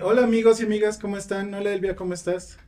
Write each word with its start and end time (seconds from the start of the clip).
Eh, 0.00 0.02
hola 0.02 0.24
amigos 0.24 0.60
y 0.60 0.64
amigas, 0.64 0.98
¿cómo 0.98 1.18
están? 1.18 1.52
Hola 1.52 1.74
Elvia, 1.74 1.94
¿cómo 1.94 2.14
estás? 2.14 2.58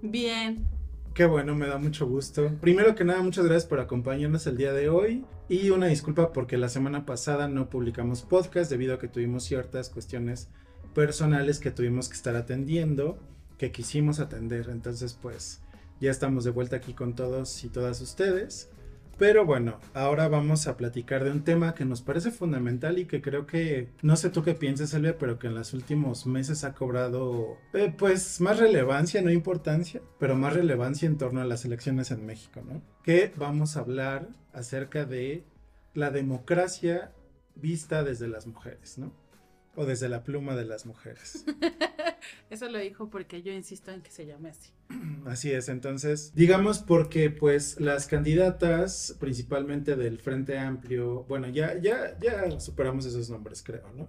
Bien. 0.00 0.64
Qué 1.12 1.24
bueno, 1.26 1.56
me 1.56 1.66
da 1.66 1.76
mucho 1.76 2.06
gusto. 2.06 2.52
Primero 2.60 2.94
que 2.94 3.04
nada, 3.04 3.20
muchas 3.20 3.46
gracias 3.46 3.66
por 3.68 3.80
acompañarnos 3.80 4.46
el 4.46 4.56
día 4.56 4.72
de 4.72 4.88
hoy 4.88 5.24
y 5.48 5.70
una 5.70 5.86
disculpa 5.86 6.32
porque 6.32 6.56
la 6.56 6.68
semana 6.68 7.04
pasada 7.04 7.48
no 7.48 7.68
publicamos 7.68 8.22
podcast 8.22 8.70
debido 8.70 8.94
a 8.94 9.00
que 9.00 9.08
tuvimos 9.08 9.42
ciertas 9.42 9.90
cuestiones 9.90 10.48
personales 10.94 11.58
que 11.58 11.72
tuvimos 11.72 12.08
que 12.08 12.14
estar 12.14 12.36
atendiendo, 12.36 13.18
que 13.58 13.72
quisimos 13.72 14.20
atender. 14.20 14.68
Entonces, 14.70 15.18
pues 15.20 15.62
ya 16.00 16.12
estamos 16.12 16.44
de 16.44 16.52
vuelta 16.52 16.76
aquí 16.76 16.94
con 16.94 17.16
todos 17.16 17.64
y 17.64 17.68
todas 17.70 18.00
ustedes. 18.00 18.70
Pero 19.18 19.46
bueno, 19.46 19.80
ahora 19.94 20.28
vamos 20.28 20.66
a 20.66 20.76
platicar 20.76 21.24
de 21.24 21.30
un 21.30 21.42
tema 21.42 21.74
que 21.74 21.86
nos 21.86 22.02
parece 22.02 22.30
fundamental 22.30 22.98
y 22.98 23.06
que 23.06 23.22
creo 23.22 23.46
que, 23.46 23.88
no 24.02 24.14
sé 24.16 24.28
tú 24.28 24.42
qué 24.42 24.52
piensas, 24.52 24.92
Elvia, 24.92 25.16
pero 25.16 25.38
que 25.38 25.46
en 25.46 25.54
los 25.54 25.72
últimos 25.72 26.26
meses 26.26 26.64
ha 26.64 26.74
cobrado, 26.74 27.56
eh, 27.72 27.94
pues, 27.96 28.42
más 28.42 28.58
relevancia, 28.58 29.22
no 29.22 29.30
importancia, 29.30 30.02
pero 30.18 30.36
más 30.36 30.52
relevancia 30.52 31.06
en 31.06 31.16
torno 31.16 31.40
a 31.40 31.46
las 31.46 31.64
elecciones 31.64 32.10
en 32.10 32.26
México, 32.26 32.60
¿no? 32.66 32.82
Que 33.02 33.32
vamos 33.36 33.76
a 33.76 33.80
hablar 33.80 34.28
acerca 34.52 35.06
de 35.06 35.44
la 35.94 36.10
democracia 36.10 37.12
vista 37.54 38.04
desde 38.04 38.28
las 38.28 38.46
mujeres, 38.46 38.98
¿no? 38.98 39.12
O 39.76 39.84
desde 39.84 40.08
la 40.08 40.24
pluma 40.24 40.56
de 40.56 40.64
las 40.64 40.86
mujeres. 40.86 41.44
Eso 42.50 42.68
lo 42.68 42.78
dijo 42.78 43.10
porque 43.10 43.42
yo 43.42 43.52
insisto 43.52 43.90
en 43.92 44.02
que 44.02 44.10
se 44.10 44.26
llame 44.26 44.50
así. 44.50 44.72
Así 45.26 45.50
es, 45.50 45.68
entonces, 45.68 46.32
digamos 46.34 46.78
porque 46.78 47.30
pues 47.30 47.80
las 47.80 48.06
candidatas, 48.06 49.16
principalmente 49.18 49.96
del 49.96 50.18
Frente 50.18 50.58
Amplio, 50.58 51.24
bueno, 51.24 51.48
ya, 51.48 51.78
ya, 51.78 52.18
ya 52.20 52.58
superamos 52.60 53.04
esos 53.06 53.28
nombres, 53.28 53.62
creo, 53.62 53.92
¿no? 53.94 54.08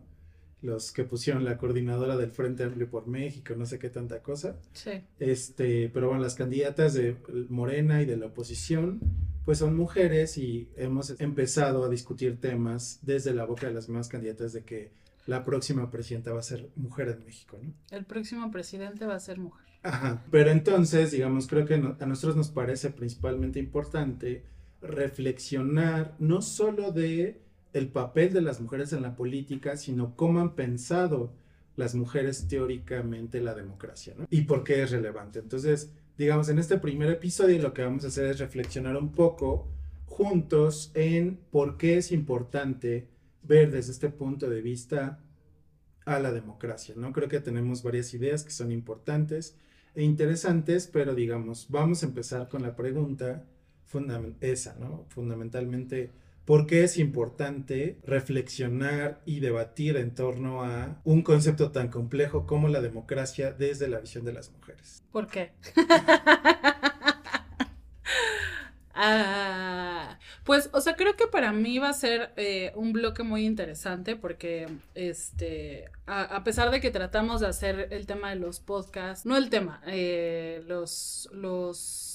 Los 0.62 0.92
que 0.92 1.04
pusieron 1.04 1.44
la 1.44 1.58
coordinadora 1.58 2.18
del 2.18 2.32
Frente 2.32 2.64
Amplio 2.64 2.90
por 2.90 3.08
México, 3.08 3.54
no 3.56 3.66
sé 3.66 3.78
qué 3.78 3.90
tanta 3.90 4.23
cosa. 4.23 4.58
Sí. 4.73 5.04
Este, 5.20 5.90
pero 5.90 6.08
bueno, 6.08 6.23
las 6.23 6.36
candidatas 6.36 6.94
de 6.94 7.18
Morena 7.50 8.02
y 8.02 8.06
de 8.06 8.18
la 8.18 8.28
oposición, 8.28 9.00
pues 9.45 9.60
son 9.60 9.76
mujeres 9.76 10.38
y 10.38 10.70
hemos 10.76 11.20
empezado 11.20 11.86
a 11.86 11.90
discutir 11.90 12.40
temas 12.40 13.00
desde 13.04 13.34
la 13.34 13.45
boca 13.45 13.68
de 13.68 13.73
las 13.73 13.88
demás 13.88 14.08
candidatas 14.08 14.54
de 14.54 14.64
que 14.64 14.92
la 15.28 15.44
próxima 15.44 15.92
presidenta 15.92 16.33
va 16.33 16.39
a 16.39 16.44
ser 16.44 16.70
mujer 16.75 17.09
en 17.09 17.25
México, 17.25 17.59
¿no? 17.61 17.73
El 17.92 18.06
próximo 18.06 18.50
presidente 18.50 19.06
va 19.06 19.16
a 19.16 19.20
ser 19.20 19.38
mujer. 19.38 19.67
Ajá, 19.83 20.23
pero 20.31 20.50
entonces, 20.50 21.11
digamos, 21.11 21.47
creo 21.47 21.66
que 21.66 21.75
a 21.75 22.06
nosotros 22.06 22.36
nos 22.36 22.50
parece 22.50 22.89
principalmente 22.89 23.59
importante 23.59 24.44
reflexionar 24.81 26.16
no 26.20 26.42
solo 26.42 26.92
de 26.92 27.42
el 27.73 27.89
papel 27.89 28.33
de 28.33 28.42
las 28.42 28.59
mujeres 28.61 28.94
en 28.94 29.02
la 29.02 29.16
política, 29.16 29.78
sino 29.78 30.16
cómo 30.16 30.39
han 30.39 30.55
pensado 30.55 31.33
las 31.75 31.94
mujeres 31.94 32.48
teóricamente 32.48 33.42
la 33.42 33.53
democracia, 33.53 34.16
¿no? 34.17 34.25
Y 34.30 34.42
por 34.42 34.64
qué 34.64 34.81
es 34.81 34.92
relevante. 34.92 35.39
Entonces, 35.39 35.92
digamos, 36.17 36.50
en 36.50 36.58
este 36.58 36.80
primer 36.80 37.11
episodio 37.11 37.61
lo 37.61 37.73
que 37.73 37.83
vamos 37.83 38.03
a 38.05 38.08
hacer 38.08 38.25
es 38.25 38.39
reflexionar 38.39 38.98
un 38.98 39.11
poco 39.11 39.67
juntos 40.05 40.92
en 40.95 41.38
por 41.52 41.78
qué 41.78 41.98
es 41.98 42.11
importante 42.11 43.08
ver 43.48 43.72
desde 43.72 43.92
este 43.92 44.09
punto 44.09 44.50
de 44.50 44.62
vista 44.62 45.20
a 46.06 46.20
la 46.20 46.31
democracia, 46.31 46.95
¿no? 46.98 47.12
Creo 47.12 47.28
que 47.28 47.40
tenemos 47.40 47.84
varias 47.84 48.14
ideas 48.14 48.44
que 48.44 48.52
son 48.52 48.72
importantes 48.72 49.58
e 49.95 50.04
interesantes, 50.04 50.88
pero 50.88 51.16
digamos, 51.16 51.67
vamos 51.70 52.04
a 52.04 52.06
empezar 52.06 52.48
con 52.48 52.62
la 52.62 52.76
pregunta 52.76 53.45
esa, 54.42 54.76
¿no? 54.80 55.06
Fundamentalmente, 55.09 56.12
¿por 56.45 56.67
qué 56.67 56.84
es 56.84 56.98
importante 56.98 58.00
reflexionar 58.06 59.22
y 59.26 59.39
debatir 59.39 59.98
en 59.98 60.14
torno 60.14 60.64
a 60.64 61.02
un 61.04 61.22
concepto 61.23 61.72
tan 61.72 61.89
complejo 61.89 62.45
como 62.45 62.67
la 62.67 62.82
democracia 62.82 63.52
desde 63.52 63.88
la 63.88 63.99
visión 63.99 64.23
de 64.26 64.33
las 64.33 64.52
mujeres? 64.52 65.04
¿Por 65.11 65.27
qué? 65.27 65.52
Ah, 68.99 69.57
pues, 70.48 70.70
o 70.72 70.80
sea, 70.80 70.96
creo 70.96 71.18
que 71.18 71.28
para 71.28 71.52
mí 71.52 71.78
va 71.78 71.90
a 71.90 71.94
ser 71.94 72.32
eh, 72.38 72.72
un 72.76 72.94
bloque 72.94 73.22
muy 73.22 73.46
interesante 73.46 74.16
porque, 74.16 74.70
este, 74.96 75.92
a, 76.06 76.42
pesar 76.46 76.72
de 76.72 76.80
que 76.80 76.90
tratamos 76.90 77.42
de 77.42 77.48
hacer 77.48 77.90
el 77.92 78.06
tema 78.06 78.30
de 78.30 78.38
los 78.38 78.62
podcasts, 78.62 79.26
no 79.26 79.36
el 79.36 79.50
tema, 79.50 79.82
eh, 79.88 80.64
los, 80.66 81.28
los 81.34 82.08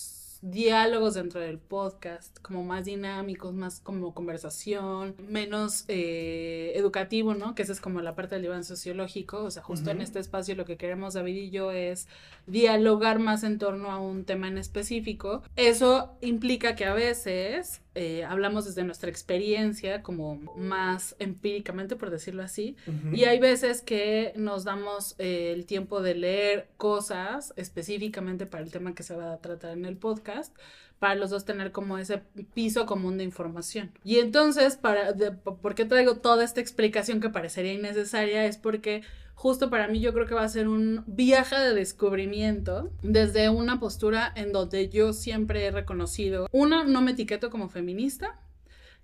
diálogos 0.43 1.15
dentro 1.15 1.41
del 1.41 1.59
podcast, 1.59 2.37
como 2.41 2.65
más 2.65 2.87
dinámicos, 2.87 3.55
más 3.55 3.81
como 3.81 4.13
conversación, 4.13 5.15
menos 5.29 5.85
eh, 5.89 6.73
educativo, 6.75 7.35
¿no? 7.35 7.55
Que 7.55 7.63
esa 7.63 7.73
es 7.73 7.81
como 7.81 8.01
la 8.01 8.17
parte 8.17 8.35
del 8.35 8.43
diván 8.43 8.65
sociológico, 8.65 9.45
o 9.45 9.51
sea, 9.51 9.63
justo 9.63 9.91
en 9.91 10.01
este 10.01 10.19
espacio 10.19 10.57
lo 10.57 10.65
que 10.65 10.77
queremos 10.77 11.15
David 11.15 11.37
y 11.37 11.51
yo 11.51 11.71
es 11.71 12.09
dialogar 12.47 13.21
más 13.21 13.45
en 13.45 13.59
torno 13.59 13.93
a 13.93 14.01
un 14.01 14.25
tema 14.25 14.49
en 14.49 14.59
específico. 14.59 15.43
Eso 15.55 16.17
implica 16.21 16.75
que 16.75 16.87
a 16.87 16.95
veces 16.95 17.83
eh, 17.95 18.25
hablamos 18.25 18.65
desde 18.65 18.85
nuestra 18.85 19.11
experiencia, 19.11 20.03
como 20.03 20.37
más 20.57 21.15
empíricamente, 21.19 21.95
por 21.97 22.11
decirlo 22.11 22.43
así, 22.43 22.77
y 23.13 23.25
hay 23.25 23.39
veces 23.39 23.83
que 23.83 24.33
nos 24.37 24.65
damos 24.65 25.15
eh, 25.19 25.53
el 25.53 25.67
tiempo 25.67 26.01
de 26.01 26.15
leer 26.15 26.69
cosas 26.79 27.53
específicamente 27.57 28.47
para 28.47 28.65
el 28.65 28.71
tema 28.71 28.95
que 28.95 29.03
se 29.03 29.15
va 29.15 29.35
a 29.35 29.39
tratar 29.39 29.77
en 29.77 29.85
el 29.85 29.97
podcast, 29.97 30.57
para 31.03 31.17
los 31.17 31.31
dos 31.31 31.45
tener 31.45 31.73
como 31.73 31.99
ese 31.99 32.23
piso 32.55 32.87
común 32.87 33.19
de 33.19 33.25
información. 33.25 33.91
Y 34.05 34.21
entonces, 34.21 34.77
para, 34.77 35.13
¿por 35.43 35.75
qué 35.75 35.85
traigo 35.85 36.19
toda 36.19 36.45
esta 36.45 36.61
explicación 36.61 37.21
que 37.21 37.29
parecería 37.29 37.73
innecesaria? 37.73 38.45
Es 38.45 38.57
porque 38.57 39.03
justo 39.35 39.69
para 39.69 39.89
mí 39.89 39.99
yo 39.99 40.13
creo 40.15 40.27
que 40.27 40.37
va 40.37 40.45
a 40.45 40.49
ser 40.49 40.69
un 40.69 41.03
viaje 41.09 41.59
de 41.59 41.75
descubrimiento 41.75 42.93
desde 43.03 43.49
una 43.49 43.81
postura 43.81 44.33
en 44.37 44.53
donde 44.53 44.91
yo 44.91 45.13
siempre 45.13 45.67
he 45.67 45.73
reconocido, 45.73 46.47
una, 46.53 46.85
no 46.85 47.03
me 47.03 47.11
etiqueto 47.11 47.51
como 47.51 47.69
feminista 47.69 48.39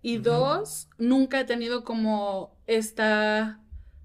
y 0.00 0.18
dos, 0.18 0.86
nunca 0.98 1.40
he 1.40 1.44
tenido 1.46 1.82
como 1.82 2.56
esta 2.68 3.60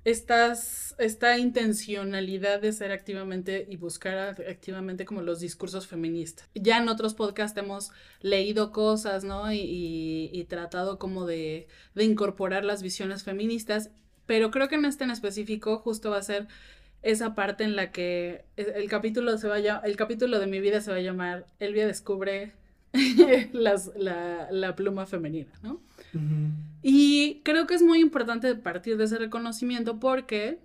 estas, 0.06 0.96
esta 0.98 1.38
intencionalidad 1.38 2.62
de 2.62 2.74
ser 2.74 2.92
activamente 2.92 3.66
y 3.70 3.78
buscar 3.78 4.18
activamente 4.50 5.06
como 5.06 5.22
los 5.22 5.40
discursos 5.40 5.88
feministas. 5.88 6.50
Ya 6.56 6.78
en 6.78 6.90
otros 6.90 7.14
podcasts 7.14 7.58
hemos 7.58 7.92
leído 8.22 8.72
cosas, 8.72 9.24
¿no? 9.24 9.52
Y, 9.52 10.30
y, 10.32 10.44
tratado 10.46 11.00
como 11.00 11.26
de, 11.26 11.68
de, 11.96 12.04
incorporar 12.04 12.66
las 12.66 12.84
visiones 12.84 13.24
feministas, 13.24 13.92
pero 14.26 14.52
creo 14.52 14.68
que 14.68 14.76
en 14.76 14.86
este 14.86 15.06
en 15.06 15.12
específico 15.12 15.78
justo 15.78 16.12
va 16.12 16.18
a 16.18 16.24
ser 16.24 16.48
esa 17.02 17.36
parte 17.36 17.64
en 17.64 17.76
la 17.76 17.92
que 17.92 18.46
el 18.56 18.90
capítulo 18.90 19.38
se 19.38 19.50
el 19.84 19.96
capítulo 19.98 20.40
de 20.40 20.48
mi 20.48 20.60
vida 20.62 20.80
se 20.80 20.92
va 20.92 20.98
a 20.98 21.02
llamar 21.02 21.46
Elvia 21.60 21.86
descubre 21.86 22.54
la, 23.54 24.48
la 24.52 24.76
pluma 24.76 25.06
femenina, 25.06 25.52
¿no? 25.62 25.82
Y 26.82 27.42
creo 27.44 27.68
que 27.68 27.76
es 27.76 27.82
muy 27.82 28.00
importante 28.00 28.54
partir 28.56 28.98
de 28.98 29.06
ese 29.06 29.18
reconocimiento 29.18 30.00
porque, 30.00 30.60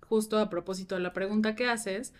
justo 0.00 0.38
a 0.38 0.50
propósito 0.50 0.94
de 0.94 1.00
la 1.00 1.12
pregunta 1.12 1.54
que 1.54 1.66
haces, 1.66 2.12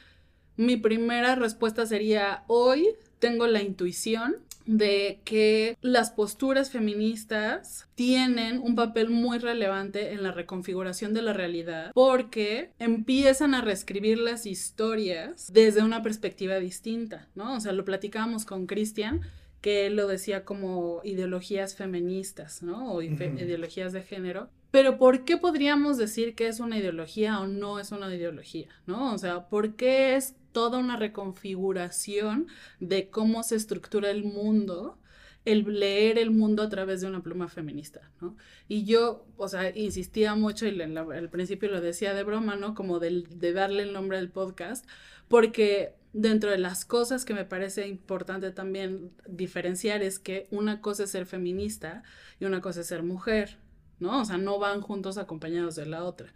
mi 0.57 0.77
primera 0.77 1.35
respuesta 1.35 1.87
sería, 1.87 2.45
hoy 2.47 2.89
tengo 3.19 3.47
la 3.47 3.63
intuición 3.63 4.37
de 4.67 5.21
que 5.25 5.77
las 5.81 6.11
posturas 6.11 6.71
feministas 6.71 7.89
tienen 7.95 8.59
un 8.59 8.75
papel 8.75 9.11
muy 9.11 9.39
relevante 9.39 10.13
en 10.13 10.23
la 10.23 10.33
reconfiguración 10.33 11.15
de 11.15 11.23
la 11.23 11.33
realidad 11.33 11.91
porque 11.95 12.71
empiezan 12.79 13.55
a 13.55 13.61
reescribir 13.61 14.19
las 14.19 14.47
historias 14.47 15.53
desde 15.53 15.83
una 15.83 16.03
perspectiva 16.03 16.57
distinta, 16.57 17.29
¿no? 17.35 17.55
O 17.55 17.61
sea, 17.61 17.73
lo 17.73 17.85
platicábamos 17.85 18.45
con 18.45 18.67
Cristian 18.67 19.23
que 19.63 19.87
él 19.87 19.97
lo 19.97 20.07
decía 20.09 20.45
como 20.45 21.01
ideologías 21.05 21.77
feministas, 21.77 22.63
¿no? 22.63 22.93
O 22.93 23.01
ideologías 23.01 23.93
de 23.95 24.03
género. 24.03 24.51
Pero 24.73 24.99
¿por 24.99 25.25
qué 25.25 25.37
podríamos 25.37 25.97
decir 25.97 26.35
que 26.35 26.49
es 26.49 26.61
una 26.61 26.79
ideología 26.79 27.41
o 27.41 27.47
no 27.47 27.79
es 27.79 27.93
una 27.93 28.15
ideología, 28.15 28.69
¿no? 28.87 29.15
O 29.15 29.19
sea, 29.19 29.49
¿por 29.49 29.77
qué 29.77 30.17
es 30.17 30.35
toda 30.51 30.79
una 30.79 30.97
reconfiguración 30.97 32.49
de 32.81 33.09
cómo 33.09 33.43
se 33.43 33.57
estructura 33.57 34.11
el 34.11 34.25
mundo? 34.25 34.99
el 35.45 35.65
leer 35.81 36.19
el 36.19 36.31
mundo 36.31 36.63
a 36.63 36.69
través 36.69 37.01
de 37.01 37.09
una 37.09 37.21
pluma 37.21 37.49
feminista, 37.49 38.13
¿no? 38.21 38.37
Y 38.69 38.85
yo, 38.85 39.27
o 39.37 39.49
sea, 39.49 39.77
insistía 39.77 40.37
mucho 40.37 40.69
y 40.69 40.81
al 40.81 41.31
principio 41.31 41.69
lo 41.69 41.81
decía 41.81 42.15
de 42.15 42.23
broma, 42.23 42.55
¿no? 42.55 42.75
Como 42.75 43.01
de, 43.01 43.25
de 43.29 43.53
darle 43.53 43.83
el 43.83 43.93
nombre 43.93 44.19
al 44.19 44.31
podcast, 44.31 44.87
porque 45.27 45.97
dentro 46.13 46.51
de 46.51 46.59
las 46.59 46.85
cosas 46.85 47.25
que 47.25 47.35
me 47.35 47.45
parece 47.45 47.89
importante 47.89 48.51
también 48.51 49.13
diferenciar 49.27 50.03
es 50.03 50.19
que 50.19 50.47
una 50.51 50.81
cosa 50.81 51.05
es 51.05 51.11
ser 51.11 51.27
feminista 51.27 52.03
y 52.39 52.45
una 52.45 52.61
cosa 52.61 52.81
es 52.81 52.87
ser 52.87 53.03
mujer, 53.03 53.59
¿no? 53.99 54.21
O 54.21 54.25
sea, 54.25 54.39
no 54.39 54.59
van 54.59 54.81
juntos 54.81 55.19
acompañados 55.19 55.75
de 55.77 55.87
la 55.87 56.05
otra. 56.05 56.33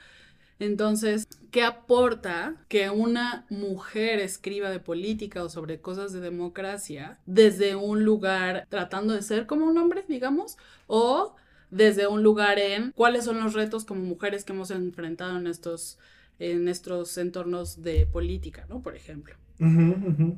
Entonces, 0.58 1.28
¿qué 1.50 1.62
aporta 1.62 2.56
que 2.68 2.88
una 2.88 3.44
mujer 3.50 4.20
escriba 4.20 4.70
de 4.70 4.80
política 4.80 5.44
o 5.44 5.50
sobre 5.50 5.80
cosas 5.80 6.12
de 6.12 6.20
democracia 6.20 7.18
desde 7.26 7.74
un 7.74 8.04
lugar 8.04 8.66
tratando 8.70 9.12
de 9.12 9.20
ser 9.22 9.46
como 9.46 9.66
un 9.66 9.76
hombre, 9.76 10.04
digamos, 10.08 10.56
o 10.86 11.36
desde 11.70 12.06
un 12.06 12.22
lugar 12.22 12.58
en 12.58 12.92
cuáles 12.92 13.24
son 13.24 13.40
los 13.42 13.52
retos 13.52 13.84
como 13.84 14.02
mujeres 14.02 14.44
que 14.44 14.52
hemos 14.52 14.70
enfrentado 14.70 15.36
en 15.38 15.46
estos 15.46 15.98
en 16.38 16.68
estos 16.68 17.16
entornos 17.16 17.82
de 17.82 18.06
política, 18.06 18.66
¿no? 18.68 18.82
Por 18.82 18.94
ejemplo. 18.94 19.36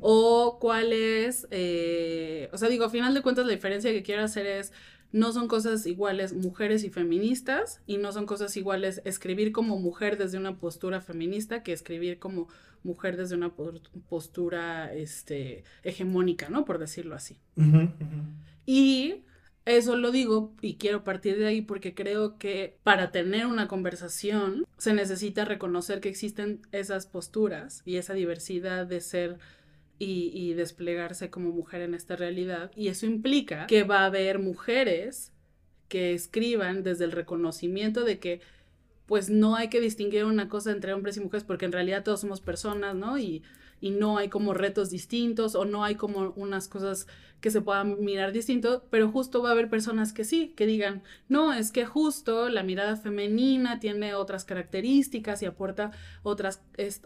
O 0.01 0.57
cuál 0.59 0.93
es, 0.93 1.47
eh, 1.51 2.49
o 2.53 2.57
sea, 2.57 2.69
digo, 2.69 2.85
a 2.85 2.89
final 2.89 3.13
de 3.13 3.21
cuentas 3.21 3.45
la 3.45 3.51
diferencia 3.51 3.91
que 3.91 4.03
quiero 4.03 4.23
hacer 4.23 4.45
es, 4.45 4.71
no 5.11 5.31
son 5.31 5.47
cosas 5.47 5.85
iguales 5.85 6.33
mujeres 6.33 6.83
y 6.83 6.89
feministas 6.89 7.81
y 7.87 7.97
no 7.97 8.11
son 8.11 8.25
cosas 8.25 8.55
iguales 8.57 9.01
escribir 9.05 9.51
como 9.51 9.79
mujer 9.79 10.17
desde 10.17 10.37
una 10.37 10.57
postura 10.57 11.01
feminista 11.01 11.63
que 11.63 11.73
escribir 11.73 12.19
como 12.19 12.47
mujer 12.83 13.17
desde 13.17 13.35
una 13.35 13.51
postura 14.07 14.93
este, 14.93 15.63
hegemónica, 15.83 16.49
¿no? 16.49 16.63
Por 16.63 16.77
decirlo 16.77 17.15
así. 17.15 17.39
Y 18.65 19.23
eso 19.69 19.95
lo 19.95 20.11
digo 20.11 20.53
y 20.61 20.75
quiero 20.75 21.03
partir 21.03 21.37
de 21.37 21.47
ahí 21.47 21.61
porque 21.61 21.93
creo 21.93 22.37
que 22.37 22.77
para 22.83 23.11
tener 23.11 23.45
una 23.45 23.67
conversación 23.67 24.65
se 24.77 24.93
necesita 24.93 25.45
reconocer 25.45 25.99
que 26.01 26.09
existen 26.09 26.61
esas 26.71 27.05
posturas 27.05 27.81
y 27.85 27.97
esa 27.97 28.13
diversidad 28.13 28.85
de 28.85 29.01
ser 29.01 29.37
y, 30.01 30.53
desplegarse 30.53 31.29
como 31.29 31.51
mujer 31.51 31.81
en 31.81 31.93
esta 31.93 32.15
realidad. 32.15 32.71
Y 32.75 32.87
eso 32.87 33.05
implica 33.05 33.67
que 33.67 33.83
va 33.83 33.99
a 33.99 34.05
haber 34.05 34.39
mujeres 34.39 35.33
que 35.89 36.13
escriban 36.13 36.83
desde 36.83 37.03
el 37.05 37.11
reconocimiento 37.11 38.05
de 38.05 38.19
que 38.19 38.41
pues 39.07 39.29
no 39.29 39.55
hay 39.55 39.69
que 39.69 39.81
distinguir 39.81 40.23
una 40.23 40.47
cosa 40.47 40.71
entre 40.71 40.93
hombres 40.93 41.17
y 41.17 41.19
mujeres 41.19 41.43
porque 41.43 41.65
en 41.65 41.71
realidad 41.71 42.03
todos 42.03 42.21
somos 42.21 42.41
personas, 42.41 42.95
¿no? 42.95 43.17
Y, 43.17 43.43
y 43.81 43.91
no 43.91 44.17
hay 44.17 44.29
como 44.29 44.53
retos 44.53 44.89
distintos 44.89 45.55
o 45.55 45.65
no 45.65 45.83
hay 45.83 45.95
como 45.95 46.33
unas 46.35 46.67
cosas 46.67 47.07
que 47.41 47.51
se 47.51 47.61
puedan 47.61 48.03
mirar 48.03 48.31
distinto, 48.31 48.83
pero 48.89 49.09
justo 49.09 49.41
va 49.41 49.49
a 49.49 49.51
haber 49.53 49.69
personas 49.69 50.11
que 50.11 50.25
sí, 50.25 50.53
que 50.55 50.65
digan, 50.65 51.03
no, 51.29 51.53
es 51.53 51.71
que 51.71 51.85
justo 51.85 52.49
la 52.49 52.63
mirada 52.63 52.97
femenina 52.97 53.79
tiene 53.79 54.13
otras 54.13 54.43
características 54.43 55.41
y 55.41 55.45
aporta 55.45 55.91
otras, 56.23 56.61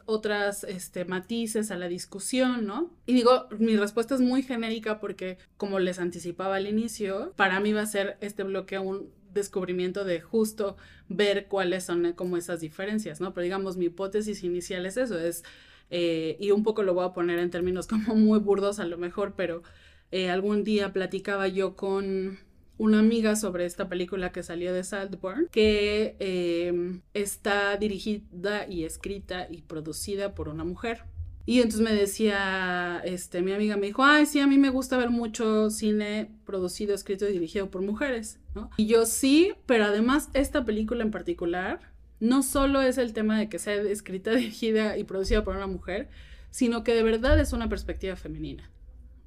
otras 0.06 0.64
este, 0.64 1.06
matices 1.06 1.70
a 1.72 1.78
la 1.78 1.88
discusión, 1.88 2.66
¿no? 2.66 2.92
Y 3.06 3.14
digo, 3.14 3.48
mi 3.60 3.78
respuesta 3.78 4.16
es 4.16 4.22
muy 4.22 4.42
genérica 4.42 5.00
porque, 5.00 5.38
como 5.58 5.80
les 5.80 6.00
anticipaba 6.00 6.56
al 6.56 6.68
inicio, 6.68 7.34
para 7.36 7.60
mí 7.60 7.74
va 7.74 7.82
a 7.82 7.86
ser 7.86 8.18
este 8.22 8.44
bloque 8.44 8.80
un 8.80 9.12
descubrimiento 9.34 10.06
de 10.06 10.22
justo 10.22 10.78
ver 11.10 11.48
cuáles 11.48 11.84
son 11.84 12.14
como 12.14 12.38
esas 12.38 12.60
diferencias, 12.60 13.20
¿no? 13.20 13.34
Pero 13.34 13.44
digamos, 13.44 13.78
mi 13.78 13.86
hipótesis 13.86 14.44
inicial 14.44 14.86
es 14.86 14.98
eso, 14.98 15.20
es, 15.20 15.44
eh, 15.90 16.38
y 16.40 16.52
un 16.52 16.64
poco 16.64 16.84
lo 16.84 16.94
voy 16.94 17.06
a 17.06 17.14
poner 17.14 17.40
en 17.40 17.50
términos 17.50 17.88
como 17.88 18.16
muy 18.16 18.40
burdos 18.40 18.80
a 18.80 18.86
lo 18.86 18.98
mejor, 18.98 19.34
pero 19.36 19.64
eh, 20.12 20.30
algún 20.30 20.64
día 20.64 20.94
platicaba 20.94 21.48
yo 21.48 21.76
con 21.76 22.40
una 22.78 23.00
amiga 23.00 23.36
sobre 23.36 23.66
esta 23.66 23.88
película 23.88 24.32
que 24.32 24.44
salió 24.44 24.74
de 24.74 24.84
Saltburn, 24.84 25.48
que 25.52 26.16
em, 26.20 27.02
está 27.14 27.78
dirigida 27.78 28.68
y 28.68 28.84
escrita 28.84 29.48
y 29.50 29.62
producida 29.62 30.36
por 30.36 30.50
una 30.50 30.64
mujer. 30.64 31.04
Y 31.46 31.58
entonces 31.58 31.82
me 31.82 31.94
decía, 31.94 33.02
este, 33.04 33.42
mi 33.42 33.52
amiga 33.52 33.76
me 33.76 33.88
dijo, 33.88 34.04
ay, 34.04 34.26
sí, 34.26 34.40
a 34.40 34.48
mí 34.48 34.58
me 34.58 34.70
gusta 34.70 34.98
ver 34.98 35.10
mucho 35.10 35.70
cine 35.70 36.32
producido, 36.46 36.96
escrito 36.96 37.28
y 37.28 37.34
dirigido 37.34 37.70
por 37.70 37.82
mujeres. 37.82 38.40
Y 38.78 38.86
yo 38.86 39.06
sí, 39.06 39.54
pero 39.66 39.86
además 39.86 40.30
esta 40.34 40.64
película 40.64 41.04
en 41.04 41.12
particular 41.12 41.93
no 42.20 42.44
solo 42.44 42.82
es 42.82 42.98
el 42.98 43.14
tema 43.14 43.38
de 43.38 43.50
que 43.50 43.60
sea 43.60 43.76
escrita, 43.76 44.32
dirigida 44.36 44.98
y 44.98 45.04
producida 45.04 45.44
por 45.44 45.56
una 45.56 45.68
mujer, 45.68 46.10
sino 46.50 46.84
que 46.84 46.94
de 46.94 47.04
verdad 47.04 47.40
es 47.40 47.54
una 47.54 47.70
perspectiva 47.70 48.16
femenina. 48.16 48.70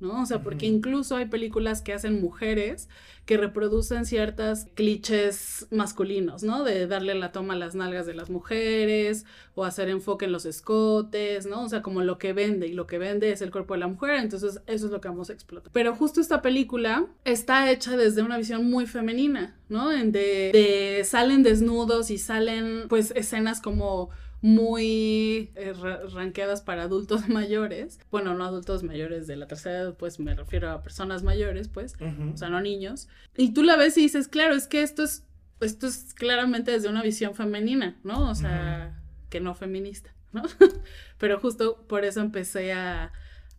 ¿No? 0.00 0.22
O 0.22 0.26
sea, 0.26 0.42
porque 0.42 0.66
incluso 0.66 1.16
hay 1.16 1.26
películas 1.26 1.82
que 1.82 1.92
hacen 1.92 2.20
mujeres 2.20 2.88
que 3.24 3.36
reproducen 3.36 4.06
ciertas 4.06 4.68
clichés 4.74 5.66
masculinos, 5.72 6.44
¿no? 6.44 6.62
De 6.62 6.86
darle 6.86 7.14
la 7.16 7.32
toma 7.32 7.54
a 7.54 7.56
las 7.56 7.74
nalgas 7.74 8.06
de 8.06 8.14
las 8.14 8.30
mujeres 8.30 9.24
o 9.56 9.64
hacer 9.64 9.88
enfoque 9.88 10.26
en 10.26 10.32
los 10.32 10.46
escotes, 10.46 11.44
¿no? 11.44 11.62
O 11.64 11.68
sea, 11.68 11.82
como 11.82 12.02
lo 12.02 12.18
que 12.18 12.32
vende 12.32 12.68
y 12.68 12.72
lo 12.72 12.86
que 12.86 12.98
vende 12.98 13.32
es 13.32 13.42
el 13.42 13.50
cuerpo 13.50 13.74
de 13.74 13.80
la 13.80 13.88
mujer, 13.88 14.20
entonces 14.20 14.60
eso 14.68 14.86
es 14.86 14.92
lo 14.92 15.00
que 15.00 15.08
vamos 15.08 15.30
a 15.30 15.32
explotar. 15.32 15.72
Pero 15.72 15.96
justo 15.96 16.20
esta 16.20 16.40
película 16.40 17.06
está 17.24 17.68
hecha 17.72 17.96
desde 17.96 18.22
una 18.22 18.38
visión 18.38 18.70
muy 18.70 18.86
femenina, 18.86 19.56
¿no? 19.68 19.88
De 19.88 21.02
salen 21.04 21.42
desnudos 21.42 22.12
y 22.12 22.18
salen 22.18 22.84
pues 22.88 23.12
escenas 23.16 23.60
como 23.60 24.10
muy 24.42 25.50
eh, 25.54 25.72
ranqueadas 26.12 26.62
para 26.62 26.82
adultos 26.82 27.28
mayores. 27.28 27.98
Bueno, 28.10 28.34
no 28.34 28.44
adultos 28.44 28.82
mayores 28.82 29.26
de 29.26 29.36
la 29.36 29.46
tercera 29.46 29.78
edad, 29.78 29.96
pues 29.96 30.20
me 30.20 30.34
refiero 30.34 30.70
a 30.70 30.82
personas 30.82 31.22
mayores, 31.22 31.68
pues, 31.68 31.94
o 32.32 32.36
sea, 32.36 32.48
no 32.48 32.60
niños. 32.60 33.08
Y 33.36 33.52
tú 33.52 33.62
la 33.62 33.76
ves 33.76 33.96
y 33.98 34.02
dices, 34.02 34.28
claro, 34.28 34.54
es 34.54 34.66
que 34.66 34.82
esto 34.82 35.02
es, 35.04 35.24
esto 35.60 35.86
es 35.86 36.14
claramente 36.14 36.70
desde 36.70 36.88
una 36.88 37.02
visión 37.02 37.34
femenina, 37.34 37.98
¿no? 38.04 38.30
O 38.30 38.34
sea, 38.34 39.00
que 39.30 39.40
no 39.40 39.54
feminista, 39.54 40.14
¿no? 40.32 40.42
Pero 41.18 41.40
justo 41.40 41.84
por 41.86 42.04
eso 42.04 42.20
empecé 42.20 42.72
a 42.72 43.12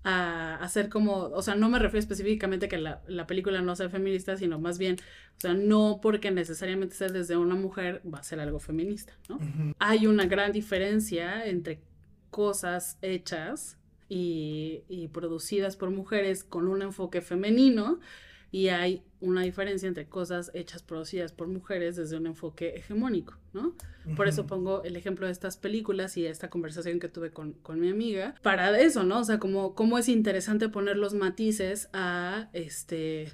a 0.09 0.56
hacer 0.63 0.88
como, 0.88 1.24
o 1.24 1.42
sea, 1.42 1.56
no 1.56 1.68
me 1.68 1.80
refiero 1.80 2.00
específicamente 2.00 2.69
que 2.69 2.77
la, 2.77 3.01
la, 3.07 3.27
película 3.27 3.62
no 3.62 3.75
sea 3.75 3.89
feminista, 3.89 4.38
sino 4.38 4.57
más 4.57 4.77
bien, 4.77 4.95
o 5.36 5.42
sea, 5.42 5.54
no 5.54 6.00
porque 6.01 6.31
necesariamente 6.31 6.95
sea 6.95 7.09
desde 7.09 7.36
una 7.36 7.56
mujer 7.56 8.01
va 8.06 8.19
a 8.19 8.24
ser 8.24 8.39
algo 8.39 8.59
feminista, 8.59 9.12
¿no? 9.27 9.38
Hay 9.80 10.07
una 10.07 10.25
gran 10.25 10.54
diferencia 10.54 11.45
entre 11.45 11.81
cosas 12.30 12.98
hechas 13.01 13.77
y, 14.07 14.83
y 14.88 15.09
producidas 15.09 15.75
por 15.75 15.89
mujeres 15.89 16.45
con 16.45 16.69
un 16.69 16.83
enfoque 16.83 17.19
femenino 17.19 18.00
y 18.51 18.69
hay 18.69 19.03
una 19.19 19.41
diferencia 19.41 19.88
entre 19.88 20.07
cosas 20.07 20.51
hechas, 20.53 20.83
producidas 20.83 21.31
por 21.31 21.47
mujeres 21.47 21.95
desde 21.95 22.17
un 22.17 22.27
enfoque 22.27 22.75
hegemónico, 22.75 23.38
¿no? 23.53 23.75
Por 24.15 24.27
eso 24.27 24.47
pongo 24.47 24.83
el 24.83 24.95
ejemplo 24.95 25.25
de 25.25 25.33
estas 25.33 25.57
películas 25.57 26.15
y 26.15 26.25
esta 26.25 26.49
conversación 26.49 26.99
que 26.99 27.09
tuve 27.09 27.31
con, 27.31 27.55
mi 27.79 27.89
amiga, 27.89 28.35
para 28.41 28.79
eso, 28.79 29.03
¿no? 29.03 29.19
O 29.19 29.23
sea, 29.23 29.39
como 29.39 29.75
cómo 29.75 29.97
es 29.97 30.07
interesante 30.07 30.69
poner 30.69 30.97
los 30.97 31.13
matices 31.13 31.89
a 31.94 32.49
este 32.53 33.31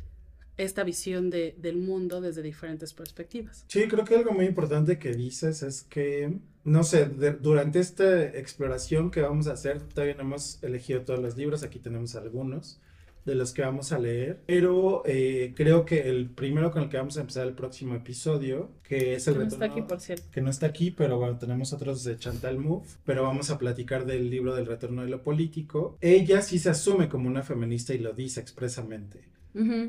esta 0.55 0.83
visión 0.83 1.31
de, 1.31 1.55
del 1.57 1.77
mundo 1.77 2.21
desde 2.21 2.43
diferentes 2.43 2.93
perspectivas. 2.93 3.65
Sí, 3.67 3.87
creo 3.87 4.05
que 4.05 4.15
algo 4.15 4.33
muy 4.33 4.45
importante 4.45 4.99
que 4.99 5.13
dices 5.13 5.63
es 5.63 5.81
que, 5.81 6.37
no 6.63 6.83
sé, 6.83 7.07
durante 7.41 7.79
esta 7.79 8.23
exploración 8.23 9.09
que 9.09 9.21
vamos 9.21 9.47
a 9.47 9.53
hacer, 9.53 9.81
todavía 9.81 10.13
no 10.13 10.21
hemos 10.21 10.61
elegido 10.63 11.01
todos 11.01 11.19
los 11.19 11.37
libros, 11.37 11.63
aquí 11.63 11.79
tenemos 11.79 12.15
algunos 12.15 12.79
de 13.25 13.35
los 13.35 13.53
que 13.53 13.61
vamos 13.61 13.91
a 13.91 13.99
leer, 13.99 14.41
pero 14.45 15.03
eh, 15.05 15.53
creo 15.55 15.85
que 15.85 16.09
el 16.09 16.29
primero 16.29 16.71
con 16.71 16.83
el 16.83 16.89
que 16.89 16.97
vamos 16.97 17.17
a 17.17 17.21
empezar 17.21 17.47
el 17.47 17.53
próximo 17.53 17.95
episodio, 17.95 18.71
que 18.83 19.15
es 19.15 19.27
el 19.27 19.35
que 19.35 19.39
no 19.39 19.47
está 19.47 19.65
aquí, 19.65 19.81
por 19.81 19.99
cierto. 20.01 20.25
Que 20.31 20.41
no 20.41 20.49
está 20.49 20.65
aquí, 20.67 20.91
pero 20.91 21.17
bueno, 21.17 21.37
tenemos 21.37 21.73
otros 21.73 22.03
de 22.03 22.17
Chantal 22.17 22.57
Mouffe, 22.57 22.97
pero 23.05 23.23
vamos 23.23 23.49
a 23.49 23.57
platicar 23.57 24.05
del 24.05 24.29
libro 24.29 24.55
del 24.55 24.65
retorno 24.65 25.03
de 25.03 25.09
lo 25.09 25.23
político. 25.23 25.97
Ella 26.01 26.41
sí 26.41 26.59
se 26.59 26.69
asume 26.69 27.09
como 27.09 27.27
una 27.27 27.43
feminista 27.43 27.93
y 27.93 27.99
lo 27.99 28.13
dice 28.13 28.41
expresamente. 28.41 29.33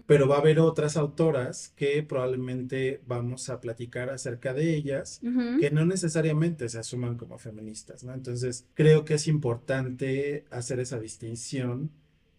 Pero 0.06 0.28
va 0.28 0.36
a 0.36 0.40
haber 0.40 0.58
otras 0.60 0.98
autoras 0.98 1.72
que 1.74 2.02
probablemente 2.02 3.00
vamos 3.06 3.48
a 3.48 3.62
platicar 3.62 4.10
acerca 4.10 4.52
de 4.52 4.74
ellas, 4.74 5.20
que 5.58 5.70
no 5.70 5.86
necesariamente 5.86 6.68
se 6.68 6.78
asuman 6.78 7.16
como 7.16 7.38
feministas, 7.38 8.04
¿no? 8.04 8.12
Entonces, 8.12 8.66
creo 8.74 9.06
que 9.06 9.14
es 9.14 9.26
importante 9.26 10.44
hacer 10.50 10.80
esa 10.80 11.00
distinción 11.00 11.90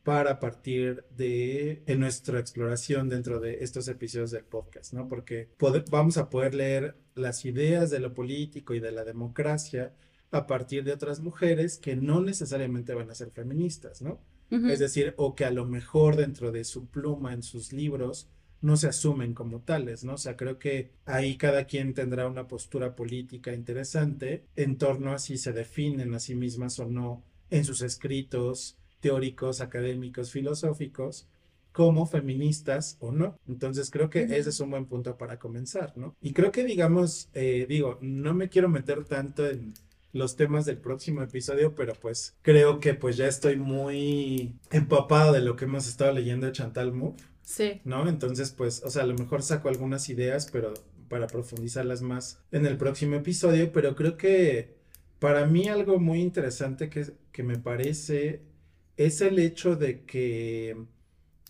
para 0.05 0.39
partir 0.39 1.03
de 1.17 1.83
nuestra 1.97 2.39
exploración 2.39 3.09
dentro 3.09 3.39
de 3.39 3.63
estos 3.63 3.87
episodios 3.87 4.29
del 4.29 4.43
podcast, 4.43 4.93
¿no? 4.93 5.07
Porque 5.07 5.49
vamos 5.89 6.17
a 6.17 6.29
poder 6.29 6.53
leer 6.53 6.95
las 7.15 7.43
ideas 7.43 7.89
de 7.89 7.99
lo 7.99 8.13
político 8.13 8.75
y 8.75 8.79
de 8.79 8.91
la 8.91 9.03
democracia 9.03 9.95
a 10.29 10.45
partir 10.45 10.83
de 10.83 10.93
otras 10.93 11.21
mujeres 11.21 11.79
que 11.79 11.95
no 11.95 12.21
necesariamente 12.21 12.93
van 12.93 13.09
a 13.09 13.15
ser 13.15 13.31
feministas, 13.31 14.03
¿no? 14.03 14.21
Es 14.51 14.77
decir, 14.77 15.15
o 15.17 15.33
que 15.33 15.43
a 15.43 15.49
lo 15.49 15.65
mejor 15.65 16.15
dentro 16.17 16.51
de 16.51 16.65
su 16.65 16.85
pluma, 16.85 17.33
en 17.33 17.41
sus 17.41 17.73
libros, 17.73 18.29
no 18.61 18.77
se 18.77 18.87
asumen 18.87 19.33
como 19.33 19.61
tales, 19.61 20.03
¿no? 20.03 20.13
O 20.13 20.17
sea, 20.19 20.37
creo 20.37 20.59
que 20.59 20.91
ahí 21.05 21.35
cada 21.35 21.65
quien 21.65 21.95
tendrá 21.95 22.27
una 22.27 22.47
postura 22.47 22.95
política 22.95 23.55
interesante 23.55 24.45
en 24.55 24.77
torno 24.77 25.13
a 25.13 25.17
si 25.17 25.39
se 25.39 25.51
definen 25.51 26.13
a 26.13 26.19
sí 26.19 26.35
mismas 26.35 26.79
o 26.79 26.85
no 26.85 27.23
en 27.49 27.65
sus 27.65 27.81
escritos, 27.81 28.77
teóricos, 29.05 29.61
académicos, 29.61 30.31
filosóficos, 30.31 31.27
como 31.71 32.07
feministas 32.07 32.97
o 32.99 33.11
no. 33.11 33.37
Entonces 33.47 33.91
creo 33.91 34.09
que 34.09 34.23
ese 34.23 34.49
es 34.49 34.59
un 34.59 34.71
buen 34.71 34.87
punto 34.87 35.15
para 35.15 35.37
comenzar, 35.37 35.95
¿no? 35.95 36.15
Y 36.21 36.33
creo 36.33 36.51
que 36.51 36.63
digamos, 36.63 37.29
eh, 37.35 37.67
digo, 37.69 37.99
no 38.01 38.33
me 38.33 38.49
quiero 38.49 38.67
meter 38.67 39.05
tanto 39.05 39.45
en 39.47 39.75
los 40.11 40.35
temas 40.35 40.65
del 40.65 40.79
próximo 40.79 41.21
episodio, 41.21 41.75
pero 41.75 41.93
pues 41.93 42.35
creo 42.41 42.79
que 42.79 42.95
pues 42.95 43.15
ya 43.15 43.27
estoy 43.27 43.57
muy 43.57 44.55
empapado 44.71 45.33
de 45.33 45.41
lo 45.41 45.55
que 45.55 45.65
hemos 45.65 45.87
estado 45.87 46.11
leyendo 46.11 46.47
de 46.47 46.53
Chantal 46.53 46.91
Mouffe. 46.91 47.23
Sí. 47.43 47.81
¿No? 47.83 48.09
Entonces 48.09 48.49
pues, 48.49 48.81
o 48.83 48.89
sea, 48.89 49.03
a 49.03 49.05
lo 49.05 49.13
mejor 49.13 49.43
saco 49.43 49.69
algunas 49.69 50.09
ideas, 50.09 50.49
pero 50.51 50.73
para 51.09 51.27
profundizarlas 51.27 52.01
más 52.01 52.39
en 52.51 52.65
el 52.65 52.75
próximo 52.77 53.17
episodio, 53.17 53.71
pero 53.71 53.95
creo 53.95 54.17
que 54.17 54.73
para 55.19 55.45
mí 55.45 55.67
algo 55.67 55.99
muy 55.99 56.21
interesante 56.21 56.89
que, 56.89 57.05
que 57.31 57.43
me 57.43 57.59
parece 57.59 58.54
es 58.97 59.21
el 59.21 59.39
hecho 59.39 59.75
de 59.75 60.03
que 60.03 60.77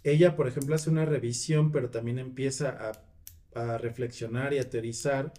ella, 0.04 0.36
por 0.36 0.48
ejemplo, 0.48 0.75
hace 0.75 0.90
una 0.90 1.06
revisión, 1.06 1.72
pero 1.72 1.90
también 1.90 2.20
empieza 2.20 2.92
a, 2.92 3.02
reflexionar 3.78 4.54
y 4.54 4.58
a 4.58 4.70
teorizar 4.70 5.32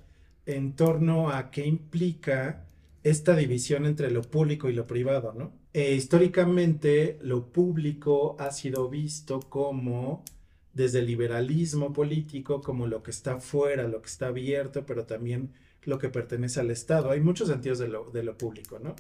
en 0.46 0.74
torno 0.74 1.30
a 1.30 1.50
qué 1.50 1.66
implica 1.66 2.64
esta 3.02 3.36
división 3.36 3.84
entre 3.84 4.10
lo 4.10 4.22
público 4.22 4.70
y 4.70 4.72
lo 4.72 4.86
privado, 4.86 5.34
¿no? 5.36 5.52
Eh, 5.74 5.94
históricamente, 5.94 7.18
lo 7.20 7.52
público 7.52 8.34
ha 8.38 8.50
sido 8.52 8.88
visto 8.88 9.40
como, 9.40 10.24
desde 10.72 11.00
el 11.00 11.06
liberalismo 11.06 11.92
político, 11.92 12.62
como 12.62 12.86
lo 12.86 13.02
que 13.02 13.10
está 13.10 13.38
fuera, 13.38 13.86
lo 13.86 14.00
que 14.00 14.08
está 14.08 14.28
abierto, 14.28 14.86
pero 14.86 15.04
también 15.04 15.52
lo 15.84 15.98
que 15.98 16.08
pertenece 16.08 16.60
al 16.60 16.70
Estado. 16.70 17.10
Hay 17.10 17.20
muchos 17.20 17.48
sentidos 17.48 17.78
de 17.78 17.88
lo, 17.88 18.10
de 18.10 18.22
lo 18.22 18.38
público, 18.38 18.78
¿no? 18.78 18.96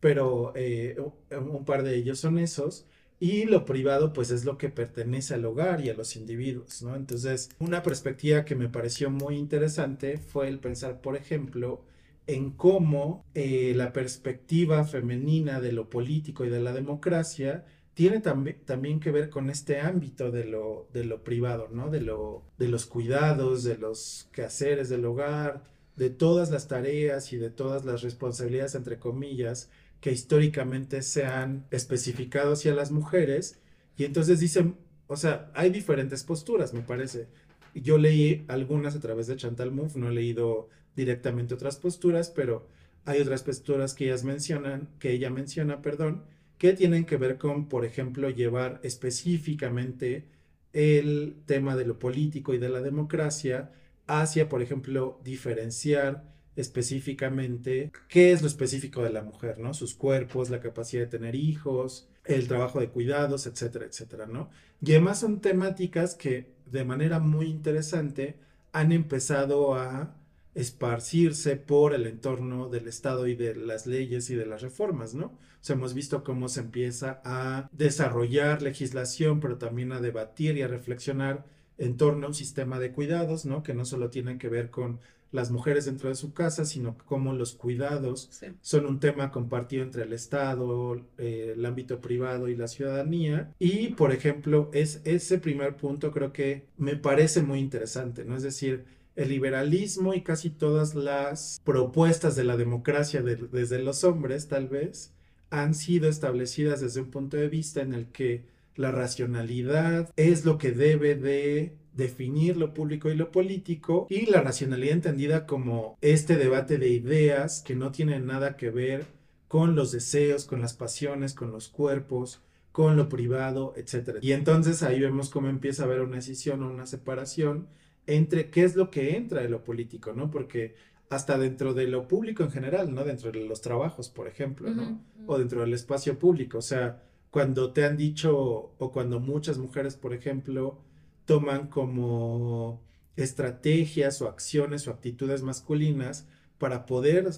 Pero 0.00 0.52
eh, 0.56 0.96
un 1.30 1.64
par 1.64 1.82
de 1.82 1.96
ellos 1.96 2.20
son 2.20 2.38
esos. 2.38 2.86
Y 3.18 3.44
lo 3.44 3.64
privado, 3.64 4.12
pues 4.12 4.30
es 4.30 4.44
lo 4.44 4.58
que 4.58 4.68
pertenece 4.68 5.34
al 5.34 5.44
hogar 5.46 5.80
y 5.80 5.88
a 5.88 5.94
los 5.94 6.16
individuos, 6.16 6.82
¿no? 6.82 6.94
Entonces, 6.96 7.48
una 7.58 7.82
perspectiva 7.82 8.44
que 8.44 8.54
me 8.54 8.68
pareció 8.68 9.10
muy 9.10 9.36
interesante 9.36 10.18
fue 10.18 10.48
el 10.48 10.58
pensar, 10.60 11.00
por 11.00 11.16
ejemplo, 11.16 11.82
en 12.26 12.50
cómo 12.50 13.24
eh, 13.34 13.72
la 13.74 13.92
perspectiva 13.92 14.84
femenina 14.84 15.60
de 15.60 15.72
lo 15.72 15.88
político 15.88 16.44
y 16.44 16.50
de 16.50 16.60
la 16.60 16.72
democracia 16.72 17.64
tiene 17.94 18.20
también 18.20 19.00
que 19.00 19.10
ver 19.10 19.30
con 19.30 19.48
este 19.48 19.80
ámbito 19.80 20.30
de 20.30 20.44
lo, 20.44 20.86
de 20.92 21.04
lo 21.04 21.24
privado, 21.24 21.68
¿no? 21.72 21.88
De, 21.88 22.02
lo, 22.02 22.42
de 22.58 22.68
los 22.68 22.84
cuidados, 22.84 23.64
de 23.64 23.78
los 23.78 24.28
quehaceres 24.32 24.90
del 24.90 25.06
hogar, 25.06 25.62
de 25.96 26.10
todas 26.10 26.50
las 26.50 26.68
tareas 26.68 27.32
y 27.32 27.38
de 27.38 27.48
todas 27.48 27.86
las 27.86 28.02
responsabilidades, 28.02 28.74
entre 28.74 28.98
comillas, 28.98 29.70
que 30.06 30.12
históricamente 30.12 31.02
se 31.02 31.24
han 31.24 31.66
especificado 31.72 32.52
hacia 32.52 32.72
las 32.72 32.92
mujeres. 32.92 33.58
Y 33.98 34.04
entonces 34.04 34.38
dicen, 34.38 34.76
o 35.08 35.16
sea, 35.16 35.50
hay 35.52 35.70
diferentes 35.70 36.22
posturas, 36.22 36.72
me 36.72 36.82
parece. 36.82 37.26
Yo 37.74 37.98
leí 37.98 38.44
algunas 38.46 38.94
a 38.94 39.00
través 39.00 39.26
de 39.26 39.34
Chantal 39.34 39.72
Mouffe, 39.72 39.98
no 39.98 40.08
he 40.08 40.12
leído 40.12 40.68
directamente 40.94 41.54
otras 41.54 41.78
posturas, 41.78 42.30
pero 42.30 42.68
hay 43.04 43.20
otras 43.20 43.42
posturas 43.42 43.94
que 43.94 44.04
ellas 44.04 44.22
mencionan, 44.22 44.90
que 45.00 45.10
ella 45.10 45.28
menciona, 45.28 45.82
perdón, 45.82 46.22
que 46.56 46.72
tienen 46.74 47.04
que 47.04 47.16
ver 47.16 47.36
con, 47.36 47.68
por 47.68 47.84
ejemplo, 47.84 48.30
llevar 48.30 48.78
específicamente 48.84 50.28
el 50.72 51.34
tema 51.46 51.74
de 51.74 51.84
lo 51.84 51.98
político 51.98 52.54
y 52.54 52.58
de 52.58 52.68
la 52.68 52.80
democracia 52.80 53.72
hacia, 54.06 54.48
por 54.48 54.62
ejemplo, 54.62 55.20
diferenciar 55.24 56.35
específicamente 56.56 57.92
qué 58.08 58.32
es 58.32 58.42
lo 58.42 58.48
específico 58.48 59.02
de 59.02 59.10
la 59.10 59.22
mujer, 59.22 59.58
¿no? 59.58 59.74
Sus 59.74 59.94
cuerpos, 59.94 60.50
la 60.50 60.60
capacidad 60.60 61.02
de 61.02 61.08
tener 61.08 61.34
hijos, 61.34 62.08
el 62.24 62.48
trabajo 62.48 62.80
de 62.80 62.88
cuidados, 62.88 63.46
etcétera, 63.46 63.86
etcétera, 63.86 64.26
¿no? 64.26 64.50
Y 64.82 64.92
además 64.92 65.20
son 65.20 65.40
temáticas 65.40 66.14
que 66.14 66.50
de 66.66 66.84
manera 66.84 67.20
muy 67.20 67.46
interesante 67.46 68.36
han 68.72 68.92
empezado 68.92 69.74
a 69.74 70.16
esparcirse 70.54 71.56
por 71.56 71.94
el 71.94 72.06
entorno 72.06 72.68
del 72.68 72.88
Estado 72.88 73.26
y 73.26 73.34
de 73.34 73.54
las 73.54 73.86
leyes 73.86 74.30
y 74.30 74.34
de 74.34 74.46
las 74.46 74.62
reformas, 74.62 75.14
¿no? 75.14 75.26
O 75.26 75.38
sea, 75.60 75.76
hemos 75.76 75.94
visto 75.94 76.24
cómo 76.24 76.48
se 76.48 76.60
empieza 76.60 77.20
a 77.24 77.68
desarrollar 77.72 78.62
legislación, 78.62 79.40
pero 79.40 79.58
también 79.58 79.92
a 79.92 80.00
debatir 80.00 80.56
y 80.56 80.62
a 80.62 80.68
reflexionar 80.68 81.44
en 81.78 81.96
torno 81.96 82.26
a 82.26 82.28
un 82.28 82.34
sistema 82.34 82.78
de 82.78 82.92
cuidados, 82.92 83.44
¿no? 83.44 83.62
Que 83.62 83.74
no 83.74 83.84
solo 83.84 84.08
tienen 84.08 84.38
que 84.38 84.48
ver 84.48 84.70
con 84.70 85.00
las 85.36 85.50
mujeres 85.50 85.84
dentro 85.84 86.08
de 86.08 86.14
su 86.14 86.32
casa, 86.32 86.64
sino 86.64 86.96
cómo 87.04 87.34
los 87.34 87.52
cuidados 87.52 88.30
son 88.62 88.86
un 88.86 89.00
tema 89.00 89.30
compartido 89.30 89.84
entre 89.84 90.04
el 90.04 90.14
Estado, 90.14 90.96
eh, 91.18 91.52
el 91.54 91.64
ámbito 91.66 92.00
privado 92.00 92.48
y 92.48 92.56
la 92.56 92.68
ciudadanía. 92.68 93.52
Y, 93.58 93.88
por 93.88 94.12
ejemplo, 94.12 94.70
es 94.72 95.02
ese 95.04 95.38
primer 95.38 95.76
punto 95.76 96.10
creo 96.10 96.32
que 96.32 96.64
me 96.78 96.96
parece 96.96 97.42
muy 97.42 97.60
interesante, 97.60 98.24
¿no? 98.24 98.34
Es 98.34 98.42
decir, 98.42 98.86
el 99.14 99.28
liberalismo 99.28 100.14
y 100.14 100.22
casi 100.22 100.48
todas 100.48 100.94
las 100.94 101.60
propuestas 101.64 102.34
de 102.34 102.44
la 102.44 102.56
democracia 102.56 103.22
desde 103.22 103.78
los 103.82 104.04
hombres, 104.04 104.48
tal 104.48 104.68
vez, 104.68 105.12
han 105.50 105.74
sido 105.74 106.08
establecidas 106.08 106.80
desde 106.80 107.02
un 107.02 107.10
punto 107.10 107.36
de 107.36 107.48
vista 107.48 107.82
en 107.82 107.92
el 107.92 108.06
que 108.06 108.44
la 108.74 108.90
racionalidad 108.90 110.10
es 110.16 110.44
lo 110.44 110.56
que 110.56 110.72
debe 110.72 111.14
de 111.14 111.76
definir 111.96 112.56
lo 112.56 112.74
público 112.74 113.10
y 113.10 113.16
lo 113.16 113.32
político 113.32 114.06
y 114.10 114.26
la 114.26 114.42
racionalidad 114.42 114.92
entendida 114.92 115.46
como 115.46 115.96
este 116.00 116.36
debate 116.36 116.78
de 116.78 116.90
ideas 116.90 117.62
que 117.62 117.74
no 117.74 117.90
tienen 117.90 118.26
nada 118.26 118.56
que 118.56 118.70
ver 118.70 119.06
con 119.48 119.74
los 119.74 119.92
deseos, 119.92 120.44
con 120.44 120.60
las 120.60 120.74
pasiones, 120.74 121.34
con 121.34 121.50
los 121.50 121.68
cuerpos, 121.68 122.42
con 122.72 122.96
lo 122.96 123.08
privado, 123.08 123.72
etc. 123.76 124.18
Y 124.20 124.32
entonces 124.32 124.82
ahí 124.82 125.00
vemos 125.00 125.30
cómo 125.30 125.48
empieza 125.48 125.82
a 125.82 125.86
haber 125.86 126.02
una 126.02 126.16
decisión 126.16 126.62
o 126.62 126.70
una 126.70 126.84
separación 126.86 127.68
entre 128.06 128.50
qué 128.50 128.64
es 128.64 128.76
lo 128.76 128.90
que 128.90 129.16
entra 129.16 129.40
de 129.40 129.48
lo 129.48 129.64
político, 129.64 130.12
¿no? 130.12 130.30
Porque 130.30 130.74
hasta 131.08 131.38
dentro 131.38 131.72
de 131.72 131.86
lo 131.86 132.06
público 132.08 132.42
en 132.42 132.50
general, 132.50 132.94
¿no? 132.94 133.04
Dentro 133.04 133.32
de 133.32 133.40
los 133.46 133.62
trabajos, 133.62 134.10
por 134.10 134.28
ejemplo, 134.28 134.70
¿no? 134.70 135.00
O 135.26 135.38
dentro 135.38 135.62
del 135.62 135.72
espacio 135.72 136.18
público, 136.18 136.58
o 136.58 136.62
sea, 136.62 137.02
cuando 137.30 137.72
te 137.72 137.84
han 137.84 137.96
dicho 137.96 138.36
o 138.76 138.92
cuando 138.92 139.20
muchas 139.20 139.58
mujeres, 139.58 139.96
por 139.96 140.12
ejemplo, 140.12 140.78
toman 141.26 141.66
como 141.66 142.82
estrategias 143.16 144.22
o 144.22 144.28
acciones 144.28 144.86
o 144.88 144.90
actitudes 144.90 145.42
masculinas 145.42 146.26
para 146.58 146.86
poder 146.86 147.30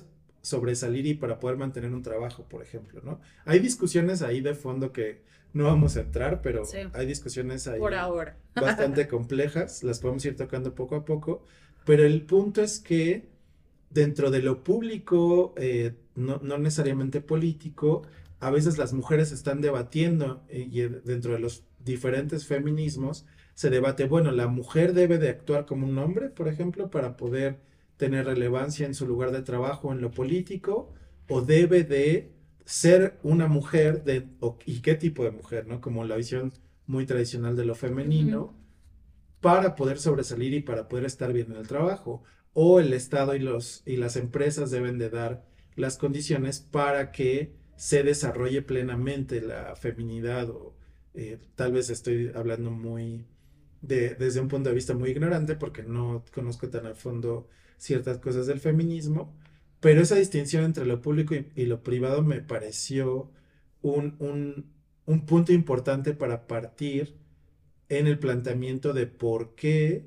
sobresalir 0.42 1.06
y 1.06 1.14
para 1.14 1.40
poder 1.40 1.56
mantener 1.56 1.92
un 1.92 2.02
trabajo, 2.02 2.44
por 2.44 2.62
ejemplo, 2.62 3.00
¿no? 3.02 3.20
Hay 3.44 3.58
discusiones 3.58 4.22
ahí 4.22 4.40
de 4.40 4.54
fondo 4.54 4.92
que 4.92 5.22
no 5.52 5.64
vamos 5.64 5.96
a 5.96 6.00
entrar, 6.00 6.42
pero 6.42 6.62
hay 6.92 7.06
discusiones 7.06 7.66
ahí 7.66 7.78
por 7.78 7.94
ahora. 7.94 8.36
bastante 8.54 9.08
complejas, 9.08 9.82
las 9.82 9.98
podemos 9.98 10.24
ir 10.24 10.36
tocando 10.36 10.74
poco 10.74 10.96
a 10.96 11.04
poco, 11.04 11.42
pero 11.84 12.04
el 12.04 12.22
punto 12.22 12.62
es 12.62 12.80
que 12.80 13.28
dentro 13.90 14.30
de 14.30 14.42
lo 14.42 14.62
público, 14.62 15.54
eh, 15.56 15.94
no, 16.14 16.38
necesariamente 16.38 17.20
político, 17.20 18.02
a 18.40 18.50
veces 18.50 18.78
las 18.78 18.92
mujeres 18.92 19.32
están 19.32 19.60
debatiendo 19.60 20.44
eh, 20.48 20.68
y 20.70 20.80
dentro 20.82 21.32
de 21.32 21.40
los 21.40 21.64
diferentes 21.84 22.46
feminismos 22.46 23.26
se 23.58 23.70
debate, 23.70 24.04
bueno, 24.04 24.30
la 24.30 24.46
mujer 24.46 24.92
debe 24.92 25.18
de 25.18 25.30
actuar 25.30 25.66
como 25.66 25.84
un 25.84 25.98
hombre, 25.98 26.28
por 26.28 26.46
ejemplo, 26.46 26.90
para 26.90 27.16
poder 27.16 27.58
tener 27.96 28.26
relevancia 28.26 28.86
en 28.86 28.94
su 28.94 29.04
lugar 29.04 29.32
de 29.32 29.42
trabajo 29.42 29.90
en 29.90 30.00
lo 30.00 30.12
político, 30.12 30.94
o 31.28 31.42
debe 31.42 31.82
de 31.82 32.30
ser 32.64 33.18
una 33.24 33.48
mujer 33.48 34.04
de, 34.04 34.28
y 34.64 34.80
qué 34.80 34.94
tipo 34.94 35.24
de 35.24 35.32
mujer, 35.32 35.66
¿no? 35.66 35.80
Como 35.80 36.04
la 36.04 36.14
visión 36.14 36.52
muy 36.86 37.04
tradicional 37.04 37.56
de 37.56 37.64
lo 37.64 37.74
femenino, 37.74 38.54
para 39.40 39.74
poder 39.74 39.98
sobresalir 39.98 40.54
y 40.54 40.60
para 40.60 40.86
poder 40.86 41.06
estar 41.06 41.32
bien 41.32 41.50
en 41.50 41.56
el 41.56 41.66
trabajo. 41.66 42.22
O 42.52 42.78
el 42.78 42.92
Estado 42.92 43.34
y, 43.34 43.40
los, 43.40 43.82
y 43.84 43.96
las 43.96 44.14
empresas 44.14 44.70
deben 44.70 44.98
de 44.98 45.10
dar 45.10 45.44
las 45.74 45.98
condiciones 45.98 46.60
para 46.60 47.10
que 47.10 47.56
se 47.74 48.04
desarrolle 48.04 48.62
plenamente 48.62 49.40
la 49.40 49.74
feminidad 49.74 50.48
o 50.48 50.76
eh, 51.14 51.40
tal 51.56 51.72
vez 51.72 51.90
estoy 51.90 52.30
hablando 52.36 52.70
muy 52.70 53.26
de, 53.80 54.14
desde 54.14 54.40
un 54.40 54.48
punto 54.48 54.68
de 54.68 54.74
vista 54.74 54.94
muy 54.94 55.10
ignorante 55.10 55.54
porque 55.56 55.82
no 55.82 56.24
conozco 56.34 56.68
tan 56.68 56.86
a 56.86 56.94
fondo 56.94 57.48
ciertas 57.76 58.18
cosas 58.18 58.46
del 58.46 58.60
feminismo, 58.60 59.34
pero 59.80 60.02
esa 60.02 60.16
distinción 60.16 60.64
entre 60.64 60.86
lo 60.86 61.00
público 61.00 61.34
y, 61.34 61.66
lo 61.66 61.82
privado 61.82 62.22
me 62.22 62.40
pareció 62.40 63.30
un, 63.82 64.16
un, 65.06 65.26
punto 65.26 65.52
importante 65.52 66.14
para 66.14 66.46
partir 66.46 67.16
en 67.88 68.06
el 68.06 68.18
planteamiento 68.18 68.92
de 68.92 69.06
por 69.06 69.54
qué 69.54 70.04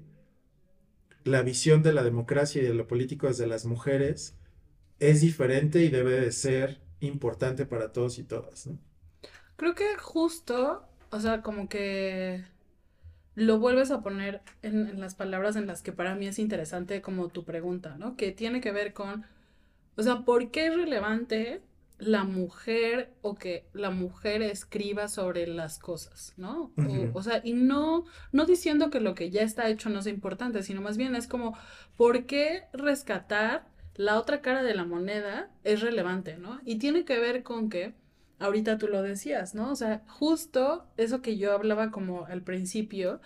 la 1.24 1.42
visión 1.42 1.84
de 1.84 1.94
la 1.94 2.04
democracia 2.04 2.62
y 2.62 2.66
de 2.66 2.74
lo 2.74 2.88
político 2.88 3.28
desde 3.28 3.48
las 3.48 3.66
mujeres 3.66 4.36
es 5.00 5.22
diferente 5.22 5.82
y 5.84 5.90
debe 5.90 6.20
de 6.20 6.32
ser 6.32 6.82
importante 7.00 7.66
para 7.66 7.92
todos 7.92 8.20
y 8.20 8.24
todas. 8.24 8.70
Creo 9.56 9.74
que 9.74 9.96
justo, 9.98 10.86
o 11.12 11.20
sea, 11.20 11.42
como 11.42 11.70
que 11.70 12.44
lo 13.36 13.60
vuelves 13.60 13.92
a 13.92 14.02
poner 14.02 14.42
en, 14.62 14.88
en, 14.88 15.00
las 15.00 15.16
palabras 15.16 15.56
en 15.56 15.68
las 15.68 15.82
que 15.82 15.92
para 15.92 16.16
mí 16.16 16.28
es 16.28 16.40
interesante 16.40 17.02
como 17.02 17.30
tu 17.30 17.46
pregunta, 17.46 17.96
¿no? 17.98 18.16
Que 18.16 18.32
tiene 18.32 18.62
que 18.62 18.72
ver 18.72 18.94
con 18.94 19.26
o 19.96 20.04
sea, 20.04 20.22
¿por 20.22 20.52
qué 20.52 20.68
es 20.68 20.76
relevante 20.76 21.62
la 22.00 22.24
mujer 22.24 23.14
o 23.22 23.36
que 23.36 23.68
la 23.74 23.92
mujer 23.92 24.42
escriba 24.42 25.08
sobre 25.08 25.46
las 25.46 25.78
cosas, 25.78 26.34
¿no? 26.36 26.72
o, 27.14 27.22
sea, 27.22 27.42
y 27.44 27.54
no, 27.54 28.06
no 28.32 28.46
diciendo 28.46 28.90
que 28.90 29.00
lo 29.00 29.14
que 29.14 29.30
ya 29.30 29.44
está 29.44 29.70
hecho 29.70 29.90
no 29.90 30.02
sea 30.02 30.12
importante, 30.12 30.64
sino 30.64 30.82
más 30.82 30.98
bien 30.98 31.16
es 31.16 31.28
como, 31.28 31.56
¿por 31.98 32.26
qué 32.26 32.64
rescatar 32.74 33.68
la 33.94 34.18
otra 34.18 34.42
cara 34.42 34.64
de 34.64 34.74
la 34.74 34.86
moneda 34.86 35.52
es 35.64 35.82
relevante, 35.82 36.38
¿no? 36.38 36.60
Y 36.66 36.78
tiene 36.78 37.06
que 37.06 37.20
ver 37.20 37.44
con 37.44 37.70
que, 37.70 37.94
ahorita 38.42 38.78
tú 38.78 38.88
lo 38.88 39.02
decías, 39.02 39.56
¿no? 39.56 39.72
O 39.72 39.76
sea, 39.76 40.04
justo 40.08 40.86
eso 40.98 41.22
que 41.22 41.38
yo 41.38 41.54
hablaba 41.54 41.92
como 41.92 42.26
al 42.26 42.42
principio, 42.42 43.22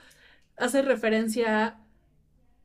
hace 0.58 0.82
referencia 0.82 1.66
a, 1.66 1.82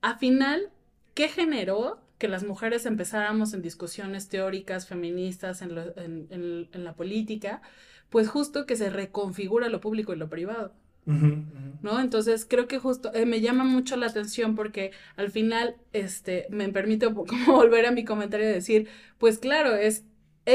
a 0.03 0.19
final, 0.19 0.71
¿qué 1.15 1.29
generó 1.29 2.01
que 2.21 2.29
las 2.29 2.45
mujeres 2.45 2.85
empezáramos 2.85 3.55
en 3.55 3.63
discusiones 3.63 4.29
teóricas, 4.29 4.87
feministas, 4.87 5.63
en, 5.63 6.69
la 6.73 6.93
política, 6.95 7.63
pues 8.11 8.29
justo 8.29 8.67
que 8.67 8.77
se 8.77 8.91
reconfigura 8.91 9.71
lo 9.71 9.81
público 9.81 10.13
y 10.13 10.17
lo 10.17 10.29
privado. 10.29 10.75
¿no? 11.07 11.99
Entonces 11.99 12.47
creo 12.49 12.69
que 12.69 12.79
justo 12.79 13.11
eh, 13.15 13.25
me 13.25 13.41
llama 13.41 13.65
mucho 13.65 13.97
la 13.97 14.07
atención 14.07 14.55
porque 14.55 14.93
al 15.17 15.31
final 15.31 15.77
este, 15.95 16.47
me 16.51 16.69
permite 16.69 17.07
como 17.07 17.27
volver 17.47 17.87
a 17.87 17.91
mi 17.91 18.05
comentario 18.05 18.49
y 18.49 18.53
decir, 18.53 18.87
pues 19.19 19.39
claro, 19.39 19.75
es, 19.75 20.05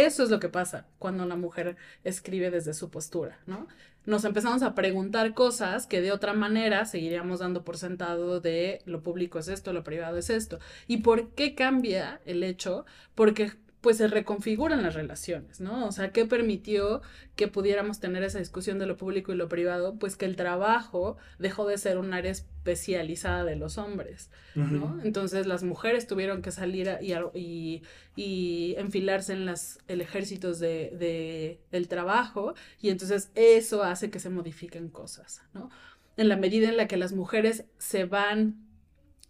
eso 0.04 0.24
es 0.24 0.30
lo 0.30 0.40
que 0.40 0.50
pasa 0.50 0.88
cuando 1.00 1.24
una 1.24 1.36
mujer 1.36 1.78
escribe 2.04 2.52
desde 2.52 2.74
su 2.74 2.90
postura, 2.90 3.40
¿no? 3.46 3.68
Nos 4.06 4.24
empezamos 4.24 4.62
a 4.62 4.75
preguntar 4.75 5.34
cosas 5.34 5.88
que 5.88 6.02
de 6.02 6.12
otra 6.12 6.34
manera 6.34 6.86
seguiríamos 6.86 7.40
dando 7.40 7.64
por 7.64 7.78
sentado 7.78 8.40
de 8.40 8.82
lo 8.86 9.02
público 9.02 9.40
es 9.40 9.48
esto, 9.48 9.74
lo 9.74 9.84
privado 9.84 10.18
es 10.18 10.30
esto. 10.30 10.60
¿Y 10.88 10.98
por 10.98 11.30
qué 11.30 11.56
cambia 11.56 12.22
el 12.25 12.44
hecho? 12.44 12.86
Porque 13.16 13.54
pues 13.86 13.98
se 13.98 14.08
reconfiguran 14.08 14.82
las 14.82 14.96
relaciones, 14.96 15.62
¿no? 15.62 15.86
O 15.86 15.92
sea, 15.92 16.12
¿qué 16.12 16.25
permitió 16.25 17.04
que 17.36 17.48
pudiéramos 17.48 18.00
tener 18.00 18.24
esa 18.24 18.39
discusión 18.39 18.80
de 18.80 18.88
lo 18.88 18.98
público 18.98 19.32
y 19.32 19.36
lo 19.36 19.48
privado? 19.48 20.00
Pues 20.00 20.15
que 20.15 20.25
el 20.25 20.36
trabajo 20.36 21.18
dejó 21.38 21.68
de 21.68 21.77
ser 21.77 22.00
un 22.00 22.12
área 22.12 22.32
especializada 22.32 23.44
de 23.44 23.56
los 23.56 23.77
hombres, 23.77 24.32
¿no? 24.56 25.00
Entonces 25.04 25.46
las 25.46 25.62
mujeres 25.62 26.08
tuvieron 26.08 26.42
que 26.42 26.50
salir 26.50 26.98
y, 27.00 27.84
y, 28.15 28.74
enfilarse 28.80 29.34
en 29.34 29.46
las, 29.46 29.77
el 29.88 30.01
ejército 30.01 30.51
de, 30.56 30.92
de, 30.98 31.60
del 31.72 31.88
trabajo 31.88 32.56
y 32.82 32.89
entonces 32.89 33.30
eso 33.36 33.84
hace 33.84 34.10
que 34.10 34.20
se 34.20 34.32
modifiquen 34.32 34.89
cosas, 34.89 35.44
¿no? 35.54 35.70
En 36.18 36.27
la 36.27 36.38
medida 36.38 36.70
en 36.70 36.77
la 36.77 36.88
que 36.88 36.98
las 36.98 37.13
mujeres 37.13 37.65
se 37.77 38.06
van 38.06 38.65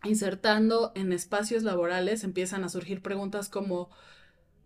insertando 0.06 0.94
en 0.96 1.12
espacios 1.12 1.64
laborales, 1.64 2.24
empiezan 2.24 2.64
a 2.64 2.70
surgir 2.70 3.02
preguntas 3.02 3.50
como 3.50 3.90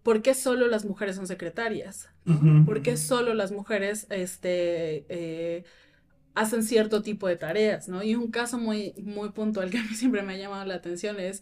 ¿por 0.03 0.22
qué 0.22 0.34
solo 0.34 0.68
las 0.68 0.86
mujeres 0.86 1.15
son 1.15 1.27
secretarias? 1.27 2.10
¿Por 2.65 2.82
qué 2.82 2.98
solo 2.98 3.34
las 3.34 3.51
mujeres 3.51 4.08
este, 4.10 5.06
eh, 5.10 5.63
hacen 6.36 6.63
cierto 6.63 7.01
tipo 7.01 7.27
de 7.27 7.36
tareas? 7.38 7.88
¿no? 7.89 8.03
Y 8.03 8.15
un 8.15 8.32
caso 8.32 8.58
muy, 8.58 8.94
muy 8.98 9.29
puntual 9.32 9.70
que 9.72 9.79
a 9.79 9.84
mí 9.84 9.96
siempre 9.96 10.22
me 10.22 10.34
ha 10.34 10.38
llamado 10.38 10.65
la 10.65 10.75
atención 10.75 11.20
es, 11.20 11.41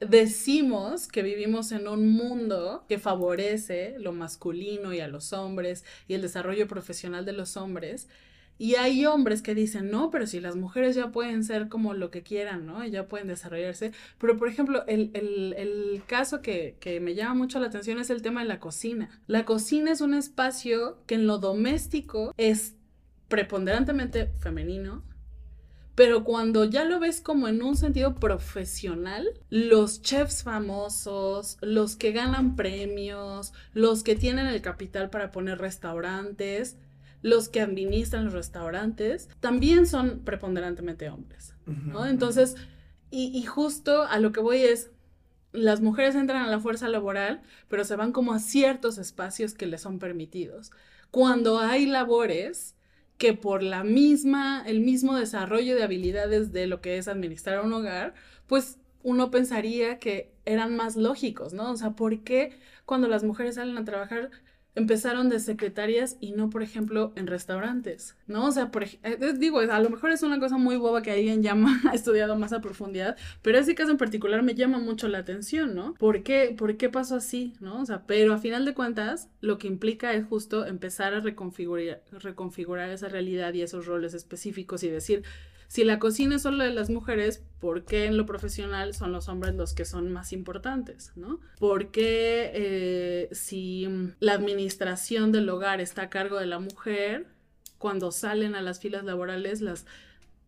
decimos 0.00 1.08
que 1.08 1.22
vivimos 1.22 1.72
en 1.72 1.88
un 1.88 2.08
mundo 2.10 2.84
que 2.88 2.98
favorece 2.98 3.96
lo 3.98 4.12
masculino 4.12 4.92
y 4.92 5.00
a 5.00 5.08
los 5.08 5.32
hombres 5.32 5.84
y 6.06 6.14
el 6.14 6.22
desarrollo 6.22 6.68
profesional 6.68 7.24
de 7.24 7.32
los 7.32 7.56
hombres, 7.56 8.08
y 8.58 8.74
hay 8.74 9.06
hombres 9.06 9.40
que 9.40 9.54
dicen, 9.54 9.90
no, 9.90 10.10
pero 10.10 10.26
si 10.26 10.40
las 10.40 10.56
mujeres 10.56 10.96
ya 10.96 11.12
pueden 11.12 11.44
ser 11.44 11.68
como 11.68 11.94
lo 11.94 12.10
que 12.10 12.24
quieran, 12.24 12.66
¿no? 12.66 12.84
Ya 12.84 13.06
pueden 13.06 13.28
desarrollarse. 13.28 13.92
Pero, 14.18 14.36
por 14.36 14.48
ejemplo, 14.48 14.84
el, 14.88 15.12
el, 15.14 15.54
el 15.56 16.02
caso 16.06 16.42
que, 16.42 16.76
que, 16.80 16.98
me 16.98 17.14
llama 17.14 17.34
mucho 17.34 17.60
la 17.60 17.68
atención 17.68 18.00
es 18.00 18.10
el 18.10 18.20
tema 18.20 18.42
de 18.42 18.48
la 18.48 18.58
cocina. 18.58 19.08
La 19.28 19.44
cocina 19.44 19.92
es 19.92 20.00
un 20.00 20.12
espacio 20.12 20.98
que 21.06 21.14
en 21.14 21.28
lo 21.28 21.38
doméstico 21.38 22.34
es 22.36 22.74
preponderantemente 23.28 24.26
femenino, 24.40 25.04
pero 25.94 26.24
cuando 26.24 26.64
ya 26.64 26.84
lo 26.84 27.00
ves 27.00 27.20
como 27.20 27.48
en 27.48 27.60
un 27.62 27.76
sentido 27.76 28.14
profesional, 28.14 29.28
los 29.50 30.00
chefs 30.00 30.44
famosos, 30.44 31.58
los 31.60 31.96
que 31.96 32.12
ganan 32.12 32.54
premios, 32.54 33.52
los 33.72 34.04
que 34.04 34.14
tienen 34.14 34.46
el 34.46 34.62
capital 34.62 35.10
para 35.10 35.30
poner 35.30 35.58
restaurantes, 35.58 36.76
los 37.22 37.48
que 37.48 37.60
administran 37.60 38.24
los 38.26 38.34
restaurantes 38.34 39.28
también 39.40 39.86
son 39.86 40.20
preponderantemente 40.20 41.08
hombres, 41.08 41.54
¿no? 41.66 42.06
Entonces, 42.06 42.56
y, 43.10 43.42
justo 43.44 44.02
a 44.02 44.18
lo 44.18 44.32
que 44.32 44.40
voy 44.40 44.58
es, 44.58 44.90
las 45.52 45.80
mujeres 45.80 46.14
entran 46.14 46.44
a 46.44 46.50
la 46.50 46.60
fuerza 46.60 46.88
laboral, 46.88 47.40
pero 47.68 47.84
se 47.84 47.96
van 47.96 48.12
como 48.12 48.32
a 48.32 48.38
ciertos 48.38 48.98
espacios 48.98 49.54
que 49.54 49.66
les 49.66 49.80
son 49.80 49.98
permitidos. 49.98 50.70
Cuando 51.10 51.58
hay 51.58 51.86
labores 51.86 52.74
que 53.16 53.32
por 53.32 53.62
la 53.62 53.82
misma, 53.82 54.62
el 54.66 54.80
mismo 54.80 55.16
desarrollo 55.16 55.74
de 55.74 55.82
habilidades 55.82 56.52
de 56.52 56.66
lo 56.66 56.80
que 56.80 56.98
es 56.98 57.08
administrar 57.08 57.64
un 57.64 57.72
hogar, 57.72 58.14
pues 58.46 58.78
uno 59.02 59.30
pensaría 59.30 59.98
que 59.98 60.32
eran 60.44 60.76
más 60.76 60.96
lógicos, 60.96 61.54
¿no? 61.54 61.72
O 61.72 61.76
sea, 61.76 61.92
¿por 61.92 62.20
qué 62.20 62.58
cuando 62.84 63.08
las 63.08 63.24
mujeres 63.24 63.56
salen 63.56 63.78
a 63.78 63.84
trabajar 63.84 64.30
empezaron 64.78 65.28
de 65.28 65.40
secretarias 65.40 66.16
y 66.20 66.32
no, 66.32 66.50
por 66.50 66.62
ejemplo, 66.62 67.12
en 67.16 67.26
restaurantes, 67.26 68.16
¿no? 68.26 68.46
O 68.46 68.52
sea, 68.52 68.70
por, 68.70 68.84
eh, 68.84 69.18
digo, 69.36 69.60
a 69.60 69.80
lo 69.80 69.90
mejor 69.90 70.12
es 70.12 70.22
una 70.22 70.38
cosa 70.38 70.56
muy 70.56 70.76
boba 70.76 71.02
que 71.02 71.10
alguien 71.10 71.42
llama, 71.42 71.80
ha 71.90 71.94
estudiado 71.94 72.36
más 72.36 72.52
a 72.52 72.60
profundidad, 72.60 73.16
pero 73.42 73.58
ese 73.58 73.74
caso 73.74 73.90
en 73.90 73.98
particular 73.98 74.42
me 74.42 74.54
llama 74.54 74.78
mucho 74.78 75.08
la 75.08 75.18
atención, 75.18 75.74
¿no? 75.74 75.94
¿Por 75.94 76.22
qué, 76.22 76.54
¿Por 76.56 76.76
qué 76.76 76.88
pasó 76.88 77.16
así, 77.16 77.54
no? 77.60 77.80
O 77.80 77.86
sea, 77.86 78.06
pero 78.06 78.32
a 78.32 78.38
final 78.38 78.64
de 78.64 78.74
cuentas, 78.74 79.28
lo 79.40 79.58
que 79.58 79.66
implica 79.66 80.12
es 80.14 80.24
justo 80.26 80.66
empezar 80.66 81.14
a 81.14 81.20
reconfigurar, 81.20 82.02
reconfigurar 82.12 82.90
esa 82.90 83.08
realidad 83.08 83.52
y 83.54 83.62
esos 83.62 83.86
roles 83.86 84.14
específicos 84.14 84.82
y 84.82 84.88
decir, 84.88 85.22
si 85.68 85.84
la 85.84 85.98
cocina 85.98 86.36
es 86.36 86.42
solo 86.42 86.64
de 86.64 86.70
las 86.70 86.88
mujeres, 86.88 87.42
¿por 87.60 87.84
qué 87.84 88.06
en 88.06 88.16
lo 88.16 88.24
profesional 88.24 88.94
son 88.94 89.12
los 89.12 89.28
hombres 89.28 89.54
los 89.54 89.74
que 89.74 89.84
son 89.84 90.10
más 90.10 90.32
importantes? 90.32 91.12
¿no? 91.14 91.40
¿Por 91.58 91.90
qué 91.90 92.50
eh, 92.54 93.28
si 93.32 93.86
la 94.18 94.32
administración 94.32 94.67
del 95.32 95.48
hogar 95.48 95.80
está 95.80 96.02
a 96.02 96.10
cargo 96.10 96.38
de 96.38 96.46
la 96.46 96.58
mujer, 96.58 97.26
cuando 97.78 98.10
salen 98.10 98.54
a 98.54 98.62
las 98.62 98.80
filas 98.80 99.04
laborales 99.04 99.60
las 99.60 99.86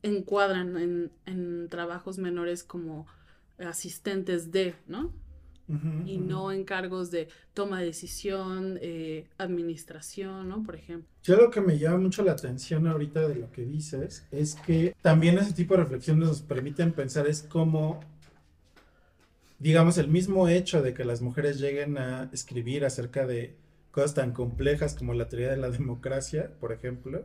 encuadran 0.02 0.76
en, 0.76 1.12
en 1.26 1.68
trabajos 1.68 2.18
menores 2.18 2.64
como 2.64 3.06
asistentes 3.58 4.50
de, 4.50 4.74
¿no? 4.86 5.12
y 6.04 6.18
no 6.18 6.50
en 6.50 6.64
cargos 6.64 7.10
de 7.10 7.28
toma 7.54 7.80
de 7.80 7.86
decisión, 7.86 8.78
eh, 8.82 9.26
administración, 9.38 10.48
¿no? 10.48 10.62
Por 10.62 10.74
ejemplo. 10.74 11.08
Yo 11.22 11.36
lo 11.36 11.50
que 11.50 11.60
me 11.60 11.78
llama 11.78 11.98
mucho 11.98 12.24
la 12.24 12.32
atención 12.32 12.86
ahorita 12.86 13.28
de 13.28 13.36
lo 13.36 13.52
que 13.52 13.62
dices 13.62 14.26
es 14.32 14.56
que 14.56 14.96
también 15.00 15.38
ese 15.38 15.52
tipo 15.52 15.74
de 15.74 15.82
reflexiones 15.82 16.28
nos 16.28 16.42
permiten 16.42 16.92
pensar 16.92 17.26
es 17.28 17.42
cómo, 17.42 18.00
digamos, 19.58 19.98
el 19.98 20.08
mismo 20.08 20.48
hecho 20.48 20.82
de 20.82 20.92
que 20.92 21.04
las 21.04 21.20
mujeres 21.20 21.60
lleguen 21.60 21.98
a 21.98 22.28
escribir 22.32 22.84
acerca 22.84 23.26
de 23.26 23.54
cosas 23.90 24.14
tan 24.14 24.32
complejas 24.32 24.94
como 24.94 25.14
la 25.14 25.28
teoría 25.28 25.50
de 25.50 25.56
la 25.56 25.70
democracia, 25.70 26.52
por 26.60 26.72
ejemplo, 26.72 27.24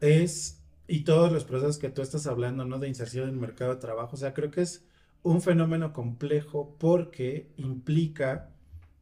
es, 0.00 0.60
y 0.86 1.04
todos 1.04 1.32
los 1.32 1.44
procesos 1.44 1.78
que 1.78 1.88
tú 1.88 2.02
estás 2.02 2.26
hablando, 2.26 2.64
¿no? 2.64 2.78
De 2.78 2.88
inserción 2.88 3.28
en 3.28 3.34
el 3.34 3.40
mercado 3.40 3.74
de 3.74 3.80
trabajo, 3.80 4.14
o 4.14 4.18
sea, 4.18 4.34
creo 4.34 4.50
que 4.50 4.62
es 4.62 4.84
un 5.22 5.40
fenómeno 5.40 5.92
complejo 5.92 6.76
porque 6.78 7.48
implica 7.56 8.50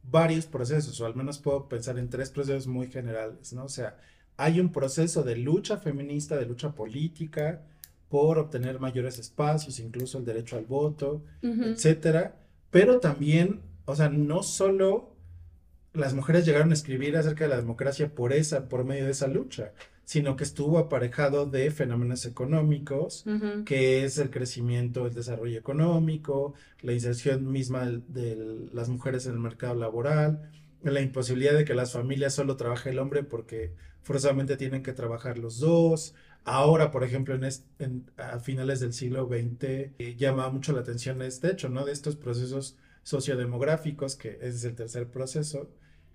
varios 0.03 0.45
procesos, 0.45 0.99
o 1.01 1.05
al 1.05 1.15
menos 1.15 1.39
puedo 1.39 1.67
pensar 1.67 1.97
en 1.97 2.09
tres 2.09 2.29
procesos 2.29 2.67
muy 2.67 2.87
generales, 2.87 3.53
¿no? 3.53 3.65
O 3.65 3.69
sea, 3.69 3.97
hay 4.37 4.59
un 4.59 4.71
proceso 4.71 5.23
de 5.23 5.35
lucha 5.35 5.77
feminista, 5.77 6.37
de 6.37 6.45
lucha 6.45 6.73
política, 6.73 7.61
por 8.09 8.37
obtener 8.39 8.79
mayores 8.79 9.19
espacios, 9.19 9.79
incluso 9.79 10.17
el 10.17 10.25
derecho 10.25 10.57
al 10.57 10.65
voto, 10.65 11.23
etcétera, 11.41 12.35
pero 12.69 12.99
también, 12.99 13.61
o 13.85 13.95
sea, 13.95 14.09
no 14.09 14.43
solo 14.43 15.15
las 15.93 16.13
mujeres 16.13 16.45
llegaron 16.45 16.71
a 16.71 16.73
escribir 16.73 17.17
acerca 17.17 17.43
de 17.43 17.49
la 17.49 17.57
democracia 17.57 18.13
por 18.13 18.33
esa, 18.33 18.69
por 18.69 18.85
medio 18.85 19.05
de 19.05 19.11
esa 19.11 19.27
lucha, 19.27 19.73
sino 20.05 20.35
que 20.35 20.43
estuvo 20.43 20.77
aparejado 20.77 21.45
de 21.45 21.69
fenómenos 21.71 22.25
económicos, 22.25 23.25
que 23.65 24.03
es 24.05 24.17
el 24.17 24.29
crecimiento, 24.29 25.05
el 25.05 25.13
desarrollo 25.13 25.57
económico, 25.57 26.53
la 26.81 26.93
inserción 26.93 27.51
misma 27.51 27.85
de, 27.85 28.67
las 28.73 28.89
mujeres 28.89 29.25
en 29.25 29.33
el 29.33 29.39
mercado 29.39 29.75
laboral, 29.75 30.49
la 30.83 31.01
imposibilidad 31.01 31.53
de 31.53 31.65
que 31.65 31.75
las 31.75 31.93
familias 31.93 32.33
solo 32.33 32.55
trabaje 32.55 32.89
el 32.89 32.99
hombre 32.99 33.23
porque 33.23 33.73
forzosamente 34.01 34.57
tienen 34.57 34.83
que 34.83 34.93
trabajar 34.93 35.37
los 35.37 35.59
dos. 35.59 36.15
Ahora, 36.43 36.89
por 36.89 37.03
ejemplo, 37.03 37.35
en, 37.79 38.05
a 38.17 38.39
finales 38.39 38.79
del 38.79 38.93
siglo 38.93 39.27
XX, 39.27 39.63
eh, 39.63 40.15
llama 40.17 40.49
mucho 40.49 40.73
la 40.73 40.81
atención 40.81 41.21
este 41.21 41.51
hecho, 41.51 41.69
¿no? 41.69 41.85
De 41.85 41.91
estos 41.91 42.15
procesos 42.15 42.77
sociodemográficos, 43.03 44.15
que 44.15 44.37
ese 44.41 44.47
es 44.49 44.63
el 44.63 44.75
tercer 44.75 45.07
proceso, 45.07 45.69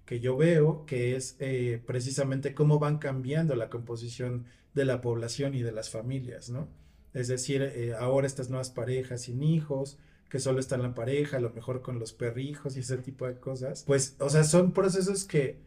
que 0.05 0.20
yo 0.20 0.37
veo, 0.37 0.87
que 0.87 1.16
es 1.16 1.37
eh, 1.40 1.83
precisamente 1.85 2.55
cómo 2.55 2.79
van 2.79 2.99
cambiando 2.99 3.57
la 3.57 3.68
composición 3.68 4.46
de 4.75 4.85
la 4.85 5.01
población 5.01 5.55
y 5.55 5.62
de 5.62 5.72
las 5.72 5.90
familias, 5.90 6.49
¿no? 6.49 6.68
Es 7.12 7.29
decir, 7.29 7.62
eh, 7.62 7.94
ahora 7.99 8.27
estas 8.27 8.51
nuevas 8.51 8.70
parejas 8.70 9.22
sin 9.22 9.42
hijos, 9.42 9.99
que 10.29 10.38
solo 10.38 10.61
están 10.61 10.83
la 10.83 10.94
pareja, 10.94 11.38
a 11.38 11.40
lo 11.40 11.51
mejor 11.51 11.83
con 11.83 11.99
los 11.99 12.12
perrijos 12.12 12.77
y 12.77 12.81
ese 12.81 12.99
tipo 12.99 13.27
de 13.27 13.37
cosas, 13.37 13.85
pues, 13.87 14.16
o 14.18 14.29
sea, 14.29 14.44
son 14.44 14.72
procesos 14.72 15.25
que 15.25 15.59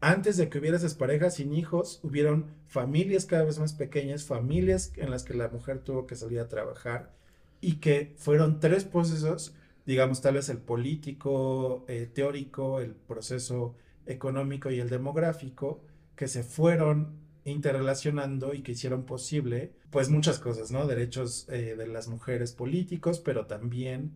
antes 0.00 0.36
de 0.36 0.48
que 0.48 0.58
hubiera 0.58 0.76
esas 0.76 0.94
parejas 0.94 1.36
sin 1.36 1.54
hijos, 1.54 2.00
hubieron 2.02 2.46
familias 2.66 3.24
cada 3.24 3.44
vez 3.44 3.60
más 3.60 3.72
pequeñas, 3.72 4.24
familias 4.24 4.92
en 4.96 5.10
las 5.10 5.22
que 5.22 5.34
la 5.34 5.48
mujer 5.48 5.78
tuvo 5.78 6.06
que 6.06 6.16
salir 6.16 6.40
a 6.40 6.48
trabajar 6.48 7.12
y 7.60 7.76
que 7.76 8.12
fueron 8.18 8.58
tres 8.58 8.84
procesos 8.84 9.54
digamos, 9.86 10.20
tal 10.20 10.34
vez 10.34 10.48
el 10.48 10.58
político, 10.58 11.84
eh, 11.88 12.08
teórico, 12.12 12.80
el 12.80 12.94
proceso 12.94 13.74
económico 14.06 14.70
y 14.70 14.80
el 14.80 14.88
demográfico, 14.88 15.80
que 16.16 16.28
se 16.28 16.42
fueron 16.42 17.20
interrelacionando 17.44 18.54
y 18.54 18.62
que 18.62 18.72
hicieron 18.72 19.04
posible, 19.04 19.72
pues 19.90 20.08
muchas 20.08 20.38
cosas, 20.38 20.70
¿no? 20.70 20.86
Derechos 20.86 21.48
eh, 21.48 21.74
de 21.76 21.86
las 21.86 22.08
mujeres 22.08 22.52
políticos, 22.52 23.20
pero 23.20 23.46
también 23.46 24.12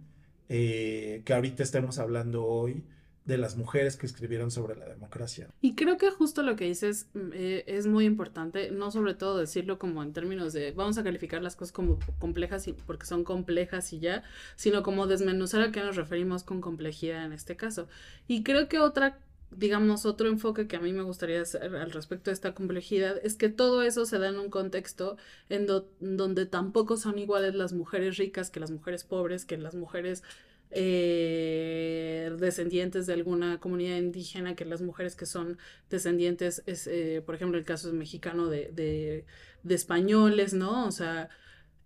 eh, 0.48 1.22
que 1.24 1.34
ahorita 1.34 1.62
estemos 1.62 1.98
hablando 1.98 2.44
hoy 2.44 2.84
de 3.26 3.38
las 3.38 3.56
mujeres 3.56 3.96
que 3.96 4.06
escribieron 4.06 4.50
sobre 4.50 4.76
la 4.76 4.86
democracia. 4.86 5.48
Y 5.60 5.74
creo 5.74 5.98
que 5.98 6.10
justo 6.10 6.42
lo 6.42 6.54
que 6.56 6.64
dices 6.64 7.08
mm, 7.12 7.30
eh, 7.34 7.64
es 7.66 7.86
muy 7.86 8.04
importante, 8.04 8.70
no 8.70 8.90
sobre 8.90 9.14
todo 9.14 9.38
decirlo 9.38 9.78
como 9.78 10.02
en 10.02 10.12
términos 10.12 10.52
de 10.52 10.70
vamos 10.72 10.96
a 10.96 11.04
calificar 11.04 11.42
las 11.42 11.56
cosas 11.56 11.72
como 11.72 11.98
complejas 12.18 12.68
y, 12.68 12.72
porque 12.72 13.04
son 13.04 13.24
complejas 13.24 13.92
y 13.92 13.98
ya, 13.98 14.22
sino 14.54 14.82
como 14.82 15.08
desmenuzar 15.08 15.60
a 15.62 15.72
qué 15.72 15.80
nos 15.80 15.96
referimos 15.96 16.44
con 16.44 16.60
complejidad 16.60 17.24
en 17.24 17.32
este 17.32 17.56
caso. 17.56 17.88
Y 18.28 18.44
creo 18.44 18.68
que 18.68 18.78
otra 18.78 19.18
digamos, 19.50 20.06
otro 20.06 20.28
enfoque 20.28 20.66
que 20.66 20.76
a 20.76 20.80
mí 20.80 20.92
me 20.92 21.02
gustaría 21.02 21.40
hacer 21.40 21.76
al 21.76 21.92
respecto 21.92 22.30
de 22.30 22.34
esta 22.34 22.52
complejidad 22.54 23.16
es 23.22 23.36
que 23.36 23.48
todo 23.48 23.82
eso 23.82 24.04
se 24.04 24.18
da 24.18 24.28
en 24.28 24.38
un 24.38 24.50
contexto 24.50 25.16
en 25.48 25.66
donde 26.00 26.46
tampoco 26.46 26.96
son 26.96 27.18
iguales 27.18 27.54
las 27.54 27.72
mujeres 27.72 28.16
ricas 28.16 28.50
que 28.50 28.60
las 28.60 28.70
mujeres 28.70 29.04
pobres, 29.04 29.44
que 29.44 29.56
las 29.56 29.74
mujeres 29.74 30.24
eh, 30.70 32.30
descendientes 32.38 33.06
de 33.06 33.14
alguna 33.14 33.60
comunidad 33.60 33.98
indígena, 33.98 34.54
que 34.54 34.64
las 34.64 34.82
mujeres 34.82 35.16
que 35.16 35.26
son 35.26 35.58
descendientes, 35.90 36.62
es, 36.66 36.86
eh, 36.86 37.22
por 37.24 37.34
ejemplo, 37.34 37.58
el 37.58 37.64
caso 37.64 37.88
es 37.88 37.94
mexicano 37.94 38.48
de, 38.48 38.70
de, 38.72 39.74
españoles, 39.74 40.54
¿no? 40.54 40.86
O 40.86 40.92
sea, 40.92 41.28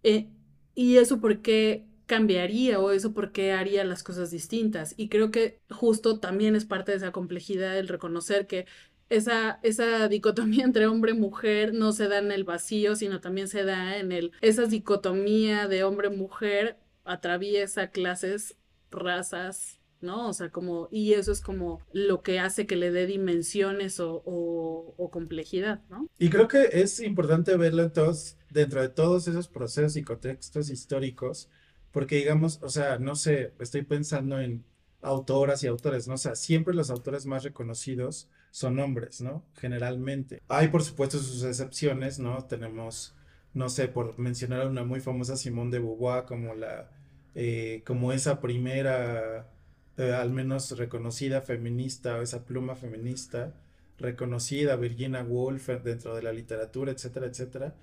eh, 0.02 0.28
¿y 0.74 0.96
eso 0.96 1.20
por 1.20 1.40
qué 1.42 1.86
cambiaría 2.06 2.80
o 2.80 2.90
eso 2.90 3.14
por 3.14 3.32
qué 3.32 3.52
haría 3.52 3.84
las 3.84 4.02
cosas 4.02 4.30
distintas? 4.30 4.94
Y 4.96 5.08
creo 5.08 5.30
que 5.30 5.60
justo 5.70 6.20
también 6.20 6.56
es 6.56 6.64
parte 6.64 6.92
de 6.92 6.98
esa 6.98 7.12
complejidad 7.12 7.78
el 7.78 7.88
reconocer 7.88 8.46
que 8.46 8.66
esa, 9.10 9.60
esa 9.62 10.08
dicotomía 10.08 10.64
entre 10.64 10.86
hombre 10.86 11.12
y 11.12 11.14
mujer 11.14 11.74
no 11.74 11.92
se 11.92 12.08
da 12.08 12.18
en 12.18 12.32
el 12.32 12.44
vacío, 12.44 12.96
sino 12.96 13.20
también 13.20 13.48
se 13.48 13.64
da 13.64 13.98
en 13.98 14.12
el, 14.12 14.32
esa 14.40 14.66
dicotomía 14.66 15.68
de 15.68 15.84
hombre-mujer 15.84 16.78
atraviesa 17.04 17.90
clases 17.90 18.56
razas, 18.90 19.80
¿no? 20.00 20.28
O 20.28 20.32
sea, 20.32 20.50
como, 20.50 20.88
y 20.90 21.12
eso 21.12 21.32
es 21.32 21.40
como 21.40 21.80
lo 21.92 22.22
que 22.22 22.38
hace 22.38 22.66
que 22.66 22.76
le 22.76 22.90
dé 22.90 23.06
dimensiones 23.06 23.98
o, 24.00 24.94
complejidad, 25.12 25.82
¿no? 25.88 26.08
Y 26.18 26.30
creo 26.30 26.46
que 26.46 26.68
es 26.72 27.00
importante 27.00 27.56
verlo 27.56 27.82
entonces 27.82 28.38
dentro 28.50 28.80
de 28.80 28.88
todos 28.88 29.26
esos 29.26 29.48
procesos 29.48 29.96
y 29.96 30.02
contextos 30.02 30.70
históricos, 30.70 31.50
porque 31.90 32.16
digamos, 32.16 32.60
o 32.62 32.68
sea, 32.68 32.98
no 32.98 33.16
sé, 33.16 33.54
estoy 33.58 33.82
pensando 33.82 34.40
en 34.40 34.64
autoras 35.02 35.64
y 35.64 35.66
autores, 35.66 36.06
¿no? 36.06 36.14
O 36.14 36.18
sea, 36.18 36.36
siempre 36.36 36.74
los 36.74 36.90
autores 36.90 37.26
más 37.26 37.42
reconocidos 37.42 38.28
son 38.50 38.78
hombres, 38.78 39.20
¿no? 39.20 39.44
Generalmente. 39.54 40.42
Hay, 40.48 40.68
por 40.68 40.82
supuesto, 40.82 41.18
sus 41.18 41.42
excepciones, 41.42 42.18
¿no? 42.18 42.44
Tenemos, 42.46 43.16
no 43.52 43.68
sé, 43.68 43.88
por 43.88 44.18
mencionar 44.18 44.62
a 44.62 44.68
una 44.68 44.84
muy 44.84 45.00
famosa 45.00 45.36
Simone 45.36 45.72
de 45.72 45.78
Beauvoir 45.80 46.24
como 46.24 46.54
la 46.54 46.90
eh, 47.34 47.82
como 47.86 48.12
esa 48.12 48.40
primera, 48.40 49.48
eh, 49.96 50.12
al 50.12 50.30
menos 50.30 50.76
reconocida 50.76 51.42
feminista, 51.42 52.20
esa 52.22 52.44
pluma 52.44 52.76
feminista, 52.76 53.54
reconocida, 53.98 54.76
Virginia 54.76 55.22
Woolf 55.22 55.68
dentro 55.84 56.14
de 56.14 56.22
la 56.22 56.32
literatura, 56.32 56.92
etcétera, 56.92 57.26
etcétera, 57.26 57.74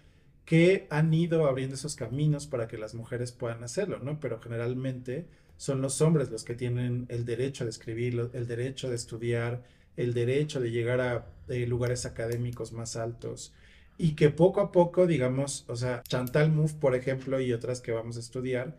que 0.45 0.87
han 0.89 1.13
ido 1.13 1.47
abriendo 1.47 1.75
esos 1.75 1.95
caminos 1.95 2.47
para 2.47 2.67
que 2.67 2.77
las 2.77 2.95
mujeres 2.95 3.31
puedan 3.31 3.63
hacerlo, 3.63 3.99
¿no? 3.99 4.19
Pero 4.19 4.39
generalmente 4.39 5.27
son 5.57 5.81
los 5.81 6.01
hombres 6.01 6.31
los 6.31 6.43
que 6.43 6.55
tienen 6.55 7.05
el 7.09 7.25
derecho 7.25 7.63
de 7.65 7.71
escribir, 7.71 8.29
el 8.33 8.47
derecho 8.47 8.89
de 8.89 8.95
estudiar, 8.95 9.63
el 9.97 10.13
derecho 10.13 10.61
de 10.61 10.71
llegar 10.71 11.01
a 11.01 11.27
eh, 11.49 11.65
lugares 11.67 12.05
académicos 12.05 12.71
más 12.71 12.95
altos 12.95 13.53
y 13.97 14.15
que 14.15 14.29
poco 14.29 14.61
a 14.61 14.71
poco, 14.71 15.07
digamos, 15.07 15.65
o 15.67 15.75
sea, 15.75 16.03
Chantal 16.07 16.51
Mouffe, 16.51 16.77
por 16.79 16.95
ejemplo, 16.95 17.41
y 17.41 17.51
otras 17.53 17.81
que 17.81 17.91
vamos 17.91 18.17
a 18.17 18.19
estudiar, 18.19 18.77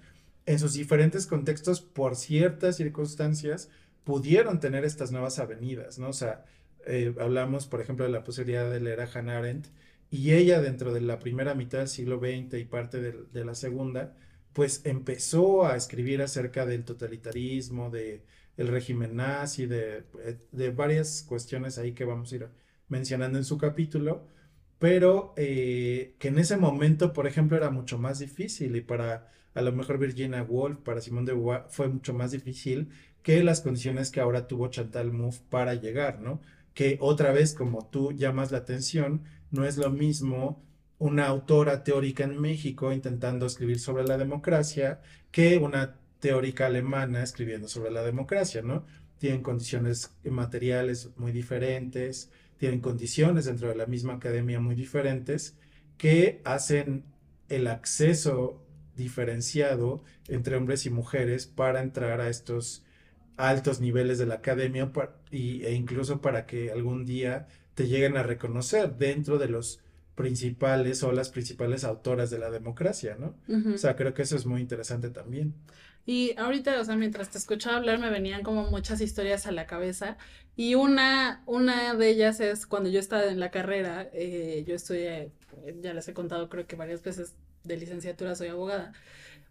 en 0.49 0.59
sus 0.59 0.73
diferentes 0.73 1.27
contextos, 1.27 1.83
por 1.83 2.17
ciertas 2.17 2.77
circunstancias, 2.77 3.69
pudieron 4.03 4.61
tener 4.61 4.87
estas 4.87 5.13
nuevas 5.13 5.39
avenidas, 5.39 5.99
¿no? 5.99 6.09
O 6.09 6.13
sea, 6.15 6.47
eh, 6.87 7.15
hablamos, 7.21 7.67
por 7.67 7.83
ejemplo, 7.83 8.07
de 8.07 8.11
la 8.11 8.25
posibilidad 8.25 8.71
de 8.71 8.81
leer 8.81 9.03
a 9.03 9.11
Hannah 9.13 9.37
Arendt, 9.39 9.67
y 10.11 10.33
ella 10.33 10.63
dentro 10.63 10.95
de 10.95 11.03
la 11.03 11.19
primera 11.19 11.55
mitad 11.55 11.81
del 11.81 11.89
siglo 11.89 12.19
XX 12.19 12.55
y 12.55 12.65
parte 12.65 12.99
de, 13.03 13.45
la 13.45 13.55
segunda, 13.55 14.17
pues 14.55 14.81
empezó 14.87 15.67
a 15.67 15.77
escribir 15.77 16.23
acerca 16.23 16.65
del 16.65 16.85
totalitarismo, 16.85 17.91
de 17.91 18.25
el 18.57 18.69
régimen 18.69 19.17
nazi, 19.17 19.67
de, 19.67 20.05
de 20.51 20.71
varias 20.71 21.25
cuestiones 21.29 21.77
ahí 21.77 21.93
que 21.93 22.07
vamos 22.07 22.33
a 22.33 22.37
ir 22.37 22.49
mencionando 22.89 23.37
en 23.37 23.45
su 23.45 23.59
capítulo, 23.59 24.27
pero 24.79 25.35
eh, 25.37 26.14
que 26.19 26.29
en 26.29 26.38
ese 26.38 26.57
momento, 26.57 27.12
por 27.12 27.27
ejemplo, 27.27 27.57
era 27.57 27.71
mucho 27.71 27.99
más 27.99 28.19
difícil 28.19 28.77
y 28.77 28.81
para 28.81 29.31
a 29.55 29.62
lo 29.62 29.73
mejor 29.73 29.99
Virginia 29.99 30.43
Woolf, 30.43 30.79
para 30.79 31.01
Simón 31.01 31.25
de 31.25 31.33
Beauvoir 31.33 31.64
fue 31.69 31.88
mucho 31.88 32.14
más 32.14 32.31
difícil 32.31 32.91
que 33.23 33.43
las 33.43 33.61
condiciones 33.61 34.11
que 34.11 34.21
ahora 34.21 34.47
tuvo 34.47 34.69
Chantal 34.69 35.12
Mouffe 35.12 35.43
para 35.51 35.75
llegar, 35.75 36.21
¿no? 36.21 36.41
Que 36.75 36.97
otra 37.01 37.33
vez, 37.33 37.55
como 37.55 37.87
tú 37.87 38.12
llamas 38.12 38.53
la 38.53 38.59
atención, 38.59 39.25
no 39.51 39.64
es 39.64 39.77
lo 39.77 39.91
mismo 39.91 40.62
una 40.99 41.27
autora 41.27 41.85
teórica 41.85 42.25
en 42.25 42.41
México 42.41 42.93
intentando 42.93 43.47
escribir 43.47 43.81
sobre 43.81 44.05
la 44.05 44.17
democracia 44.19 45.01
que 45.31 45.59
una 45.59 45.97
teórica 46.21 46.67
alemana 46.67 47.23
escribiendo 47.23 47.69
sobre 47.69 47.91
la 47.91 48.03
democracia, 48.03 48.62
¿no? 48.62 48.85
Tienen 49.19 49.43
condiciones 49.43 50.12
materiales 50.25 51.11
muy 51.17 51.33
diferentes, 51.33 52.31
tienen 52.59 52.81
condiciones 52.81 53.47
dentro 53.47 53.68
de 53.68 53.77
la 53.77 53.87
misma 53.87 54.14
academia 54.14 54.61
muy 54.61 54.75
diferentes 54.75 55.57
que 55.97 56.40
hacen 56.44 57.05
el 57.49 57.66
acceso 57.66 58.64
diferenciado 58.97 60.03
entre 60.27 60.57
hombres 60.57 60.85
y 60.87 60.90
mujeres 60.90 61.47
para 61.47 61.83
entrar 61.83 62.21
a 62.21 62.29
estos 62.29 62.85
altos 63.37 63.81
niveles 63.81 64.18
de 64.18 64.27
la 64.27 64.35
academia 64.35 64.92
y, 65.31 65.64
e 65.64 65.73
incluso 65.73 66.21
para 66.21 66.44
que 66.47 66.73
algún 66.73 67.07
día 67.07 67.47
te 67.75 67.87
lleguen 67.87 68.16
a 68.16 68.25
reconocer 68.25 68.97
dentro 68.97 69.38
de 69.38 69.49
los 69.49 69.81
principales 70.16 71.05
o 71.05 71.12
las 71.12 71.31
principales 71.31 71.85
autoras 71.85 72.29
de 72.29 72.40
la 72.40 72.51
democracia, 72.51 73.16
¿no? 73.18 73.37
O 73.73 73.79
sea, 73.79 73.94
creo 73.94 74.14
que 74.14 74.23
eso 74.23 74.35
es 74.35 74.47
muy 74.47 74.61
interesante 74.61 75.11
también. 75.11 75.55
Y 76.09 76.33
ahorita, 76.38 76.81
o 76.81 76.85
sea, 76.85 76.97
mientras 76.97 77.29
te 77.29 77.37
escuchaba 77.37 77.77
hablar, 77.77 77.99
me 77.99 78.09
venían 78.09 78.42
como 78.42 78.71
muchas 78.71 79.03
historias 79.03 79.47
a 79.47 79.53
la 79.53 79.66
cabeza. 79.66 80.16
Y 80.57 80.75
una, 80.75 81.42
una 81.44 81.92
de 81.92 82.09
ellas 82.09 82.40
es 82.40 82.66
cuando 82.66 82.88
yo 82.88 82.99
estaba 82.99 83.27
en 83.27 83.38
la 83.38 83.51
carrera, 83.51 84.09
eh, 84.14 84.64
yo 84.66 84.75
estudié, 84.75 85.33
ya 85.83 85.92
les 85.92 86.09
he 86.09 86.14
contado 86.14 86.49
creo 86.49 86.66
que 86.66 86.77
varias 86.77 87.03
veces 87.03 87.35
de 87.64 87.77
licenciatura, 87.77 88.35
soy 88.37 88.49
abogada. 88.49 88.94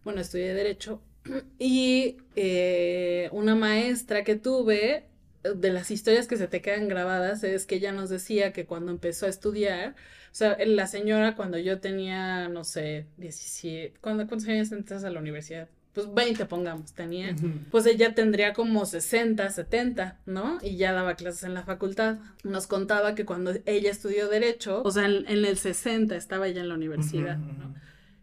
Bueno, 0.02 0.20
estudié 0.20 0.52
Derecho. 0.52 1.00
Y 1.60 2.16
eh, 2.34 3.28
una 3.30 3.54
maestra 3.54 4.24
que 4.24 4.34
tuve, 4.34 5.06
de 5.44 5.70
las 5.70 5.92
historias 5.92 6.26
que 6.26 6.36
se 6.36 6.48
te 6.48 6.60
quedan 6.60 6.88
grabadas, 6.88 7.44
es 7.44 7.66
que 7.66 7.76
ella 7.76 7.92
nos 7.92 8.10
decía 8.10 8.52
que 8.52 8.66
cuando 8.66 8.90
empezó 8.90 9.26
a 9.26 9.28
estudiar, 9.28 9.94
o 10.32 10.34
sea, 10.34 10.58
la 10.66 10.88
señora 10.88 11.36
cuando 11.36 11.56
yo 11.58 11.78
tenía, 11.80 12.48
no 12.48 12.64
sé, 12.64 13.06
17, 13.18 13.94
¿cuántos 14.00 14.48
años 14.48 14.72
entras 14.72 15.04
a 15.04 15.10
la 15.10 15.20
universidad? 15.20 15.68
Pues 15.92 16.14
20 16.14 16.46
pongamos, 16.46 16.92
tenía, 16.92 17.34
pues 17.70 17.86
ella 17.86 18.14
tendría 18.14 18.52
como 18.52 18.86
60, 18.86 19.50
70, 19.50 20.18
¿no? 20.26 20.58
Y 20.62 20.76
ya 20.76 20.92
daba 20.92 21.14
clases 21.14 21.42
en 21.42 21.54
la 21.54 21.64
facultad. 21.64 22.18
Nos 22.44 22.66
contaba 22.66 23.14
que 23.14 23.24
cuando 23.24 23.52
ella 23.66 23.90
estudió 23.90 24.28
derecho, 24.28 24.82
o 24.84 24.90
sea, 24.90 25.06
en, 25.06 25.26
el 25.26 25.58
60 25.58 26.14
estaba 26.14 26.46
ella 26.46 26.60
en 26.60 26.68
la 26.68 26.74
universidad, 26.74 27.38
¿no? 27.38 27.74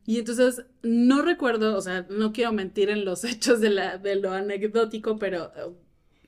Y 0.06 0.19
entonces 0.19 0.65
no 0.84 1.23
recuerdo, 1.23 1.75
o 1.75 1.82
sea, 1.82 2.06
no 2.10 2.32
quiero 2.32 2.54
mentir 2.54 2.89
en 2.89 3.06
los 3.06 3.23
hechos 3.25 3.60
de, 3.60 3.71
la, 3.71 3.97
de 3.97 4.15
lo 4.15 4.32
anecdótico, 4.32 5.17
pero 5.17 5.51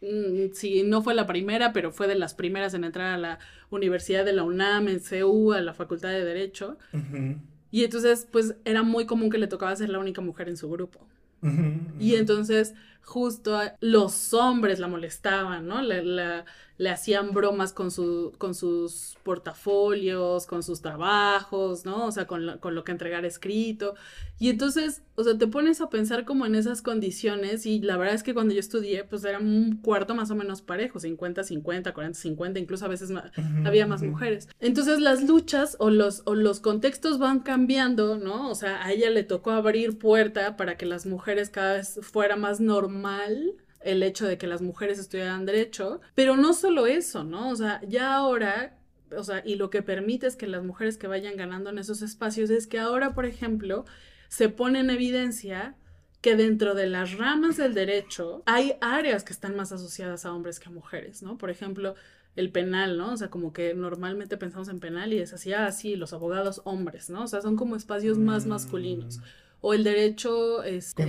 mm, 0.02 0.54
sí, 0.54 0.84
no 0.84 1.02
fue 1.02 1.14
la 1.14 1.28
primera, 1.28 1.74
pero 1.74 1.92
fue 1.92 2.08
de 2.08 2.16
las 2.16 2.34
primeras 2.34 2.74
en 2.74 2.84
entrar 2.84 3.14
a 3.14 3.18
la 3.18 3.40
Universidad 3.70 4.26
de 4.26 4.34
la 4.34 4.44
UNAM, 4.44 4.88
en 4.88 5.00
CEU, 5.00 5.54
a 5.54 5.62
la 5.62 5.74
Facultad 5.74 6.10
de 6.10 6.26
Derecho. 6.26 6.78
Y 7.70 7.84
entonces, 7.84 8.28
pues 8.32 8.56
era 8.66 8.82
muy 8.82 9.06
común 9.06 9.30
que 9.30 9.38
le 9.38 9.48
tocaba 9.48 9.76
ser 9.76 9.90
la 9.90 10.00
única 10.00 10.22
mujer 10.22 10.50
en 10.50 10.58
su 10.58 10.70
grupo. 10.70 11.08
Y 12.00 12.16
entonces 12.16 12.74
justo 13.08 13.58
los 13.80 14.34
hombres 14.34 14.80
la 14.80 14.90
molestaban, 14.90 15.66
¿no? 15.66 15.82
La, 15.82 16.44
le 16.78 16.90
hacían 16.92 17.32
bromas 17.32 17.74
con, 17.74 17.90
su, 17.90 18.34
con 18.38 18.54
sus 18.54 19.18
portafolios, 19.24 20.46
con 20.46 20.62
sus 20.62 20.82
trabajos, 20.82 21.86
¿no? 21.86 22.06
O 22.06 22.12
sea, 22.12 22.28
con 22.28 22.46
lo, 22.46 22.60
con 22.60 22.76
lo 22.76 22.84
que 22.84 22.92
entregar 22.92 23.26
escrito. 23.26 23.96
Y 24.38 24.50
entonces, 24.50 25.02
o 25.16 25.24
sea, 25.24 25.36
te 25.36 25.48
pones 25.48 25.82
a 25.82 25.90
pensar 25.90 26.24
como 26.24 26.46
en 26.46 26.54
esas 26.54 26.84
condiciones 26.84 27.66
y 27.66 27.80
la 27.80 27.98
verdad 27.98 28.14
es 28.14 28.22
que 28.22 28.36
cuando 28.36 28.54
yo 28.54 28.60
estudié, 28.60 29.04
pues 29.04 29.24
era 29.24 29.40
un 29.40 29.78
cuarto 29.82 30.14
más 30.14 30.30
o 30.30 30.36
menos 30.36 30.62
parejo, 30.62 31.00
50-50, 31.00 31.94
40-50, 31.94 32.60
incluso 32.60 32.86
a 32.86 32.90
veces 32.90 33.12
había 33.66 33.88
más 33.88 34.04
mujeres. 34.04 34.48
Entonces 34.60 35.00
las 35.00 35.24
luchas 35.24 35.78
o 35.80 35.90
los, 35.90 36.22
o 36.26 36.36
los 36.36 36.60
contextos 36.60 37.18
van 37.18 37.40
cambiando, 37.40 38.20
¿no? 38.20 38.52
O 38.52 38.56
sea, 38.56 38.86
a 38.86 38.92
ella 38.92 39.10
le 39.10 39.24
tocó 39.24 39.50
abrir 39.50 39.98
puerta 39.98 40.56
para 40.58 40.78
que 40.78 40.86
las 40.86 41.08
mujeres 41.08 41.50
cada 41.50 41.74
vez 41.74 42.00
fuera 42.04 42.36
más 42.36 42.60
normal 42.60 42.97
el 43.82 44.04
hecho 44.04 44.26
de 44.26 44.38
que 44.38 44.48
las 44.48 44.62
mujeres 44.62 45.00
estudiaran 45.00 45.46
derecho, 45.46 46.02
pero 46.16 46.36
no 46.36 46.54
solo 46.54 46.88
eso, 46.88 47.24
¿no? 47.24 47.50
O 47.50 47.56
sea, 47.56 47.82
ya 47.88 48.14
ahora, 48.16 48.78
o 49.16 49.24
sea, 49.24 49.42
y 49.46 49.56
lo 49.56 49.70
que 49.70 49.82
permite 49.82 50.28
es 50.28 50.36
que 50.36 50.48
las 50.48 50.64
mujeres 50.64 50.98
que 50.98 51.08
vayan 51.08 51.38
ganando 51.38 51.70
en 51.70 51.78
esos 51.78 52.02
espacios 52.02 52.50
es 52.50 52.68
que 52.68 52.80
ahora, 52.80 53.14
por 53.14 53.26
ejemplo, 53.26 53.86
se 54.30 54.50
pone 54.50 54.80
en 54.80 54.90
evidencia 54.90 55.76
que 56.22 56.36
dentro 56.36 56.74
de 56.74 56.88
las 56.88 57.18
ramas 57.18 57.58
del 57.58 57.74
derecho 57.74 58.44
hay 58.46 58.74
áreas 58.82 59.24
que 59.24 59.34
están 59.34 59.56
más 59.56 59.72
asociadas 59.72 60.26
a 60.26 60.34
hombres 60.34 60.60
que 60.60 60.70
a 60.70 60.72
mujeres, 60.72 61.22
¿no? 61.22 61.38
Por 61.38 61.50
ejemplo, 61.50 61.96
el 62.36 62.52
penal, 62.52 62.98
¿no? 62.98 63.14
O 63.14 63.18
sea, 63.18 63.30
como 63.30 63.54
que 63.54 63.74
normalmente 63.74 64.38
pensamos 64.38 64.68
en 64.70 64.80
penal 64.80 65.14
y 65.14 65.20
es 65.20 65.34
así, 65.34 65.54
ah, 65.54 65.72
sí, 65.72 65.96
los 65.96 66.14
abogados 66.14 66.62
hombres, 66.66 67.10
¿no? 67.10 67.24
O 67.24 67.28
sea, 67.28 67.42
son 67.42 67.56
como 67.56 67.76
espacios 67.76 68.18
más 68.18 68.46
masculinos. 68.46 69.20
O 69.62 69.74
el 69.74 69.84
derecho 69.84 70.64
este, 70.64 71.04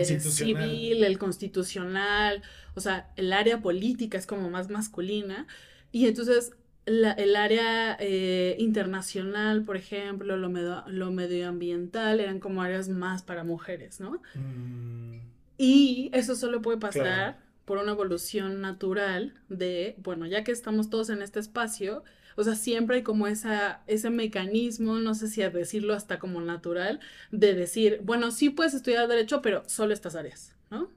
civil, 0.65 1.05
el 1.05 1.19
constitucional, 1.19 2.43
o 2.75 2.81
sea, 2.81 3.13
el 3.17 3.33
área 3.33 3.61
política 3.61 4.17
es 4.19 4.27
como 4.27 4.49
más 4.51 4.71
masculina. 4.71 5.47
Y 5.93 6.07
entonces 6.07 6.53
la- 6.87 7.13
el 7.13 7.37
área 7.37 7.97
eh, 8.01 8.57
internacional, 8.59 9.63
por 9.65 9.77
ejemplo, 9.77 10.37
lo, 10.39 10.49
medio- 10.49 10.85
lo 10.87 11.11
medioambiental, 11.11 12.21
eran 12.21 12.41
como 12.41 12.63
áreas 12.63 12.89
más 12.89 13.23
para 13.23 13.45
mujeres, 13.45 14.01
¿no? 14.01 14.23
Mm, 14.35 15.19
Y 15.59 16.11
eso 16.13 16.35
solo 16.37 16.63
puede 16.63 16.79
pasar 16.79 17.03
Claro. 17.05 17.37
Por 17.69 17.77
una 17.77 17.93
evolución 17.93 18.63
natural 18.63 19.35
de, 19.51 19.95
bueno, 19.99 20.25
ya 20.25 20.43
que 20.43 20.53
estamos 20.53 20.89
todos 20.89 21.11
en 21.11 21.21
este 21.21 21.39
espacio, 21.39 22.03
o 22.35 22.43
sea, 22.43 22.55
siempre 22.55 22.97
hay 22.97 23.03
como 23.03 23.27
esa, 23.27 23.83
ese 23.87 24.09
mecanismo, 24.09 24.95
no 24.95 25.15
sé 25.15 25.29
si 25.29 25.43
a 25.43 25.51
decirlo 25.51 25.93
hasta 25.93 26.19
como 26.19 26.41
natural, 26.41 26.99
de 27.31 27.53
decir, 27.53 28.01
bueno, 28.03 28.31
sí 28.31 28.49
puedes 28.49 28.73
estudiar 28.73 29.07
derecho, 29.07 29.43
pero 29.43 29.65
solo 29.67 29.93
estas 29.93 30.17
áreas, 30.17 30.57
¿no? 30.71 30.91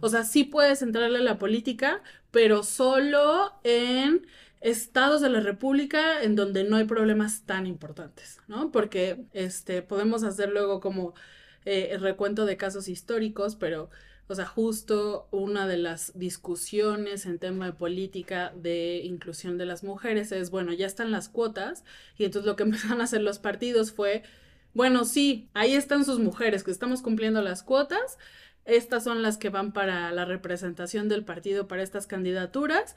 O 0.00 0.10
sea, 0.10 0.24
sí 0.24 0.44
puedes 0.44 0.82
entrarle 0.82 1.20
a 1.20 1.22
la 1.22 1.38
política, 1.38 2.02
pero 2.30 2.62
solo 2.62 3.54
en 3.64 4.26
estados 4.60 5.22
de 5.22 5.30
la 5.30 5.40
República 5.40 6.22
en 6.22 6.36
donde 6.36 6.64
no 6.64 6.76
hay 6.76 6.84
problemas 6.84 7.46
tan 7.46 7.66
importantes, 7.66 8.42
¿no? 8.48 8.70
Porque 8.70 9.24
este, 9.32 9.80
podemos 9.80 10.24
hacer 10.24 10.50
luego 10.50 10.80
como 10.80 11.14
eh, 11.64 11.88
el 11.92 12.02
recuento 12.02 12.44
de 12.44 12.58
casos 12.58 12.88
históricos, 12.88 13.56
pero, 13.56 13.88
o 14.28 14.34
sea, 14.34 14.46
justo 14.46 15.28
una 15.30 15.66
de 15.66 15.76
las 15.76 16.18
discusiones 16.18 17.26
en 17.26 17.38
tema 17.38 17.66
de 17.66 17.72
política 17.72 18.52
de 18.56 19.00
inclusión 19.04 19.56
de 19.58 19.66
las 19.66 19.84
mujeres 19.84 20.32
es, 20.32 20.50
bueno, 20.50 20.72
ya 20.72 20.86
están 20.86 21.10
las 21.10 21.28
cuotas, 21.28 21.84
y 22.16 22.24
entonces 22.24 22.46
lo 22.46 22.56
que 22.56 22.62
empezaron 22.64 23.00
a 23.00 23.04
hacer 23.04 23.22
los 23.22 23.38
partidos 23.38 23.92
fue, 23.92 24.22
bueno, 24.74 25.04
sí, 25.04 25.48
ahí 25.54 25.74
están 25.74 26.04
sus 26.04 26.18
mujeres, 26.18 26.64
que 26.64 26.70
estamos 26.70 27.02
cumpliendo 27.02 27.40
las 27.40 27.62
cuotas, 27.62 28.18
estas 28.64 29.04
son 29.04 29.22
las 29.22 29.38
que 29.38 29.48
van 29.48 29.72
para 29.72 30.10
la 30.10 30.24
representación 30.24 31.08
del 31.08 31.24
partido 31.24 31.68
para 31.68 31.82
estas 31.82 32.08
candidaturas, 32.08 32.96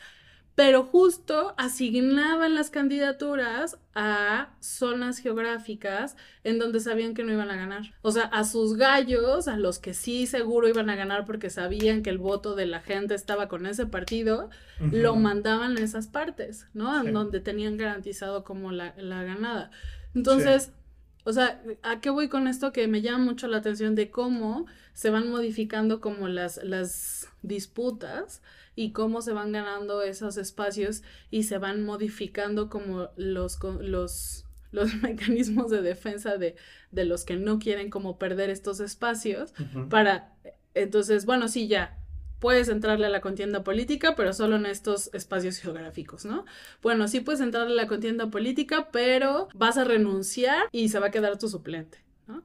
pero 0.59 0.83
justo 0.83 1.53
asignaban 1.55 2.53
las 2.53 2.69
candidaturas 2.69 3.77
a 3.95 4.49
zonas 4.59 5.19
geográficas 5.19 6.17
en 6.43 6.59
donde 6.59 6.81
sabían 6.81 7.13
que 7.13 7.23
no 7.23 7.31
iban 7.31 7.49
a 7.49 7.55
ganar. 7.55 7.93
O 8.01 8.11
sea, 8.11 8.23
a 8.23 8.43
sus 8.43 8.75
gallos, 8.75 9.47
a 9.47 9.55
los 9.55 9.79
que 9.79 9.93
sí 9.93 10.27
seguro 10.27 10.67
iban 10.67 10.89
a 10.89 10.97
ganar 10.97 11.23
porque 11.23 11.49
sabían 11.49 12.03
que 12.03 12.09
el 12.09 12.17
voto 12.17 12.55
de 12.55 12.65
la 12.65 12.81
gente 12.81 13.15
estaba 13.15 13.47
con 13.47 13.67
ese 13.67 13.85
partido, 13.85 14.49
lo 14.81 15.15
mandaban 15.15 15.77
a 15.77 15.79
esas 15.79 16.07
partes, 16.07 16.67
¿no? 16.73 16.99
Sí. 16.99 17.07
En 17.07 17.13
donde 17.13 17.39
tenían 17.39 17.77
garantizado 17.77 18.43
como 18.43 18.73
la, 18.73 18.93
la 18.97 19.23
ganada. 19.23 19.71
Entonces, 20.13 20.73
o 21.23 21.31
sea, 21.31 21.63
¿a 21.83 22.01
qué 22.01 22.09
voy 22.09 22.27
con 22.27 22.49
esto? 22.49 22.73
Que 22.73 22.89
me 22.89 23.01
llama 23.01 23.23
mucho 23.23 23.47
la 23.47 23.59
atención 23.59 23.95
de 23.95 24.11
cómo 24.11 24.65
se 24.91 25.09
van 25.09 25.29
modificando 25.29 26.01
como 26.01 26.27
las, 26.27 26.61
las 26.65 27.29
disputas 27.43 28.41
y 28.75 28.91
cómo 28.91 29.21
se 29.21 29.33
van 29.33 29.51
ganando 29.51 30.01
esos 30.01 30.37
espacios 30.37 31.03
y 31.29 31.43
se 31.43 31.57
van 31.57 31.83
modificando 31.83 32.69
como 32.69 33.09
los, 33.15 33.59
los, 33.81 34.45
los 34.71 34.95
mecanismos 34.95 35.69
de 35.69 35.81
defensa 35.81 36.37
de, 36.37 36.55
de 36.91 37.05
los 37.05 37.25
que 37.25 37.35
no 37.35 37.59
quieren 37.59 37.89
como 37.89 38.17
perder 38.17 38.49
estos 38.49 38.79
espacios 38.79 39.53
para, 39.89 40.33
entonces, 40.73 41.25
bueno, 41.25 41.47
sí, 41.47 41.67
ya, 41.67 41.99
puedes 42.39 42.69
entrarle 42.69 43.05
a 43.05 43.09
la 43.09 43.21
contienda 43.21 43.63
política, 43.63 44.15
pero 44.15 44.33
solo 44.33 44.55
en 44.55 44.65
estos 44.65 45.13
espacios 45.13 45.57
geográficos, 45.57 46.25
¿no? 46.25 46.45
Bueno, 46.81 47.07
sí 47.07 47.19
puedes 47.19 47.41
entrarle 47.41 47.73
a 47.73 47.83
la 47.83 47.87
contienda 47.87 48.29
política, 48.31 48.89
pero 48.91 49.49
vas 49.53 49.77
a 49.77 49.83
renunciar 49.83 50.63
y 50.71 50.89
se 50.89 50.99
va 50.99 51.07
a 51.07 51.11
quedar 51.11 51.37
tu 51.37 51.49
suplente, 51.49 52.03
¿no? 52.27 52.43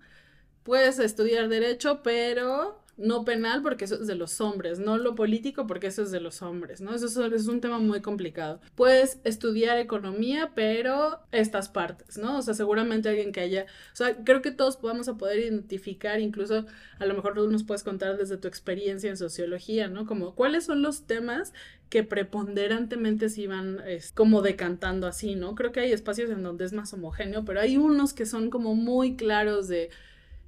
Puedes 0.65 0.99
estudiar 0.99 1.49
derecho, 1.49 2.03
pero 2.03 2.84
no 2.97 3.25
penal 3.25 3.63
porque 3.63 3.85
eso 3.87 3.97
es 3.97 4.07
de 4.07 4.15
los 4.15 4.41
hombres, 4.41 4.79
no 4.79 4.99
lo 4.99 5.15
político 5.15 5.67
porque 5.67 5.89
eso 5.89 6.03
es 6.03 6.11
de 6.11 6.21
los 6.21 6.43
hombres, 6.43 6.81
¿no? 6.81 6.95
Eso 6.95 7.07
es, 7.27 7.47
un 7.47 7.61
tema 7.61 7.79
muy 7.79 8.01
complicado. 8.01 8.61
Puedes 8.75 9.21
estudiar 9.25 9.79
economía, 9.79 10.53
pero 10.55 11.21
estas 11.33 11.69
partes, 11.69 12.19
¿no? 12.19 12.39
O 12.39 12.43
sea, 12.43 12.55
seguramente 12.55 13.09
alguien 13.09 13.33
que 13.33 13.41
haya, 13.41 13.67
o 13.93 13.97
sea, 13.97 14.17
creo 14.25 14.43
que 14.43 14.53
todos 14.53 14.81
vamos 14.81 15.09
a 15.09 15.17
poder 15.17 15.41
identificar, 15.41 16.21
incluso 16.21 16.67
a 16.99 17.07
lo 17.07 17.15
mejor 17.15 17.35
tú 17.35 17.51
nos 17.51 17.65
puedes 17.65 17.83
contar 17.83 18.17
desde 18.17 18.37
tu 18.37 18.49
experiencia 18.49 19.11
en 19.11 19.17
sociología, 19.17 19.89
¿no? 19.89 20.07
Como 20.07 20.35
cuáles 20.35 20.65
son 20.65 20.83
los 20.83 21.07
temas 21.07 21.53
que 21.89 22.03
preponderantemente 22.03 23.29
se 23.29 23.43
iban 23.43 23.81
es, 23.87 24.13
como 24.13 24.43
decantando 24.43 25.07
así, 25.07 25.35
¿no? 25.35 25.55
Creo 25.55 25.73
que 25.73 25.81
hay 25.81 25.93
espacios 25.93 26.31
en 26.31 26.43
donde 26.43 26.65
es 26.65 26.73
más 26.73 26.93
homogéneo, 26.93 27.45
pero 27.45 27.61
hay 27.61 27.77
unos 27.77 28.15
que 28.15 28.27
son 28.27 28.51
como 28.51 28.75
muy 28.75 29.17
claros 29.17 29.69
de 29.69 29.91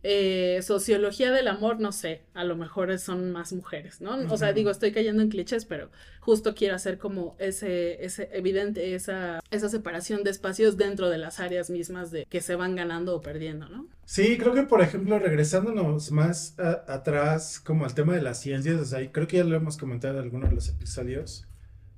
eh, 0.09 0.63
sociología 0.63 1.33
del 1.33 1.49
amor, 1.49 1.81
no 1.81 1.91
sé, 1.91 2.23
a 2.33 2.45
lo 2.45 2.55
mejor 2.55 2.97
son 3.01 3.33
más 3.33 3.53
mujeres, 3.53 4.01
¿no? 4.01 4.17
O 4.33 4.37
sea, 4.37 4.53
digo, 4.53 4.71
estoy 4.71 4.93
cayendo 4.93 5.21
en 5.23 5.29
clichés, 5.31 5.65
pero 5.65 5.91
justo 6.21 6.55
quiero 6.55 6.77
hacer 6.77 6.97
como 6.99 7.35
ese, 7.41 8.05
ese 8.05 8.29
evidente, 8.33 8.95
esa, 8.95 9.41
esa 9.51 9.69
separación 9.69 10.23
de 10.23 10.31
espacios 10.31 10.77
dentro 10.77 11.11
de 11.11 11.19
las 11.19 11.41
áreas 11.41 11.71
mismas 11.71 12.13
de 12.13 12.25
que 12.27 12.41
se 12.41 12.55
van 12.55 12.77
ganando 12.77 13.17
o 13.17 13.21
perdiendo, 13.21 13.69
¿no? 13.69 13.89
Sí, 14.05 14.39
creo 14.39 14.55
que 14.55 14.63
por 14.63 14.81
ejemplo, 14.81 15.19
regresándonos 15.19 16.13
más 16.13 16.57
a- 16.61 16.85
atrás 16.87 17.59
como 17.59 17.85
al 17.85 17.95
tema 17.95 18.15
de 18.15 18.23
las 18.23 18.41
ciencias, 18.41 18.81
o 18.81 18.85
sea, 18.85 19.11
creo 19.11 19.27
que 19.27 19.39
ya 19.39 19.45
lo 19.45 19.57
hemos 19.57 19.77
comentado 19.77 20.19
en 20.19 20.23
algunos 20.25 20.51
de 20.51 20.55
los 20.55 20.69
episodios, 20.69 21.47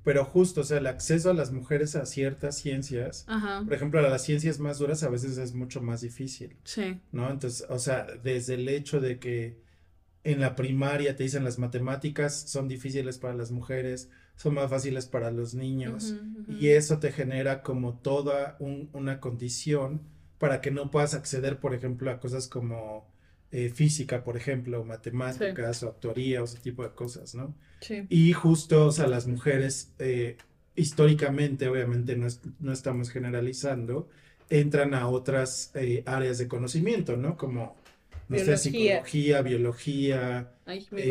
pero 0.09 0.25
justo, 0.25 0.63
o 0.63 0.65
sea, 0.65 0.79
el 0.79 0.87
acceso 0.87 1.31
a 1.31 1.35
las 1.35 1.53
mujeres 1.53 1.95
a 1.95 2.07
ciertas 2.07 2.57
ciencias, 2.57 3.27
Ajá, 3.29 3.63
por 3.63 3.75
ejemplo, 3.75 4.01
a 4.01 4.03
las 4.09 4.25
ciencias 4.25 4.59
más 4.59 4.79
duras 4.79 5.03
a 5.03 5.11
veces 5.11 5.37
es 5.37 5.53
mucho 5.53 5.83
más 5.83 6.01
difícil, 6.01 6.57
sí, 6.65 6.99
¿no? 7.13 7.31
Entonces, 7.31 7.67
o 7.69 7.79
sea, 7.79 8.07
desde 8.25 8.55
el 8.55 8.67
hecho 8.71 9.01
de 9.03 9.19
que 9.19 9.59
en 10.25 10.41
la 10.41 10.57
primaria 10.57 11.15
te 11.15 11.25
dicen 11.25 11.45
las 11.45 11.59
matemáticas 11.59 12.35
son 12.35 12.69
difíciles 12.69 13.19
para 13.19 13.35
las 13.35 13.51
mujeres, 13.51 14.09
son 14.37 14.55
más 14.55 14.71
fáciles 14.71 15.05
para 15.07 15.31
los 15.31 15.53
niños. 15.55 16.15
Y 16.49 16.69
eso 16.69 16.99
te 16.99 17.13
genera 17.13 17.63
como 17.63 17.99
toda 17.99 18.57
un- 18.61 18.89
una 18.95 19.21
condición 19.21 20.01
para 20.39 20.63
que 20.63 20.71
no 20.71 20.91
puedas 20.91 21.13
acceder, 21.13 21.61
por 21.61 21.75
ejemplo, 21.75 22.11
a 22.11 22.19
cosas 22.19 22.49
como 22.49 23.08
eh, 23.51 23.71
física, 23.71 24.25
por 24.25 24.37
ejemplo, 24.37 24.85
matemáticas 24.85 25.83
o 25.83 25.89
actuaría 25.89 26.43
o 26.43 26.45
ese 26.45 26.59
tipo 26.59 26.83
de 26.83 26.91
cosas, 26.91 27.35
¿no? 27.35 27.55
Sí. 27.81 28.05
Y 28.09 28.33
justo, 28.33 28.87
o 28.87 28.93
sea, 28.93 29.07
las 29.07 29.27
mujeres, 29.27 29.93
eh, 29.99 30.37
históricamente, 30.77 31.69
obviamente 31.69 32.17
no, 32.17 32.27
es- 32.27 32.41
no 32.61 32.73
estamos 32.73 33.11
generalizando, 33.11 34.09
entran 34.51 34.95
a 34.95 35.09
otras 35.09 35.71
eh, 35.75 36.03
áreas 36.07 36.39
de 36.39 36.49
conocimiento, 36.49 37.17
¿no? 37.17 37.37
Como, 37.37 37.77
no 38.29 38.37
sé, 38.39 38.45
Biología. 38.45 38.59
psicología, 38.59 39.43
biología, 39.43 40.53
Ay, 40.67 40.87
me 40.91 41.03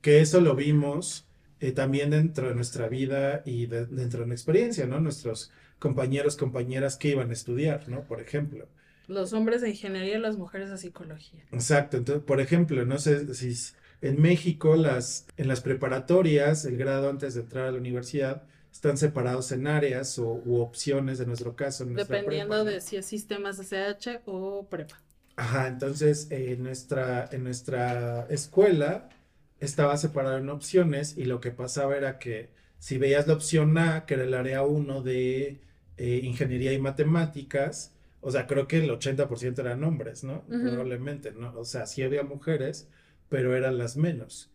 que 0.00 0.20
eso 0.20 0.40
lo 0.40 0.54
vimos 0.54 1.26
también 1.74 2.10
dentro 2.10 2.48
de 2.48 2.54
nuestra 2.56 2.88
vida 2.88 3.42
y 3.44 3.66
de- 3.66 3.86
dentro 3.86 4.20
de 4.20 4.26
nuestra 4.26 4.52
experiencia, 4.52 4.86
¿no? 4.86 5.00
Nuestros 5.00 5.52
compañeros, 5.78 6.36
compañeras 6.36 6.96
que 6.96 7.08
iban 7.10 7.30
a 7.30 7.32
estudiar, 7.32 7.88
¿no? 7.88 8.02
Por 8.02 8.20
ejemplo. 8.20 8.66
Los 9.06 9.32
hombres 9.32 9.60
de 9.60 9.70
ingeniería, 9.70 10.18
las 10.18 10.36
mujeres 10.36 10.70
de 10.70 10.78
psicología. 10.78 11.44
Exacto. 11.52 11.96
Entonces, 11.96 12.24
por 12.24 12.40
ejemplo, 12.40 12.84
no 12.84 12.98
sé 12.98 13.34
si 13.34 13.54
en 14.00 14.20
México 14.20 14.76
las, 14.76 15.26
en 15.36 15.48
las 15.48 15.60
preparatorias, 15.60 16.64
el 16.64 16.76
grado 16.76 17.08
antes 17.08 17.34
de 17.34 17.40
entrar 17.42 17.68
a 17.68 17.72
la 17.72 17.78
universidad, 17.78 18.42
están 18.72 18.96
separados 18.96 19.52
en 19.52 19.66
áreas 19.66 20.18
o, 20.18 20.42
u 20.44 20.60
opciones, 20.60 21.20
en 21.20 21.28
nuestro 21.28 21.54
caso, 21.54 21.84
en 21.84 21.94
nuestra 21.94 22.16
Dependiendo 22.16 22.54
prepa, 22.54 22.64
¿no? 22.64 22.70
de 22.70 22.80
si 22.80 22.96
es 22.96 23.06
sistemas 23.06 23.58
SH 23.58 24.22
o 24.24 24.66
prepa. 24.68 25.00
Ajá, 25.36 25.68
entonces 25.68 26.30
eh, 26.30 26.52
en 26.52 26.62
nuestra, 26.62 27.28
en 27.32 27.44
nuestra 27.44 28.26
escuela 28.28 29.08
estaba 29.60 29.96
separado 29.96 30.38
en 30.38 30.48
opciones 30.50 31.16
y 31.16 31.24
lo 31.24 31.40
que 31.40 31.50
pasaba 31.50 31.96
era 31.96 32.18
que 32.18 32.50
si 32.78 32.98
veías 32.98 33.26
la 33.28 33.34
opción 33.34 33.78
A, 33.78 34.06
que 34.06 34.14
era 34.14 34.24
el 34.24 34.34
área 34.34 34.62
1 34.62 35.02
de 35.02 35.60
eh, 35.96 36.20
ingeniería 36.24 36.72
y 36.72 36.80
matemáticas, 36.80 37.91
o 38.22 38.30
sea, 38.30 38.46
creo 38.46 38.66
que 38.68 38.78
el 38.78 38.88
80% 38.90 39.58
eran 39.58 39.84
hombres, 39.84 40.24
¿no? 40.24 40.44
Probablemente, 40.46 41.32
¿no? 41.32 41.52
O 41.58 41.64
sea, 41.64 41.86
sí 41.86 42.02
había 42.02 42.22
mujeres, 42.22 42.88
pero 43.28 43.54
eran 43.56 43.76
las 43.78 43.96
menos. 43.96 44.50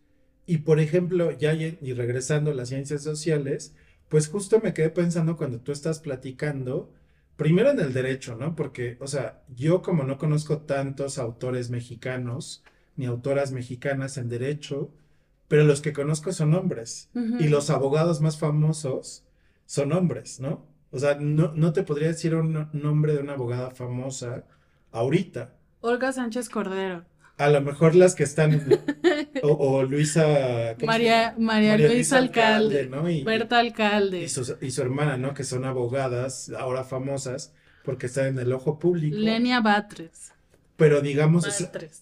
Y 0.46 0.58
por 0.58 0.80
ejemplo, 0.80 1.30
ya 1.30 1.52
y 1.52 1.78
y 1.82 1.92
regresando 1.92 2.50
a 2.50 2.54
las 2.54 2.70
ciencias 2.70 3.02
sociales, 3.02 3.74
pues 4.08 4.28
justo 4.28 4.60
me 4.62 4.72
quedé 4.72 4.88
pensando 4.88 5.36
cuando 5.36 5.60
tú 5.60 5.70
estás 5.72 6.00
platicando, 6.00 6.90
primero 7.36 7.70
en 7.70 7.78
el 7.78 7.92
derecho, 7.92 8.36
¿no? 8.36 8.56
Porque, 8.56 8.96
o 9.00 9.06
sea, 9.06 9.42
yo 9.54 9.82
como 9.82 10.02
no 10.02 10.16
conozco 10.16 10.58
tantos 10.62 11.18
autores 11.18 11.68
mexicanos 11.68 12.64
ni 12.96 13.04
autoras 13.04 13.52
mexicanas 13.52 14.16
en 14.16 14.30
derecho, 14.30 14.90
pero 15.46 15.64
los 15.64 15.82
que 15.82 15.92
conozco 15.92 16.32
son 16.32 16.54
hombres. 16.54 17.10
Y 17.38 17.48
los 17.48 17.68
abogados 17.68 18.22
más 18.22 18.38
famosos 18.38 19.24
son 19.66 19.92
hombres, 19.92 20.40
¿no? 20.40 20.66
O 20.90 20.98
sea, 20.98 21.16
no, 21.20 21.52
no 21.54 21.72
te 21.72 21.82
podría 21.82 22.08
decir 22.08 22.34
un 22.34 22.68
nombre 22.72 23.14
de 23.14 23.20
una 23.20 23.34
abogada 23.34 23.70
famosa 23.70 24.44
ahorita. 24.90 25.54
Olga 25.80 26.12
Sánchez 26.12 26.48
Cordero. 26.48 27.04
a 27.36 27.50
lo 27.50 27.60
mejor 27.60 27.94
las 27.94 28.14
que 28.14 28.24
están, 28.24 28.66
o, 29.42 29.82
Luisa... 29.84 30.74
María, 30.84 31.34
María, 31.38 31.76
Luisa, 31.76 32.18
Alcalde, 32.18 32.88
¿no? 32.88 33.08
Y, 33.08 33.22
Berta 33.22 33.58
Alcalde. 33.58 34.22
Y 34.22 34.28
su, 34.28 34.56
y 34.60 34.70
su, 34.70 34.82
hermana, 34.82 35.16
¿no? 35.16 35.34
Que 35.34 35.44
son 35.44 35.64
abogadas, 35.64 36.50
ahora 36.58 36.84
famosas, 36.84 37.54
porque 37.84 38.06
están 38.06 38.26
en 38.26 38.38
el 38.38 38.52
ojo 38.52 38.78
público. 38.78 39.16
Lenia 39.16 39.60
Batres. 39.60 40.32
Pero 40.76 41.00
digamos, 41.00 41.46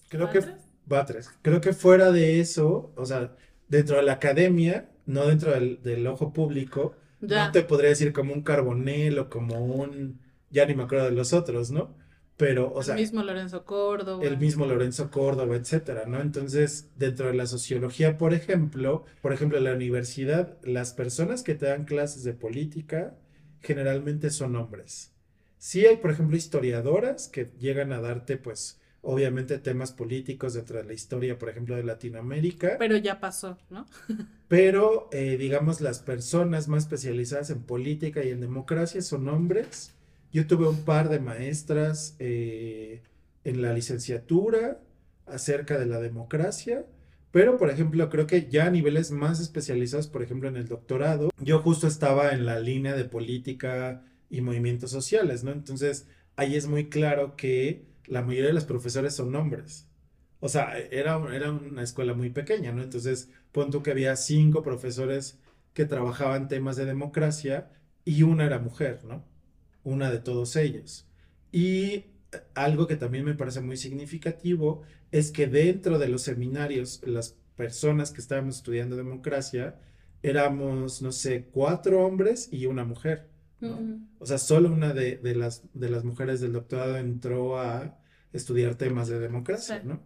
creo 0.09 0.29
que... 0.29 0.41
Batres. 0.87 1.29
Creo 1.41 1.59
que 1.59 1.73
fuera 1.73 2.11
de 2.11 2.39
eso, 2.39 2.93
o 2.95 3.05
sea, 3.05 3.35
dentro 3.67 3.97
de 3.97 4.03
la 4.03 4.13
academia, 4.13 4.89
no 5.05 5.27
dentro 5.27 5.51
del, 5.51 6.07
ojo 6.07 6.31
público, 6.33 6.95
no 7.19 7.51
te 7.51 7.63
podría 7.63 7.89
decir 7.89 8.13
como 8.13 8.33
un 8.33 8.43
Carbonel 8.43 9.19
o 9.19 9.29
como 9.29 9.63
un... 9.63 10.19
Ya 10.49 10.65
ni 10.65 10.75
me 10.75 10.83
acuerdo 10.83 11.05
de 11.05 11.11
los 11.11 11.33
otros, 11.33 11.71
¿no? 11.71 11.95
pero, 12.37 12.71
o 12.71 12.83
sea. 12.83 12.93
El 12.93 13.01
mismo 13.01 13.23
Lorenzo 13.23 13.65
Córdoba. 13.65 14.23
El 14.23 14.37
mismo 14.37 14.65
Lorenzo 14.67 15.09
Córdoba, 15.09 15.55
etcétera, 15.55 16.05
¿no? 16.05 16.21
Entonces, 16.21 16.91
dentro 16.95 17.27
de 17.27 17.33
la 17.33 17.47
sociología, 17.47 18.17
por 18.19 18.33
ejemplo, 18.33 19.05
por 19.21 19.33
ejemplo, 19.33 19.57
en 19.57 19.63
la 19.63 19.73
universidad, 19.73 20.57
las 20.61 20.93
personas 20.93 21.41
que 21.41 21.55
te 21.55 21.65
dan 21.65 21.85
clases 21.85 22.23
de 22.23 22.33
política 22.33 23.15
generalmente 23.61 24.29
son 24.29 24.55
hombres. 24.55 25.13
Sí 25.57 25.87
hay, 25.87 25.97
por 25.97 26.11
ejemplo, 26.11 26.37
historiadoras 26.37 27.27
que 27.27 27.51
llegan 27.57 27.91
a 27.91 28.01
darte, 28.01 28.37
pues, 28.37 28.79
obviamente 29.01 29.57
temas 29.59 29.91
políticos 29.91 30.53
dentro 30.53 30.77
de 30.77 30.85
la 30.85 30.93
historia, 30.93 31.37
por 31.37 31.49
ejemplo, 31.49 31.75
de 31.75 31.83
Latinoamérica. 31.83 32.75
Pero 32.79 32.97
ya 32.97 33.19
pasó, 33.19 33.57
¿no? 33.69 33.85
pero, 34.47 35.09
eh, 35.11 35.37
digamos, 35.37 35.81
las 35.81 35.99
personas 35.99 36.67
más 36.67 36.83
especializadas 36.83 37.49
en 37.49 37.63
política 37.63 38.23
y 38.23 38.29
en 38.29 38.41
democracia 38.41 39.01
son 39.01 39.27
hombres 39.29 39.93
yo 40.31 40.45
tuve 40.45 40.67
un 40.67 40.83
par 40.83 41.09
de 41.09 41.19
maestras 41.19 42.15
eh, 42.19 43.01
en 43.43 43.61
la 43.61 43.73
licenciatura 43.73 44.79
acerca 45.25 45.77
de 45.77 45.85
la 45.85 45.99
democracia, 45.99 46.85
pero 47.31 47.57
por 47.57 47.69
ejemplo 47.69 48.09
creo 48.09 48.27
que 48.27 48.47
ya 48.49 48.67
a 48.67 48.69
niveles 48.69 49.11
más 49.11 49.39
especializados, 49.39 50.07
por 50.07 50.23
ejemplo 50.23 50.49
en 50.49 50.57
el 50.57 50.67
doctorado, 50.67 51.31
yo 51.39 51.59
justo 51.59 51.87
estaba 51.87 52.31
en 52.31 52.45
la 52.45 52.59
línea 52.59 52.95
de 52.95 53.05
política 53.05 54.03
y 54.29 54.41
movimientos 54.41 54.91
sociales, 54.91 55.43
¿no? 55.43 55.51
Entonces 55.51 56.07
ahí 56.35 56.55
es 56.55 56.67
muy 56.67 56.89
claro 56.89 57.35
que 57.35 57.85
la 58.07 58.21
mayoría 58.21 58.47
de 58.47 58.53
los 58.53 58.65
profesores 58.65 59.15
son 59.15 59.35
hombres. 59.35 59.87
O 60.39 60.49
sea, 60.49 60.77
era, 60.79 61.17
era 61.35 61.51
una 61.51 61.83
escuela 61.83 62.13
muy 62.13 62.29
pequeña, 62.29 62.71
¿no? 62.71 62.83
Entonces, 62.83 63.29
punto 63.51 63.83
que 63.83 63.91
había 63.91 64.15
cinco 64.15 64.63
profesores 64.63 65.39
que 65.73 65.85
trabajaban 65.85 66.47
temas 66.47 66.75
de 66.75 66.85
democracia 66.85 67.71
y 68.05 68.23
una 68.23 68.45
era 68.45 68.59
mujer, 68.59 69.03
¿no? 69.05 69.25
una 69.87 70.11
de 70.11 70.19
todos 70.19 70.55
ellos. 70.57 71.07
Y 71.51 72.05
algo 72.55 72.87
que 72.87 72.97
también 72.97 73.23
me 73.25 73.35
parece 73.35 73.61
muy 73.61 73.77
significativo 73.77 74.83
es 75.11 75.31
que 75.31 75.47
dentro 75.47 75.97
de 75.97 76.09
los 76.09 76.23
seminarios, 76.23 77.01
las 77.05 77.37
personas 77.55 78.11
que 78.11 78.19
estábamos 78.21 78.57
estudiando 78.57 78.97
democracia, 78.97 79.79
éramos, 80.23 81.01
no 81.01 81.11
sé, 81.13 81.45
cuatro 81.51 82.05
hombres 82.05 82.49
y 82.51 82.65
una 82.65 82.83
mujer. 82.83 83.29
O 84.19 84.25
sea, 84.25 84.37
solo 84.37 84.71
una 84.71 84.93
de, 84.93 85.19
las, 85.35 85.63
de 85.73 85.89
las 85.89 86.03
mujeres 86.03 86.41
del 86.41 86.53
doctorado 86.53 86.97
entró 86.97 87.59
a 87.59 87.97
estudiar 88.33 88.75
temas 88.75 89.07
de 89.07 89.19
democracia, 89.19 89.81
¿no? 89.83 90.03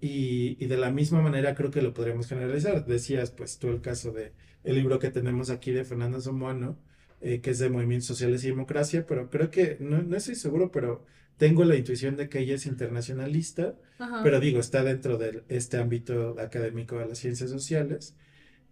Y, 0.00 0.56
y, 0.62 0.66
de 0.66 0.76
la 0.76 0.90
misma 0.90 1.22
manera 1.22 1.54
creo 1.54 1.70
que 1.70 1.80
lo 1.80 1.94
podríamos 1.94 2.26
generalizar. 2.26 2.84
Decías, 2.86 3.30
pues, 3.30 3.58
tú 3.58 3.68
el 3.68 3.80
caso 3.80 4.12
de 4.12 4.32
el 4.64 4.76
libro 4.76 4.98
que 4.98 5.10
tenemos 5.10 5.50
aquí 5.50 5.70
de 5.70 5.84
Fernando 5.84 6.20
Somoano, 6.20 6.78
eh, 7.20 7.40
que 7.40 7.50
es 7.50 7.58
de 7.58 7.68
movimientos 7.68 8.06
sociales 8.06 8.42
y 8.44 8.48
democracia, 8.48 9.06
pero 9.06 9.30
creo 9.30 9.50
que, 9.50 9.76
no, 9.80 10.02
no 10.02 10.16
estoy 10.16 10.34
seguro, 10.34 10.72
pero 10.72 11.04
tengo 11.36 11.64
la 11.64 11.76
intuición 11.76 12.16
de 12.16 12.28
que 12.28 12.40
ella 12.40 12.54
es 12.56 12.66
internacionalista, 12.66 13.74
pero 14.24 14.40
digo, 14.40 14.58
está 14.58 14.82
dentro 14.82 15.18
de 15.18 15.44
este 15.48 15.76
ámbito 15.76 16.36
académico 16.40 16.98
de 16.98 17.06
las 17.06 17.18
ciencias 17.18 17.50
sociales. 17.50 18.16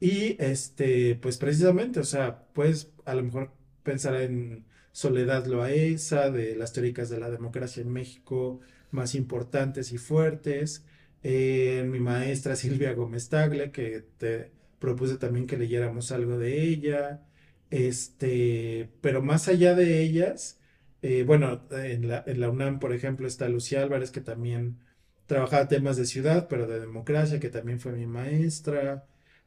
Y 0.00 0.36
este, 0.42 1.14
pues 1.16 1.36
precisamente, 1.36 2.00
o 2.00 2.04
sea, 2.04 2.44
puedes 2.52 2.92
a 3.04 3.14
lo 3.14 3.22
mejor 3.22 3.52
pensar 3.82 4.16
en 4.16 4.64
Soledad 4.92 5.46
Loaesa, 5.46 6.30
de 6.30 6.56
las 6.56 6.72
teóricas 6.72 7.10
de 7.10 7.20
la 7.20 7.30
democracia 7.30 7.82
en 7.82 7.92
México 7.92 8.60
más 8.90 9.14
importantes 9.14 9.92
y 9.92 9.98
fuertes, 9.98 10.84
en 11.22 11.90
mi 11.90 12.00
maestra 12.00 12.56
Silvia 12.56 12.92
Gómez 12.94 13.28
Tagle, 13.28 13.70
que 13.72 14.04
te 14.18 14.50
propuse 14.78 15.16
también 15.18 15.46
que 15.46 15.58
leyéramos 15.58 16.12
algo 16.12 16.38
de 16.38 16.62
ella, 16.62 17.22
este, 17.70 18.90
pero 19.00 19.22
más 19.22 19.48
allá 19.48 19.74
de 19.74 20.00
ellas, 20.02 20.58
eh, 21.02 21.24
bueno, 21.26 21.62
en 21.70 22.08
la, 22.08 22.24
en 22.26 22.40
la, 22.40 22.50
UNAM, 22.50 22.78
por 22.80 22.92
ejemplo, 22.92 23.26
está 23.26 23.48
Lucía 23.48 23.82
Álvarez, 23.82 24.10
que 24.10 24.20
también 24.20 24.78
trabajaba 25.26 25.68
temas 25.68 25.96
de 25.96 26.06
ciudad, 26.06 26.48
pero 26.48 26.66
de 26.66 26.80
democracia, 26.80 27.40
que 27.40 27.50
también 27.50 27.80
fue 27.80 27.92
mi 27.92 28.06
maestra. 28.06 29.06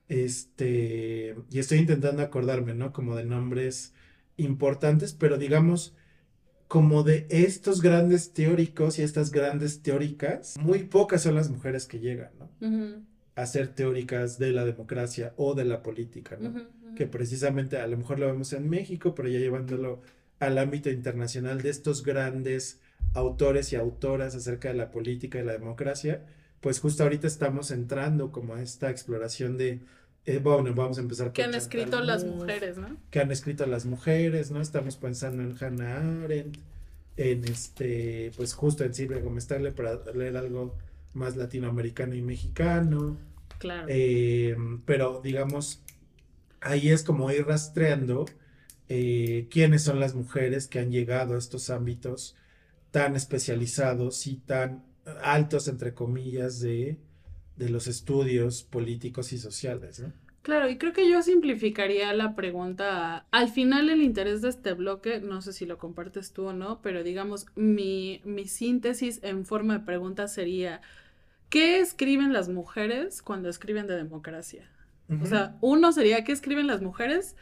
Este, 0.09 1.35
y 1.51 1.59
estoy 1.59 1.79
intentando 1.79 2.21
acordarme, 2.23 2.73
¿no? 2.73 2.93
Como 2.93 3.15
de 3.15 3.25
nombres 3.25 3.93
importantes, 4.37 5.13
pero 5.13 5.37
digamos, 5.37 5.95
como 6.67 7.03
de 7.03 7.27
estos 7.29 7.81
grandes 7.81 8.33
teóricos 8.33 8.97
y 8.97 9.03
estas 9.03 9.31
grandes 9.31 9.81
teóricas, 9.81 10.55
muy 10.59 10.79
pocas 10.83 11.21
son 11.21 11.35
las 11.35 11.49
mujeres 11.49 11.85
que 11.85 11.99
llegan, 11.99 12.31
¿no? 12.39 13.03
A 13.35 13.45
ser 13.45 13.69
teóricas 13.69 14.37
de 14.39 14.51
la 14.51 14.65
democracia 14.65 15.33
o 15.37 15.55
de 15.55 15.65
la 15.65 15.81
política, 15.83 16.37
¿no? 16.39 16.67
que 16.95 17.07
precisamente 17.07 17.77
a 17.77 17.87
lo 17.87 17.97
mejor 17.97 18.19
lo 18.19 18.27
vemos 18.27 18.53
en 18.53 18.69
México, 18.69 19.15
pero 19.15 19.27
ya 19.27 19.39
llevándolo 19.39 20.01
al 20.39 20.57
ámbito 20.57 20.89
internacional 20.89 21.61
de 21.61 21.69
estos 21.69 22.03
grandes 22.03 22.79
autores 23.13 23.73
y 23.73 23.75
autoras 23.75 24.35
acerca 24.35 24.69
de 24.69 24.75
la 24.75 24.91
política 24.91 25.39
y 25.39 25.43
la 25.43 25.53
democracia, 25.53 26.25
pues 26.61 26.79
justo 26.79 27.03
ahorita 27.03 27.27
estamos 27.27 27.71
entrando 27.71 28.31
como 28.31 28.55
a 28.55 28.61
esta 28.61 28.89
exploración 28.89 29.57
de, 29.57 29.81
eh, 30.25 30.39
bueno, 30.39 30.73
vamos 30.73 30.97
a 30.97 31.01
empezar 31.01 31.33
Que 31.33 31.43
han 31.43 31.53
escrito 31.53 31.99
las 32.01 32.23
mujeres, 32.23 32.77
¿no? 32.77 32.97
Que 33.11 33.19
han 33.19 33.31
escrito 33.31 33.65
las 33.65 33.85
mujeres, 33.85 34.51
¿no? 34.51 34.61
Estamos 34.61 34.95
pensando 34.95 35.43
en 35.43 35.55
Hannah 35.59 36.23
Arendt, 36.23 36.57
en 37.17 37.43
este, 37.45 38.31
pues 38.37 38.53
justo 38.53 38.83
en 38.83 38.93
Silvia 38.93 39.19
Gómez 39.19 39.47
para 39.75 39.99
leer 40.13 40.37
algo 40.37 40.75
más 41.13 41.35
latinoamericano 41.35 42.15
y 42.15 42.21
mexicano. 42.21 43.17
Claro. 43.59 43.87
Eh, 43.89 44.55
pero 44.85 45.21
digamos, 45.21 45.81
ahí 46.61 46.89
es 46.89 47.03
como 47.03 47.29
ir 47.31 47.45
rastreando 47.45 48.25
eh, 48.89 49.47
quiénes 49.49 49.83
son 49.83 49.99
las 49.99 50.15
mujeres 50.15 50.67
que 50.67 50.79
han 50.79 50.91
llegado 50.91 51.35
a 51.35 51.37
estos 51.37 51.69
ámbitos 51.69 52.35
tan 52.91 53.15
especializados 53.15 54.27
y 54.27 54.35
tan 54.37 54.83
altos, 55.21 55.67
entre 55.67 55.93
comillas, 55.93 56.59
de, 56.59 56.97
de 57.55 57.69
los 57.69 57.87
estudios 57.87 58.63
políticos 58.63 59.33
y 59.33 59.37
sociales. 59.37 59.99
¿no? 59.99 60.13
Claro, 60.43 60.69
y 60.69 60.77
creo 60.77 60.91
que 60.91 61.09
yo 61.09 61.21
simplificaría 61.21 62.11
la 62.13 62.35
pregunta. 62.35 63.25
Al 63.31 63.49
final 63.49 63.89
el 63.89 64.01
interés 64.01 64.41
de 64.41 64.49
este 64.49 64.73
bloque, 64.73 65.21
no 65.21 65.41
sé 65.41 65.53
si 65.53 65.65
lo 65.65 65.77
compartes 65.77 66.33
tú 66.33 66.47
o 66.47 66.53
no, 66.53 66.81
pero 66.81 67.01
digamos, 67.01 67.45
mi, 67.55 68.21
mi 68.25 68.45
síntesis 68.45 69.21
en 69.23 69.45
forma 69.45 69.77
de 69.77 69.85
pregunta 69.85 70.27
sería, 70.27 70.81
¿qué 71.49 71.79
escriben 71.79 72.33
las 72.33 72.49
mujeres 72.49 73.21
cuando 73.21 73.47
escriben 73.47 73.87
de 73.87 73.95
democracia? 73.95 74.69
O 75.21 75.25
sea, 75.25 75.57
uno 75.61 75.91
sería 75.91 76.23
qué 76.23 76.31
escriben 76.31 76.65
las 76.65 76.81
mujeres 76.81 77.35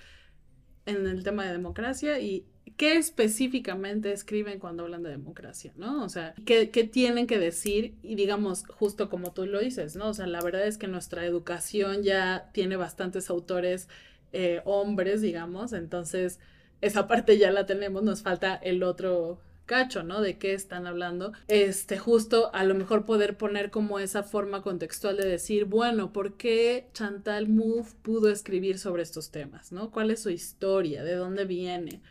en 0.85 1.07
el 1.07 1.23
tema 1.23 1.45
de 1.45 1.53
democracia 1.53 2.19
y 2.19 2.45
qué 2.81 2.97
específicamente 2.97 4.11
escriben 4.11 4.57
cuando 4.57 4.81
hablan 4.81 5.03
de 5.03 5.11
democracia, 5.11 5.71
¿no? 5.77 6.03
O 6.03 6.09
sea, 6.09 6.33
¿qué, 6.47 6.65
tienen 6.91 7.27
que 7.27 7.37
decir 7.37 7.93
y 8.01 8.15
digamos, 8.15 8.63
justo 8.65 9.07
como 9.07 9.33
tú 9.33 9.45
lo 9.45 9.59
dices, 9.59 9.95
¿no? 9.95 10.07
O 10.07 10.13
sea, 10.15 10.25
la 10.25 10.41
verdad 10.41 10.65
es 10.65 10.79
que 10.79 10.87
nuestra 10.87 11.23
educación 11.23 12.01
ya 12.01 12.49
tiene 12.53 12.77
bastantes 12.77 13.29
autores 13.29 13.87
eh, 14.33 14.63
hombres, 14.65 15.21
digamos, 15.21 15.73
entonces 15.73 16.39
esa 16.81 17.07
parte 17.07 17.37
ya 17.37 17.51
la 17.51 17.67
tenemos, 17.67 18.01
nos 18.01 18.23
falta 18.23 18.55
el 18.55 18.81
otro 18.81 19.39
cacho, 19.71 20.03
¿no? 20.03 20.19
De 20.19 20.37
qué 20.37 20.53
están 20.53 20.85
hablando. 20.85 21.31
Este, 21.47 21.97
justo 21.97 22.53
a 22.53 22.65
lo 22.65 22.75
mejor 22.75 23.05
poder 23.05 23.37
poner 23.37 23.71
como 23.71 23.99
esa 23.99 24.21
forma 24.21 24.63
contextual 24.63 25.15
de 25.15 25.25
decir, 25.25 25.63
bueno, 25.63 26.11
¿por 26.11 26.35
qué 26.35 26.89
Chantal 26.91 27.47
Mouffe 27.47 27.95
pudo 28.01 28.29
escribir 28.29 28.79
sobre 28.79 29.03
estos 29.03 29.31
temas, 29.31 29.71
¿no? 29.71 29.89
¿Cuál 29.89 30.11
es 30.11 30.23
su 30.23 30.29
historia? 30.29 31.05
¿De 31.05 31.15
dónde 31.15 31.45
viene? 31.45 32.01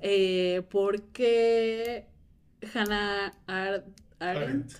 Eh, 0.00 0.62
¿Por 0.68 1.02
qué 1.12 2.06
Hannah 2.74 3.38
Arendt 4.18 4.72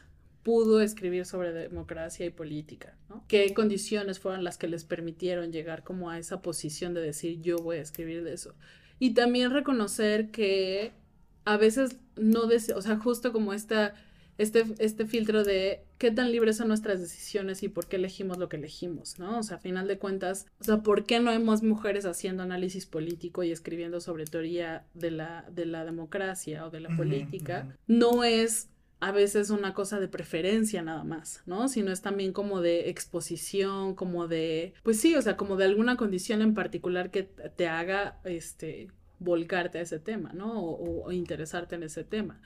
pudo 0.43 0.81
escribir 0.81 1.27
sobre 1.27 1.53
democracia 1.53 2.27
y 2.27 2.31
política, 2.31 2.97
¿no? 3.09 3.25
¿Qué 3.29 3.55
condiciones 3.55 4.19
fueron 4.19 4.43
las 4.43 4.59
que 4.59 4.67
les 4.67 4.83
permitieron 4.83 5.53
llegar 5.53 5.85
como 5.85 6.11
a 6.11 6.19
esa 6.19 6.43
posición 6.43 6.93
de 6.93 7.03
decir 7.03 7.41
yo 7.41 7.59
voy 7.59 7.77
a 7.77 7.83
escribir 7.83 8.25
de 8.25 8.33
eso? 8.33 8.57
Y 8.99 9.15
también 9.15 9.53
reconocer 9.53 10.33
que 10.33 11.06
a 11.47 11.57
veces 11.57 11.97
no, 12.17 12.43
o 12.43 12.83
sea, 12.83 12.97
justo 12.97 13.33
como 13.33 13.55
esta, 13.55 13.95
este, 14.37 14.65
este 14.79 15.07
filtro 15.07 15.45
de 15.45 15.85
qué 15.97 16.11
tan 16.11 16.31
libres 16.31 16.59
son 16.59 16.69
nuestras 16.69 17.01
decisiones 17.01 17.63
y 17.63 17.69
por 17.69 17.87
qué 17.87 17.97
elegimos 17.97 18.37
lo 18.37 18.49
que 18.49 18.57
elegimos, 18.57 19.19
¿no? 19.19 19.39
O 19.39 19.43
sea, 19.43 19.57
a 19.57 19.61
final 19.61 19.87
de 19.87 19.99
cuentas, 19.99 20.47
o 20.61 20.65
sea, 20.65 20.83
¿por 20.83 21.07
qué 21.07 21.21
no 21.21 21.31
hemos 21.31 21.63
mujeres 21.63 22.05
haciendo 22.05 22.43
análisis 22.43 22.85
político 22.85 23.45
y 23.45 23.53
escribiendo 23.53 24.01
sobre 24.01 24.25
teoría 24.25 24.87
de 24.93 25.13
la, 25.13 25.47
de 25.51 25.67
la 25.67 25.85
democracia 25.85 26.67
o 26.67 26.71
de 26.71 26.81
la 26.81 26.95
política? 26.97 27.77
No 27.87 28.25
es 28.25 28.69
a 28.99 29.13
veces 29.13 29.51
una 29.51 29.73
cosa 29.73 30.01
de 30.01 30.09
preferencia 30.09 30.83
nada 30.83 31.05
más, 31.05 31.43
¿no? 31.47 31.69
Sino 31.69 31.93
es 31.93 32.03
también 32.03 32.33
como 32.33 32.61
de 32.61 32.91
exposición, 32.91 33.95
como 33.95 34.27
de, 34.27 34.75
pues 34.83 35.01
sí, 35.01 35.15
o 35.15 35.23
sea, 35.23 35.37
como 35.37 35.57
de 35.57 35.67
alguna 35.67 35.97
condición 35.97 36.43
en 36.43 36.55
particular 36.55 37.11
que 37.11 37.23
te 37.23 37.69
haga, 37.69 38.21
este, 38.25 38.89
volcarte 39.19 39.79
a 39.79 39.83
ese 39.83 39.99
tema, 39.99 40.33
¿no? 40.33 40.61
O, 40.61 41.13
interesarte 41.13 41.75
en 41.75 41.83
ese 41.83 42.05
tema. 42.05 42.41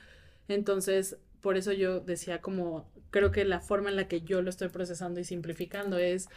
Entonces, 0.48 1.16
por 1.40 1.56
eso 1.56 1.72
yo 1.72 2.00
decía 2.00 2.40
como, 2.40 2.88
creo 3.10 3.30
que 3.30 3.44
la 3.44 3.60
forma 3.60 3.90
en 3.90 3.96
la 3.96 4.08
que 4.08 4.20
yo 4.22 4.42
lo 4.42 4.50
estoy 4.50 4.68
procesando 4.68 5.20
y 5.20 5.24
simplificando 5.24 5.98
es 5.98 6.28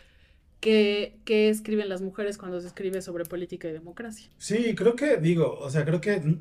¿Qué, 0.59 1.17
¿Qué, 1.25 1.49
escriben 1.49 1.89
las 1.89 2.01
mujeres 2.01 2.37
cuando 2.37 2.61
se 2.61 2.67
escribe 2.67 3.01
sobre 3.01 3.25
política 3.25 3.67
y 3.67 3.73
democracia? 3.73 4.29
Sí, 4.37 4.73
creo 4.75 4.95
que, 4.95 5.17
digo, 5.17 5.59
o 5.59 5.69
sea, 5.69 5.83
creo 5.83 5.99
que 5.99 6.37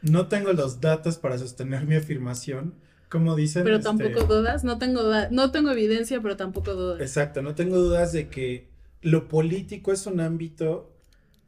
no 0.00 0.28
tengo 0.28 0.54
los 0.54 0.80
datos 0.80 1.18
para 1.18 1.36
sostener 1.36 1.84
mi 1.84 1.94
afirmación, 1.96 2.72
como 3.10 3.36
dicen. 3.36 3.64
Pero 3.64 3.76
este 3.76 3.88
tampoco 3.88 4.24
dudas, 4.24 4.64
no 4.64 4.78
tengo, 4.78 5.02
no 5.30 5.50
tengo 5.50 5.70
evidencia, 5.70 6.22
pero 6.22 6.38
tampoco 6.38 6.72
dudas. 6.74 7.02
Exacto, 7.02 7.42
no 7.42 7.54
tengo 7.54 7.76
dudas 7.76 8.12
de 8.12 8.28
que 8.28 8.68
lo 9.02 9.28
político 9.28 9.92
es 9.92 10.06
un 10.06 10.20
ámbito 10.20 10.95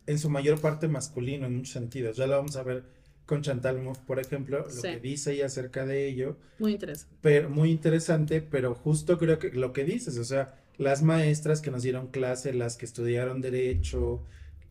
en 0.08 0.18
su 0.18 0.30
mayor 0.30 0.58
parte 0.60 0.88
masculino 0.88 1.46
en 1.46 1.56
muchos 1.56 1.74
sentidos. 1.74 2.16
Ya 2.16 2.26
lo 2.26 2.36
vamos 2.36 2.56
a 2.56 2.62
ver 2.62 2.82
con 3.26 3.42
Chantal 3.42 3.78
Mouffe, 3.82 4.00
por 4.06 4.18
ejemplo, 4.18 4.66
lo 4.74 4.82
que 4.82 5.00
dice 5.00 5.34
ella 5.34 5.46
acerca 5.46 5.84
de 5.84 6.08
ello. 6.08 6.38
Muy 6.58 6.72
interesante. 6.72 7.14
Pero, 7.20 7.50
muy 7.50 7.70
interesante, 7.70 8.40
pero 8.40 8.74
justo 8.74 9.18
creo 9.18 9.38
que 9.38 9.50
lo 9.50 9.74
que 9.74 9.84
dices, 9.84 10.16
o 10.16 10.24
sea, 10.24 10.54
las 10.78 11.02
maestras 11.02 11.60
que 11.60 11.70
nos 11.70 11.82
dieron 11.82 12.06
clase, 12.06 12.54
las 12.54 12.78
que 12.78 12.86
estudiaron 12.86 13.42
derecho, 13.42 14.24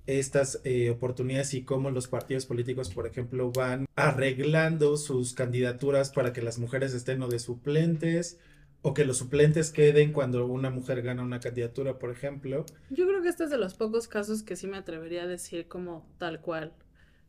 estas 0.08 0.60
eh, 0.64 0.90
oportunidades 0.90 1.54
y 1.54 1.62
cómo 1.62 1.92
los 1.92 2.08
partidos 2.08 2.48
políticos, 2.48 2.90
por 2.90 3.06
ejemplo, 3.06 3.52
van 3.52 3.86
arreglando 3.96 4.98
sus 4.98 5.34
candidaturas 5.34 6.10
para 6.10 6.34
que 6.34 6.42
las 6.42 6.58
mujeres 6.58 6.96
estén 6.96 7.22
o 7.22 7.28
de 7.28 7.38
suplentes 7.38 8.40
o 8.82 8.94
que 8.94 9.06
los 9.06 9.18
suplentes 9.18 9.72
queden 9.72 10.14
cuando 10.14 10.46
una 10.46 10.70
mujer 10.70 11.02
gana 11.02 11.24
una 11.24 11.40
candidatura, 11.40 12.00
por 12.00 12.12
ejemplo. 12.12 12.66
Yo 12.90 13.08
creo 13.08 13.22
que 13.22 13.30
este 13.30 13.46
es 13.46 13.50
de 13.50 13.58
los 13.58 13.74
pocos 13.74 14.08
casos 14.08 14.44
que 14.44 14.56
sí 14.56 14.68
me 14.68 14.78
atrevería 14.78 15.24
a 15.24 15.28
decir 15.28 15.68
como 15.68 16.08
tal 16.18 16.42
cual. 16.42 16.74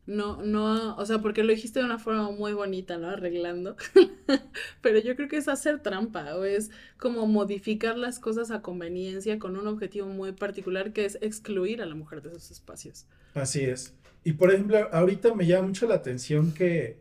No, 0.05 0.41
no, 0.41 0.95
o 0.95 1.05
sea, 1.05 1.19
porque 1.19 1.43
lo 1.43 1.53
dijiste 1.53 1.79
de 1.79 1.85
una 1.85 1.99
forma 1.99 2.31
muy 2.31 2.53
bonita, 2.53 2.97
¿no? 2.97 3.09
Arreglando. 3.09 3.75
Pero 4.81 4.97
yo 4.99 5.15
creo 5.15 5.27
que 5.27 5.37
es 5.37 5.47
hacer 5.47 5.83
trampa 5.83 6.35
o 6.35 6.45
es 6.45 6.71
como 6.97 7.27
modificar 7.27 7.95
las 7.95 8.17
cosas 8.17 8.49
a 8.49 8.63
conveniencia 8.63 9.37
con 9.37 9.55
un 9.55 9.67
objetivo 9.67 10.07
muy 10.07 10.31
particular 10.31 10.93
que 10.93 11.05
es 11.05 11.19
excluir 11.21 11.81
a 11.83 11.85
la 11.85 11.93
mujer 11.93 12.23
de 12.23 12.29
esos 12.29 12.49
espacios. 12.49 13.05
Así 13.35 13.61
es. 13.61 13.93
Y 14.23 14.33
por 14.33 14.51
ejemplo, 14.51 14.89
ahorita 14.91 15.35
me 15.35 15.45
llama 15.45 15.67
mucho 15.67 15.87
la 15.87 15.95
atención 15.95 16.53
que 16.53 16.99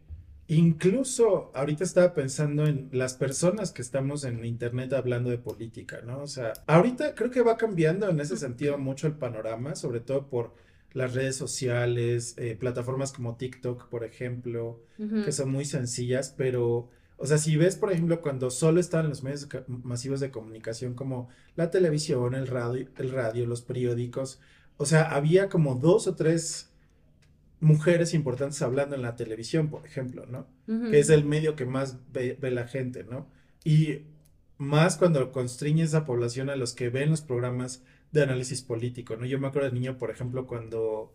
incluso 0.49 1.51
ahorita 1.55 1.85
estaba 1.85 2.15
pensando 2.15 2.67
en 2.67 2.89
las 2.91 3.15
personas 3.15 3.71
que 3.71 3.83
estamos 3.83 4.25
en 4.25 4.45
internet 4.45 4.95
hablando 4.95 5.29
de 5.29 5.39
política, 5.39 6.01
¿no? 6.05 6.23
O 6.23 6.27
sea, 6.27 6.55
ahorita 6.67 7.15
creo 7.15 7.31
que 7.31 7.43
va 7.43 7.59
cambiando 7.59 8.09
en 8.09 8.19
ese 8.19 8.37
sentido 8.37 8.79
mucho 8.79 9.07
el 9.07 9.13
panorama, 9.13 9.77
sobre 9.77 10.01
todo 10.01 10.27
por 10.27 10.55
las 10.95 11.15
redes 11.15 11.37
sociales, 11.37 12.35
eh, 12.39 12.57
plataformas 12.59 13.13
como 13.13 13.37
TikTok, 13.37 13.89
por 13.89 14.05
ejemplo, 14.05 14.81
que 15.25 15.33
son 15.33 15.51
muy 15.51 15.67
sencillas, 15.67 16.35
pero, 16.37 16.89
o 17.19 17.27
sea, 17.27 17.37
si 17.37 17.57
ves, 17.59 17.77
por 17.77 17.93
ejemplo, 17.93 18.23
cuando 18.23 18.51
solo 18.51 18.81
estaban 18.81 19.11
los 19.11 19.23
medios 19.23 19.47
masivos 19.67 20.19
de 20.21 20.31
comunicación 20.31 20.95
como 20.95 21.29
la 21.57 21.71
televisión, 21.71 22.35
el 22.35 22.47
radio, 22.47 22.89
el 22.97 23.11
radio, 23.11 23.47
los 23.47 23.61
periódicos, 23.61 24.41
o 24.79 24.87
sea, 24.87 25.15
había 25.15 25.51
como 25.51 25.75
dos 25.75 26.07
o 26.07 26.15
tres 26.15 26.71
mujeres 27.61 28.15
importantes 28.15 28.63
hablando 28.63 28.95
en 28.95 29.03
la 29.03 29.17
televisión, 29.17 29.69
por 29.69 29.85
ejemplo, 29.85 30.27
¿no? 30.27 30.47
Que 30.91 30.99
es 30.99 31.11
el 31.11 31.25
medio 31.25 31.57
que 31.57 31.65
más 31.65 31.99
ve, 32.13 32.37
ve, 32.41 32.51
la 32.51 32.69
gente, 32.69 33.05
¿no? 33.05 33.27
Y 33.65 34.03
más 34.59 34.97
cuando 34.97 35.33
constriñe 35.33 35.83
esa 35.83 36.05
población 36.05 36.51
a 36.51 36.57
los 36.57 36.75
que 36.75 36.91
ven 36.91 37.11
los 37.11 37.23
programas 37.23 37.83
de 38.13 38.23
análisis 38.23 38.63
político, 38.63 39.17
¿no? 39.17 39.27
Yo 39.27 39.39
me 39.39 39.49
acuerdo 39.49 39.69
de 39.69 39.75
niño, 39.75 39.99
por 39.99 40.11
ejemplo, 40.11 40.47
cuando, 40.47 41.13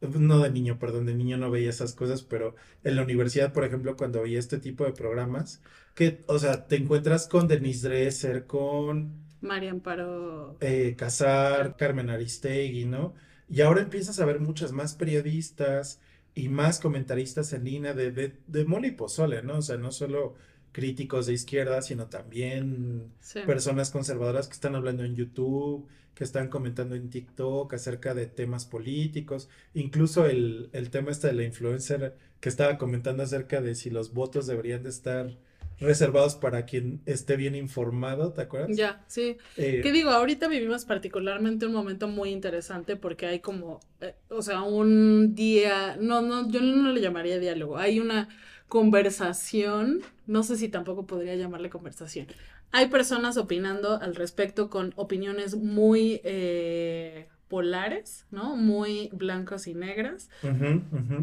no 0.00 0.38
de 0.40 0.50
niño, 0.50 0.78
perdón, 0.78 1.06
de 1.06 1.14
niño 1.14 1.36
no 1.36 1.50
veía 1.50 1.70
esas 1.70 1.94
cosas, 1.94 2.22
pero 2.22 2.54
en 2.84 2.96
la 2.96 3.02
universidad, 3.02 3.52
por 3.52 3.64
ejemplo, 3.64 3.96
cuando 3.96 4.22
veía 4.22 4.38
este 4.38 4.58
tipo 4.58 4.84
de 4.84 4.92
programas, 4.92 5.62
que, 5.94 6.24
o 6.26 6.38
sea, 6.38 6.66
te 6.66 6.76
encuentras 6.76 7.28
con 7.28 7.48
Denise 7.48 7.88
Dresser, 7.88 8.46
con... 8.46 9.22
María 9.40 9.72
Amparo. 9.72 10.56
Eh, 10.60 10.94
Casar, 10.96 11.76
Carmen 11.76 12.10
Aristegui, 12.10 12.84
¿no? 12.86 13.14
Y 13.48 13.60
ahora 13.60 13.82
empiezas 13.82 14.20
a 14.20 14.24
ver 14.24 14.40
muchas 14.40 14.72
más 14.72 14.94
periodistas 14.94 16.00
y 16.34 16.48
más 16.48 16.80
comentaristas 16.80 17.52
en 17.52 17.64
línea 17.64 17.94
de, 17.94 18.10
de, 18.12 18.38
de 18.46 18.64
mole 18.64 18.88
y 18.88 18.92
pozole, 18.92 19.42
¿no? 19.42 19.58
O 19.58 19.62
sea, 19.62 19.76
no 19.76 19.92
solo 19.92 20.34
críticos 20.72 21.26
de 21.26 21.34
izquierda, 21.34 21.82
sino 21.82 22.06
también 22.08 23.12
personas 23.46 23.90
conservadoras 23.90 24.48
que 24.48 24.54
están 24.54 24.74
hablando 24.74 25.04
en 25.04 25.14
YouTube, 25.14 25.86
que 26.14 26.24
están 26.24 26.48
comentando 26.48 26.94
en 26.94 27.10
TikTok 27.10 27.72
acerca 27.74 28.14
de 28.14 28.26
temas 28.26 28.64
políticos, 28.64 29.48
incluso 29.74 30.26
el, 30.26 30.70
el 30.72 30.90
tema 30.90 31.10
este 31.10 31.28
de 31.28 31.34
la 31.34 31.44
influencer 31.44 32.16
que 32.40 32.48
estaba 32.48 32.78
comentando 32.78 33.22
acerca 33.22 33.60
de 33.60 33.74
si 33.74 33.90
los 33.90 34.12
votos 34.12 34.46
deberían 34.46 34.82
de 34.82 34.90
estar 34.90 35.36
reservados 35.80 36.36
para 36.36 36.64
quien 36.64 37.02
esté 37.06 37.36
bien 37.36 37.54
informado, 37.54 38.32
¿te 38.32 38.42
acuerdas? 38.42 38.76
Ya, 38.76 39.04
sí. 39.08 39.36
Eh, 39.56 39.80
¿Qué 39.82 39.92
digo? 39.92 40.10
Ahorita 40.10 40.48
vivimos 40.48 40.84
particularmente 40.84 41.66
un 41.66 41.72
momento 41.72 42.08
muy 42.08 42.30
interesante 42.30 42.96
porque 42.96 43.26
hay 43.26 43.40
como, 43.40 43.80
eh, 44.00 44.14
o 44.28 44.42
sea, 44.42 44.62
un 44.62 45.34
día, 45.34 45.96
no, 46.00 46.22
no, 46.22 46.48
yo 46.48 46.60
no 46.60 46.92
le 46.92 47.00
llamaría 47.00 47.38
diálogo, 47.38 47.76
hay 47.78 48.00
una 48.00 48.28
conversación, 48.68 50.00
no 50.26 50.42
sé 50.42 50.56
si 50.56 50.68
tampoco 50.68 51.06
podría 51.06 51.34
llamarle 51.34 51.68
conversación. 51.68 52.26
Hay 52.70 52.88
personas 52.88 53.36
opinando 53.36 54.00
al 54.00 54.14
respecto 54.14 54.70
con 54.70 54.94
opiniones 54.96 55.54
muy 55.54 56.22
eh, 56.24 57.28
polares, 57.48 58.24
¿no? 58.30 58.56
Muy 58.56 59.10
blancas 59.12 59.66
y 59.66 59.74
negras. 59.74 60.30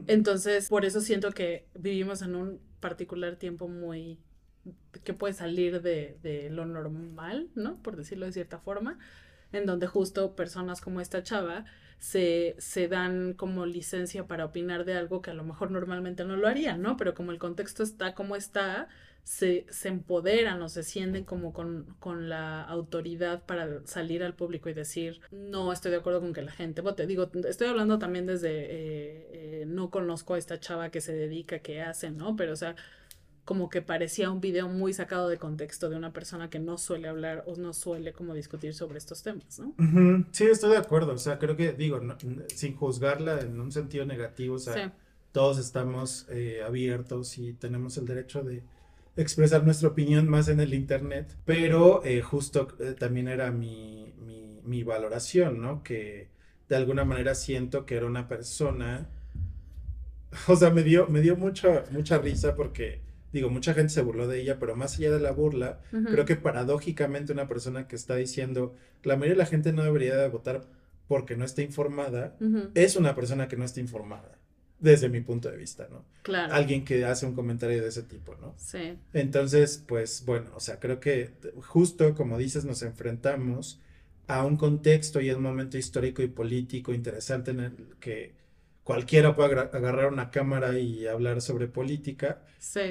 Entonces, 0.05 0.69
por 0.69 0.85
eso 0.85 1.01
siento 1.01 1.31
que 1.31 1.65
vivimos 1.73 2.21
en 2.21 2.35
un 2.35 2.59
particular 2.79 3.35
tiempo 3.37 3.67
muy 3.67 4.19
que 5.03 5.13
puede 5.13 5.33
salir 5.33 5.81
de, 5.81 6.17
de, 6.21 6.49
lo 6.49 6.65
normal, 6.65 7.49
¿no? 7.55 7.81
Por 7.81 7.95
decirlo 7.95 8.25
de 8.25 8.33
cierta 8.33 8.59
forma, 8.59 8.99
en 9.51 9.65
donde 9.65 9.87
justo 9.87 10.35
personas 10.35 10.81
como 10.81 11.01
esta 11.01 11.23
chava 11.23 11.65
se, 11.99 12.55
se 12.59 12.87
dan 12.87 13.33
como 13.33 13.65
licencia 13.65 14.25
para 14.25 14.45
opinar 14.45 14.85
de 14.85 14.93
algo 14.93 15.21
que 15.21 15.31
a 15.31 15.33
lo 15.33 15.43
mejor 15.43 15.71
normalmente 15.71 16.23
no 16.25 16.37
lo 16.37 16.47
harían, 16.47 16.81
¿no? 16.81 16.97
Pero 16.97 17.13
como 17.13 17.31
el 17.31 17.39
contexto 17.39 17.83
está 17.83 18.15
como 18.15 18.35
está, 18.35 18.87
se, 19.23 19.65
se 19.69 19.89
empoderan 19.89 20.61
o 20.61 20.69
se 20.69 20.83
sienten 20.83 21.25
como 21.25 21.53
con, 21.53 21.95
con, 21.99 22.29
la 22.29 22.63
autoridad 22.63 23.43
para 23.45 23.85
salir 23.85 24.23
al 24.23 24.33
público 24.33 24.69
y 24.69 24.73
decir, 24.73 25.21
no 25.31 25.71
estoy 25.73 25.91
de 25.91 25.97
acuerdo 25.97 26.21
con 26.21 26.33
que 26.33 26.41
la 26.41 26.51
gente 26.51 26.81
vote. 26.81 27.05
Digo, 27.05 27.29
estoy 27.47 27.67
hablando 27.67 27.99
también 27.99 28.25
desde, 28.25 28.49
eh, 28.49 29.61
eh, 29.61 29.65
no 29.67 29.91
conozco 29.91 30.33
a 30.33 30.37
esta 30.37 30.59
chava 30.59 30.89
que 30.89 31.01
se 31.01 31.13
dedica, 31.13 31.59
que 31.59 31.81
hace, 31.81 32.11
¿no? 32.11 32.35
Pero, 32.35 32.53
o 32.53 32.55
sea, 32.55 32.75
como 33.49 33.67
que 33.67 33.81
parecía 33.81 34.29
un 34.29 34.41
video 34.41 34.69
muy 34.69 34.93
sacado 34.93 35.27
de 35.27 35.39
contexto 35.39 35.89
de 35.89 35.95
una 35.95 36.13
persona 36.13 36.51
que 36.51 36.59
no 36.59 36.77
suele 36.77 37.07
hablar 37.07 37.43
o 37.47 37.55
no 37.55 37.73
suele 37.73 38.13
como 38.13 38.35
discutir 38.35 38.75
sobre 38.75 38.99
estos 38.99 39.23
temas, 39.23 39.57
¿no? 39.57 39.73
Sí, 40.29 40.43
estoy 40.43 40.69
de 40.69 40.77
acuerdo, 40.77 41.13
o 41.13 41.17
sea, 41.17 41.39
creo 41.39 41.57
que 41.57 41.73
digo, 41.73 41.99
sin 42.53 42.75
juzgarla 42.75 43.41
en 43.41 43.59
un 43.59 43.71
sentido 43.71 44.05
negativo, 44.05 44.53
o 44.53 44.59
sea, 44.59 44.93
todos 45.31 45.57
estamos 45.57 46.27
eh, 46.29 46.61
abiertos 46.63 47.39
y 47.39 47.53
tenemos 47.53 47.97
el 47.97 48.05
derecho 48.05 48.43
de 48.43 48.61
expresar 49.17 49.63
nuestra 49.63 49.89
opinión 49.89 50.29
más 50.29 50.47
en 50.47 50.59
el 50.59 50.75
Internet, 50.75 51.35
pero 51.43 52.05
eh, 52.05 52.21
justo 52.21 52.67
eh, 52.79 52.93
también 52.99 53.27
era 53.27 53.49
mi, 53.49 54.13
mi, 54.23 54.61
mi 54.63 54.83
valoración, 54.83 55.59
¿no? 55.59 55.81
Que 55.81 56.27
de 56.69 56.75
alguna 56.75 57.03
manera 57.03 57.33
siento 57.33 57.87
que 57.87 57.95
era 57.95 58.05
una 58.05 58.27
persona, 58.27 59.09
o 60.47 60.55
sea, 60.55 60.69
me 60.69 60.83
dio, 60.83 61.07
me 61.07 61.19
dio 61.19 61.35
mucha, 61.35 61.85
mucha 61.89 62.19
risa 62.19 62.55
porque 62.55 63.08
digo, 63.31 63.49
mucha 63.49 63.73
gente 63.73 63.93
se 63.93 64.01
burló 64.01 64.27
de 64.27 64.41
ella, 64.41 64.59
pero 64.59 64.75
más 64.75 64.97
allá 64.97 65.11
de 65.11 65.19
la 65.19 65.31
burla, 65.31 65.79
creo 65.91 66.25
que 66.25 66.35
paradójicamente 66.35 67.31
una 67.33 67.47
persona 67.47 67.87
que 67.87 67.95
está 67.95 68.15
diciendo, 68.15 68.75
la 69.03 69.15
mayoría 69.15 69.33
de 69.33 69.39
la 69.39 69.45
gente 69.45 69.71
no 69.73 69.83
debería 69.83 70.15
de 70.15 70.27
votar 70.29 70.65
porque 71.07 71.35
no 71.35 71.45
está 71.45 71.61
informada, 71.61 72.37
es 72.75 72.95
una 72.95 73.15
persona 73.15 73.47
que 73.47 73.57
no 73.57 73.65
está 73.65 73.79
informada, 73.79 74.37
desde 74.79 75.09
mi 75.09 75.21
punto 75.21 75.49
de 75.49 75.57
vista, 75.57 75.87
¿no? 75.89 76.05
Claro. 76.21 76.53
Alguien 76.53 76.85
que 76.85 77.03
hace 77.05 77.25
un 77.25 77.33
comentario 77.33 77.81
de 77.81 77.89
ese 77.89 78.03
tipo, 78.03 78.35
¿no? 78.35 78.53
Sí. 78.57 78.97
Entonces, 79.13 79.83
pues 79.85 80.23
bueno, 80.25 80.51
o 80.55 80.59
sea, 80.59 80.79
creo 80.79 80.99
que 80.99 81.31
justo 81.61 82.15
como 82.15 82.37
dices, 82.37 82.65
nos 82.65 82.81
enfrentamos 82.83 83.79
a 84.27 84.45
un 84.45 84.57
contexto 84.57 85.19
y 85.21 85.29
a 85.29 85.35
un 85.35 85.43
momento 85.43 85.77
histórico 85.77 86.21
y 86.21 86.27
político 86.27 86.93
interesante 86.93 87.51
en 87.51 87.59
el 87.61 87.75
que 87.99 88.38
cualquiera 88.89 89.35
puede 89.35 89.53
agarrar 89.53 90.11
una 90.11 90.31
cámara 90.31 90.79
y 90.79 91.05
hablar 91.05 91.41
sobre 91.41 91.67
política, 91.67 92.41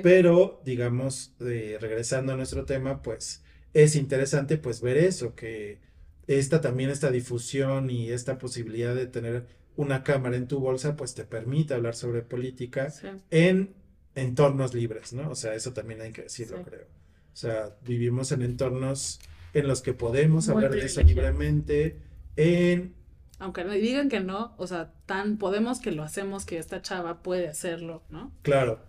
pero 0.01 0.63
digamos, 0.65 1.33
regresando 1.41 2.33
a 2.33 2.37
nuestro 2.37 2.65
tema, 2.65 3.03
pues 3.03 3.43
es 3.75 3.97
interesante 3.97 4.59
pues 4.59 4.81
ver 4.81 4.97
eso, 4.97 5.35
que 5.35 5.81
esta 6.29 6.61
también, 6.61 6.91
esta 6.91 7.11
difusión 7.11 7.91
y 7.91 8.13
esta 8.13 8.39
posibilidad 8.39 8.95
de 8.95 9.09
tener 9.09 9.47
una 9.75 10.05
cámara 10.05 10.37
en 10.37 10.47
tu 10.47 10.61
bolsa, 10.61 10.95
pues 10.95 11.15
te 11.15 11.25
permite 11.25 11.75
hablar 11.75 11.97
sobre 11.97 12.23
política 12.23 12.95
en 13.33 13.75
entornos 14.15 14.75
libres, 14.75 15.13
¿no? 15.13 15.29
O 15.29 15.35
sea, 15.35 15.55
eso 15.55 15.73
también 15.73 16.01
hay 16.01 16.13
que 16.13 16.23
decirlo, 16.23 16.63
creo. 16.63 16.87
O 17.33 17.37
sea, 17.37 17.77
vivimos 17.85 18.31
en 18.31 18.43
entornos 18.43 19.19
en 19.53 19.67
los 19.67 19.83
que 19.83 19.95
podemos 19.95 20.49
hablar 20.49 20.71
de 20.71 20.85
eso 20.85 21.03
libremente, 21.03 21.97
en... 22.37 22.95
Aunque 23.39 23.65
me 23.65 23.79
digan 23.79 24.09
que 24.09 24.21
no, 24.21 24.55
o 24.57 24.67
sea, 24.67 24.93
tan 25.07 25.39
podemos 25.39 25.81
que 25.81 25.93
lo 25.93 26.03
hacemos 26.03 26.45
que 26.45 26.59
esta 26.59 26.83
chava 26.83 27.23
puede 27.23 27.49
hacerlo, 27.49 28.03
¿no? 28.11 28.33
Claro. 28.43 28.81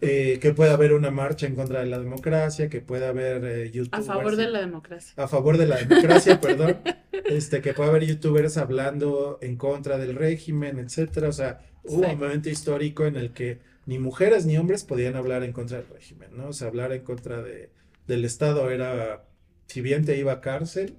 Eh, 0.00 0.38
que 0.40 0.52
pueda 0.52 0.74
haber 0.74 0.92
una 0.92 1.10
marcha 1.10 1.46
en 1.46 1.54
contra 1.54 1.80
de 1.80 1.86
la 1.86 1.98
democracia, 1.98 2.68
que 2.68 2.82
pueda 2.82 3.08
haber 3.08 3.44
eh, 3.44 3.70
youtubers. 3.70 4.06
A 4.08 4.12
favor 4.12 4.36
de 4.36 4.48
la 4.48 4.60
democracia. 4.60 5.14
A 5.16 5.28
favor 5.28 5.56
de 5.56 5.66
la 5.66 5.76
democracia, 5.76 6.40
perdón. 6.42 6.78
Este, 7.24 7.62
que 7.62 7.72
pueda 7.72 7.88
haber 7.88 8.04
youtubers 8.04 8.58
hablando 8.58 9.38
en 9.40 9.56
contra 9.56 9.96
del 9.96 10.14
régimen, 10.14 10.78
etcétera. 10.78 11.28
O 11.28 11.32
sea, 11.32 11.60
hubo 11.84 12.06
un 12.06 12.18
momento 12.18 12.50
histórico 12.50 13.06
en 13.06 13.16
el 13.16 13.32
que 13.32 13.60
ni 13.86 13.98
mujeres 13.98 14.44
ni 14.44 14.58
hombres 14.58 14.84
podían 14.84 15.16
hablar 15.16 15.42
en 15.42 15.52
contra 15.52 15.78
del 15.78 15.88
régimen, 15.88 16.36
¿no? 16.36 16.48
O 16.48 16.52
sea, 16.52 16.68
hablar 16.68 16.92
en 16.92 17.02
contra 17.02 17.42
de, 17.42 17.70
del 18.06 18.24
Estado 18.26 18.70
era, 18.70 19.24
si 19.66 19.80
bien 19.80 20.04
te 20.04 20.18
iba 20.18 20.32
a 20.32 20.40
cárcel, 20.42 20.96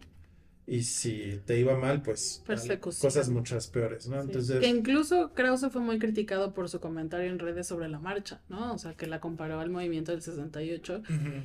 y 0.68 0.82
si 0.84 1.42
te 1.46 1.60
iba 1.60 1.78
mal, 1.78 2.02
pues 2.02 2.44
cosas 2.80 3.30
muchas 3.30 3.68
peores, 3.68 4.08
¿no? 4.08 4.20
Entonces... 4.20 4.60
Que 4.60 4.68
incluso 4.68 5.32
Krause 5.34 5.68
fue 5.72 5.82
muy 5.82 6.00
criticado 6.00 6.54
por 6.54 6.70
su 6.70 6.80
comentario 6.80 7.30
en 7.30 7.38
redes 7.38 7.68
sobre 7.68 7.88
la 7.88 8.00
marcha, 8.00 8.42
¿no? 8.50 8.74
O 8.74 8.78
sea, 8.80 8.94
que 8.94 9.06
la 9.06 9.20
comparó 9.20 9.60
al 9.60 9.70
movimiento 9.70 10.12
del 10.12 10.22
68 10.22 11.04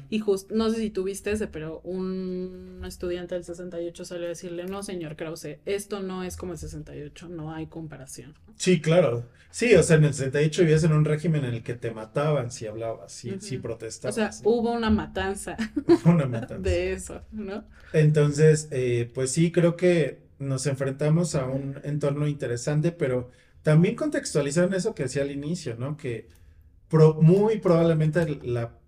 y 0.09 0.19
justo, 0.21 0.55
no 0.55 0.71
sé 0.71 0.79
si 0.79 0.91
tuviste 0.91 1.33
ese, 1.33 1.49
pero 1.49 1.81
un 1.85 2.83
estudiante 2.87 3.35
del 3.35 3.45
68 3.45 4.05
salió 4.05 4.25
a 4.25 4.29
decirle, 4.29 4.65
no, 4.65 4.83
señor 4.83 5.17
Krause, 5.17 5.59
esto 5.67 6.01
no 6.01 6.25
es 6.25 6.37
como 6.37 6.53
el 6.53 6.59
68, 6.59 7.29
no 7.29 7.53
hay 7.53 7.67
comparación. 7.67 8.35
Sí, 8.57 8.81
claro. 8.81 9.27
Sí, 9.51 9.75
o 9.75 9.83
sea, 9.83 9.97
en 9.97 10.05
el 10.05 10.15
68 10.15 10.63
vivías 10.63 10.85
en 10.85 10.93
un 10.93 11.05
régimen 11.05 11.45
en 11.45 11.55
el 11.55 11.63
que 11.63 11.75
te 11.75 11.91
mataban 11.91 12.53
si 12.53 12.67
hablabas, 12.67 13.13
si, 13.13 13.41
si 13.41 13.59
protestabas. 13.59 14.17
O 14.17 14.21
sea, 14.21 14.31
hubo 14.45 14.73
una 14.73 14.91
matanza. 14.91 15.57
una 16.05 16.27
matanza. 16.27 16.59
de 16.59 16.93
eso, 16.93 17.23
¿no? 17.33 17.65
Entonces, 17.93 18.69
eh, 18.71 19.10
pues 19.15 19.33
sí, 19.33 19.53
creo 19.53 19.77
que 19.77 20.23
nos 20.39 20.67
enfrentamos 20.67 21.35
a 21.35 21.47
un 21.47 21.79
entorno 21.85 22.27
interesante, 22.27 22.93
pero 22.93 23.31
también 23.63 23.95
contextualizar 23.97 24.73
eso 24.75 24.95
que 24.95 25.05
decía 25.05 25.23
al 25.23 25.31
inicio, 25.31 25.77
¿no? 25.77 25.97
Que 25.97 26.29
muy 27.21 27.59
probablemente 27.59 28.41
la, 28.43 28.79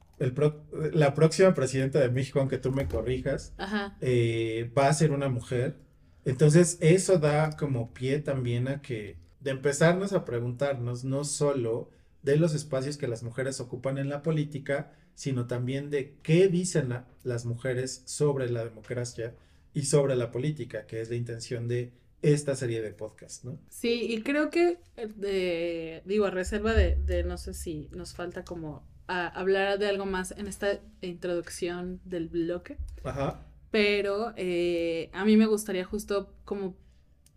la 0.93 1.15
próxima 1.15 1.55
presidenta 1.55 2.01
de 2.01 2.11
México, 2.11 2.41
aunque 2.41 2.59
tú 2.59 2.73
me 2.73 2.89
corrijas, 2.89 3.55
eh, 4.01 4.71
va 4.77 4.89
a 4.89 4.95
ser 4.95 5.13
una 5.13 5.29
mujer. 5.29 5.77
Entonces, 6.25 6.79
eso 6.81 7.19
da 7.19 7.57
como 7.57 7.93
pie 7.93 8.21
también 8.21 8.69
a 8.69 8.81
que, 8.81 9.17
de 9.41 9.51
empezarnos 9.51 10.13
a 10.13 10.25
preguntarnos, 10.25 11.05
no 11.05 11.25
solo 11.25 11.91
de 12.23 12.37
los 12.37 12.55
espacios 12.55 12.97
que 12.97 13.09
las 13.09 13.23
mujeres 13.23 13.61
ocupan 13.61 13.99
en 13.99 14.09
la 14.09 14.23
política, 14.23 14.93
sino 15.15 15.47
también 15.47 15.91
de 15.91 16.15
qué 16.23 16.49
dicen 16.49 16.95
las 17.25 17.45
mujeres 17.45 18.03
sobre 18.07 18.49
la 18.49 18.65
democracia 18.65 19.35
y 19.75 19.83
sobre 19.83 20.17
la 20.17 20.31
política, 20.31 20.87
que 20.87 21.01
es 21.01 21.11
la 21.11 21.17
intención 21.17 21.69
de 21.69 21.93
esta 22.23 22.55
serie 22.55 22.81
de 22.81 22.93
podcast, 22.93 23.45
¿no? 23.45 23.59
Sí, 23.69 24.07
y 24.09 24.23
creo 24.23 24.51
que, 24.51 24.79
eh, 24.97 26.03
digo, 26.05 26.27
a 26.27 26.31
reserva 26.31 26.73
de, 26.73 27.25
no 27.25 27.37
sé 27.37 27.53
si 27.53 27.89
nos 27.93 28.15
falta 28.15 28.45
como 28.45 28.87
hablar 29.09 29.79
de 29.79 29.89
algo 29.89 30.07
más 30.07 30.33
en 30.33 30.47
esta 30.47 30.81
introducción 31.01 32.01
del 32.05 32.29
bloque. 32.29 32.79
Ajá. 33.03 33.45
Pero 33.71 34.33
eh, 34.37 35.11
a 35.13 35.25
mí 35.25 35.37
me 35.37 35.47
gustaría 35.47 35.85
justo 35.85 36.33
como 36.45 36.77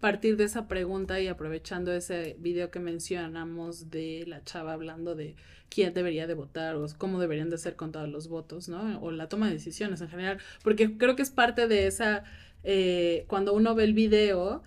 partir 0.06 0.38
de 0.38 0.44
esa 0.44 0.68
pregunta 0.68 1.20
y 1.20 1.28
aprovechando 1.28 1.92
ese 1.92 2.36
video 2.38 2.70
que 2.70 2.80
mencionamos 2.80 3.90
de 3.90 4.24
la 4.28 4.44
chava 4.44 4.74
hablando 4.74 5.16
de 5.16 5.36
quién 5.68 5.96
debería 5.96 6.28
de 6.28 6.36
votar 6.36 6.76
o 6.76 6.86
cómo 7.00 7.20
deberían 7.20 7.50
de 7.50 7.58
ser 7.58 7.76
contados 7.76 8.08
los 8.10 8.28
votos, 8.28 8.70
¿no? 8.70 9.00
O 9.02 9.10
la 9.10 9.30
toma 9.30 9.48
de 9.48 9.54
decisiones 9.54 10.02
en 10.02 10.10
general, 10.10 10.38
porque 10.64 10.96
creo 11.00 11.16
que 11.16 11.24
es 11.24 11.32
parte 11.32 11.68
de 11.68 11.88
esa, 11.88 12.24
eh, 12.64 13.26
cuando 13.28 13.56
uno 13.56 13.74
ve 13.74 13.86
el 13.86 13.96
video, 13.96 14.62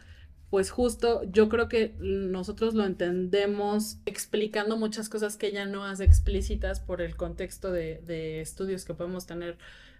pues 0.50 0.72
justo 0.72 1.22
yo 1.30 1.48
creo 1.48 1.68
que 1.68 1.94
nosotros 2.00 2.74
lo 2.74 2.84
entendemos 2.84 3.98
explicando 4.06 4.76
muchas 4.76 5.08
cosas 5.08 5.36
que 5.36 5.46
ella 5.46 5.66
no 5.66 5.84
hace 5.84 6.02
explícitas 6.02 6.80
por 6.80 7.00
el 7.00 7.14
contexto 7.14 7.70
de, 7.70 8.02
de 8.04 8.40
estudios 8.40 8.84
que 8.84 8.92
podemos 8.92 9.24
tener 9.26 9.56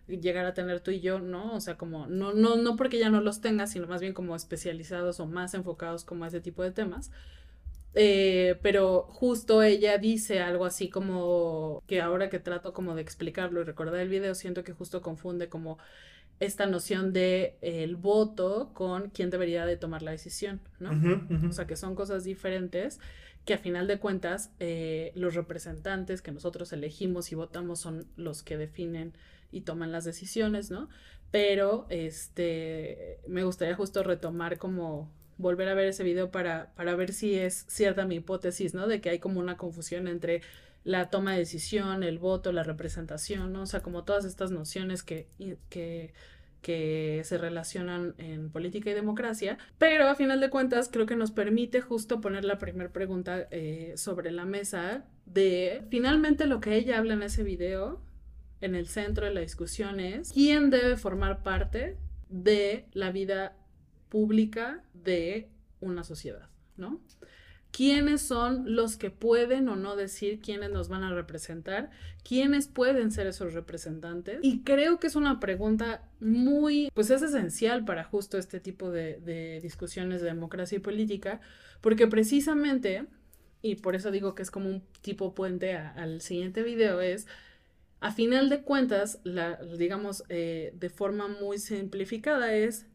llegar 0.09 0.47
a 0.47 0.55
tener 0.55 0.81
tú 0.81 0.91
y 0.91 1.01
yo, 1.01 1.21
¿no? 1.21 1.55
O 1.55 1.61
sea, 1.61 1.77
como, 1.77 2.07
no, 2.07 2.33
no, 2.33 2.57
no 2.57 2.77
porque 2.77 2.99
ya 2.99 3.11
no 3.11 3.21
los 3.21 3.41
tengas, 3.41 3.73
sino 3.73 3.87
más 3.87 4.01
bien 4.01 4.15
como 4.15 4.35
especializados 4.35 5.21
o 5.21 5.27
más 5.27 5.55
enfocados 5.55 6.05
como 6.05 6.25
a 6.25 6.29
ese 6.29 6.41
tipo 6.41 6.63
de 6.63 6.71
temas. 6.71 7.11
Eh, 7.95 8.59
pero 8.63 9.03
justo 9.03 9.63
ella 9.63 9.99
dice 9.99 10.41
algo 10.41 10.67
así 10.67 10.89
como 10.89 11.83
que 11.87 12.01
ahora 12.01 12.29
que 12.29 12.39
trato 12.39 12.73
como 12.73 12.95
de 12.95 13.03
explicarlo 13.03 13.61
y 13.61 13.65
recordar 13.65 14.01
el 14.01 14.09
video, 14.09 14.35
siento 14.35 14.63
que 14.63 14.73
justo 14.73 15.03
confunde 15.03 15.49
como 15.49 15.79
esta 16.41 16.67
noción 16.67 17.13
de 17.13 17.57
el 17.63 17.97
voto 17.97 18.71
con 18.73 19.11
quién 19.11 19.31
debería 19.31 19.67
de 19.67 19.77
tomar 19.77 20.03
la 20.03 20.13
decisión, 20.13 20.61
¿no? 20.79 20.91
O 21.49 21.53
sea, 21.53 21.67
que 21.67 21.77
son 21.77 21.95
cosas 21.95 22.25
diferentes 22.25 23.01
que 23.45 23.55
a 23.55 23.59
final 23.59 23.87
de 23.87 23.99
cuentas 23.99 24.53
eh, 24.61 25.11
los 25.15 25.35
representantes 25.35 26.23
que 26.23 26.31
nosotros 26.31 26.73
elegimos 26.73 27.33
y 27.33 27.35
votamos 27.35 27.81
son 27.81 28.07
los 28.17 28.43
que 28.43 28.57
definen 28.59 29.15
y 29.51 29.63
toman 29.63 29.93
las 29.93 30.05
decisiones, 30.05 30.71
¿no? 30.71 30.89
Pero 31.31 31.87
este 31.91 33.21
me 33.27 33.45
gustaría 33.45 33.75
justo 33.75 34.03
retomar 34.03 34.59
como 34.59 35.11
volver 35.39 35.69
a 35.69 35.75
ver 35.75 35.87
ese 35.87 36.05
video 36.05 36.31
para, 36.31 36.73
para 36.75 36.95
ver 36.97 37.13
si 37.13 37.35
es 37.37 37.65
cierta 37.69 38.05
mi 38.05 38.17
hipótesis, 38.17 38.75
¿no? 38.75 38.87
De 38.87 39.01
que 39.01 39.11
hay 39.11 39.19
como 39.21 39.41
una 39.41 39.57
confusión 39.57 40.09
entre 40.09 40.43
la 40.85 41.11
toma 41.11 41.33
de 41.33 41.39
decisión, 41.39 42.03
el 42.03 42.19
voto, 42.19 42.53
la 42.53 42.65
representación, 42.65 43.53
¿no? 43.53 43.63
O 43.63 43.67
sea, 43.67 43.81
como 43.81 44.05
todas 44.05 44.25
estas 44.25 44.51
nociones 44.51 45.03
que, 45.03 45.29
que, 45.69 46.13
que 46.61 47.23
se 47.25 47.39
relacionan 47.39 48.15
en 48.19 48.51
política 48.51 48.91
y 48.91 48.95
democracia, 48.95 49.59
pero 49.79 50.09
a 50.09 50.15
final 50.15 50.41
de 50.41 50.51
cuentas 50.51 50.89
creo 50.93 51.07
que 51.07 51.17
nos 51.17 51.31
permite 51.31 51.81
justo 51.81 52.21
poner 52.21 52.45
la 52.45 52.59
primera 52.59 52.91
pregunta 52.91 53.47
eh, 53.51 53.95
sobre 53.97 54.33
la 54.33 54.45
mesa 54.45 55.05
de 55.27 55.83
finalmente 55.91 56.47
lo 56.47 56.61
que 56.61 56.77
ella 56.77 56.99
habla 56.99 57.15
en 57.15 57.23
ese 57.23 57.45
video, 57.45 58.01
en 58.61 58.75
el 58.75 58.89
centro 58.89 59.27
de 59.27 59.35
la 59.35 59.41
discusión 59.41 60.01
es 60.01 60.33
quién 60.33 60.71
debe 60.71 60.97
formar 60.97 61.43
parte 61.43 61.97
de 62.29 62.87
la 62.93 63.11
vida 63.11 63.57
pública 64.09 64.83
de 64.95 65.49
una 65.81 66.05
sociedad, 66.05 66.49
¿no? 66.77 67.01
quiénes 67.71 68.23
son 68.23 68.75
los 68.75 68.97
que 68.97 69.11
pueden 69.11 69.69
o 69.69 69.77
no 69.77 69.97
decir 69.97 70.41
quiénes 70.41 70.71
nos 70.71 70.89
van 70.89 71.05
a 71.05 71.15
representar, 71.15 71.91
quiénes 72.27 72.67
pueden 72.67 73.13
ser 73.13 73.27
esos 73.27 73.55
representantes. 73.55 74.41
Y 74.43 74.63
creo 74.63 74.99
que 74.99 75.07
es 75.07 75.17
una 75.17 75.41
pregunta 75.41 76.03
muy, 76.21 76.91
pues 76.95 77.11
es 77.11 77.23
esencial 77.23 77.85
para 77.85 78.05
justo 78.05 78.39
este 78.39 78.61
tipo 78.61 78.91
de, 78.91 79.61
discusiones 79.63 80.21
de 80.21 80.29
democracia 80.29 80.77
y 80.77 80.81
política, 80.81 81.41
porque 81.81 82.07
precisamente, 82.07 83.07
y 83.63 83.77
por 83.77 83.95
eso 83.95 84.11
digo 84.11 84.35
que 84.35 84.43
es 84.43 84.51
como 84.51 84.69
un 84.69 84.83
tipo 85.03 85.35
puente 85.35 85.77
al 85.77 86.21
siguiente 86.21 86.63
video, 86.63 87.01
es... 87.01 87.27
A 88.01 88.13
final 88.13 88.49
de 88.49 88.63
cuentas, 88.63 89.21
la, 89.25 89.57
digamos, 89.57 90.23
eh, 90.29 90.73
de 90.75 90.91
forma 90.91 91.29
muy 91.29 91.59
simplificada, 91.59 92.55
es 92.55 92.87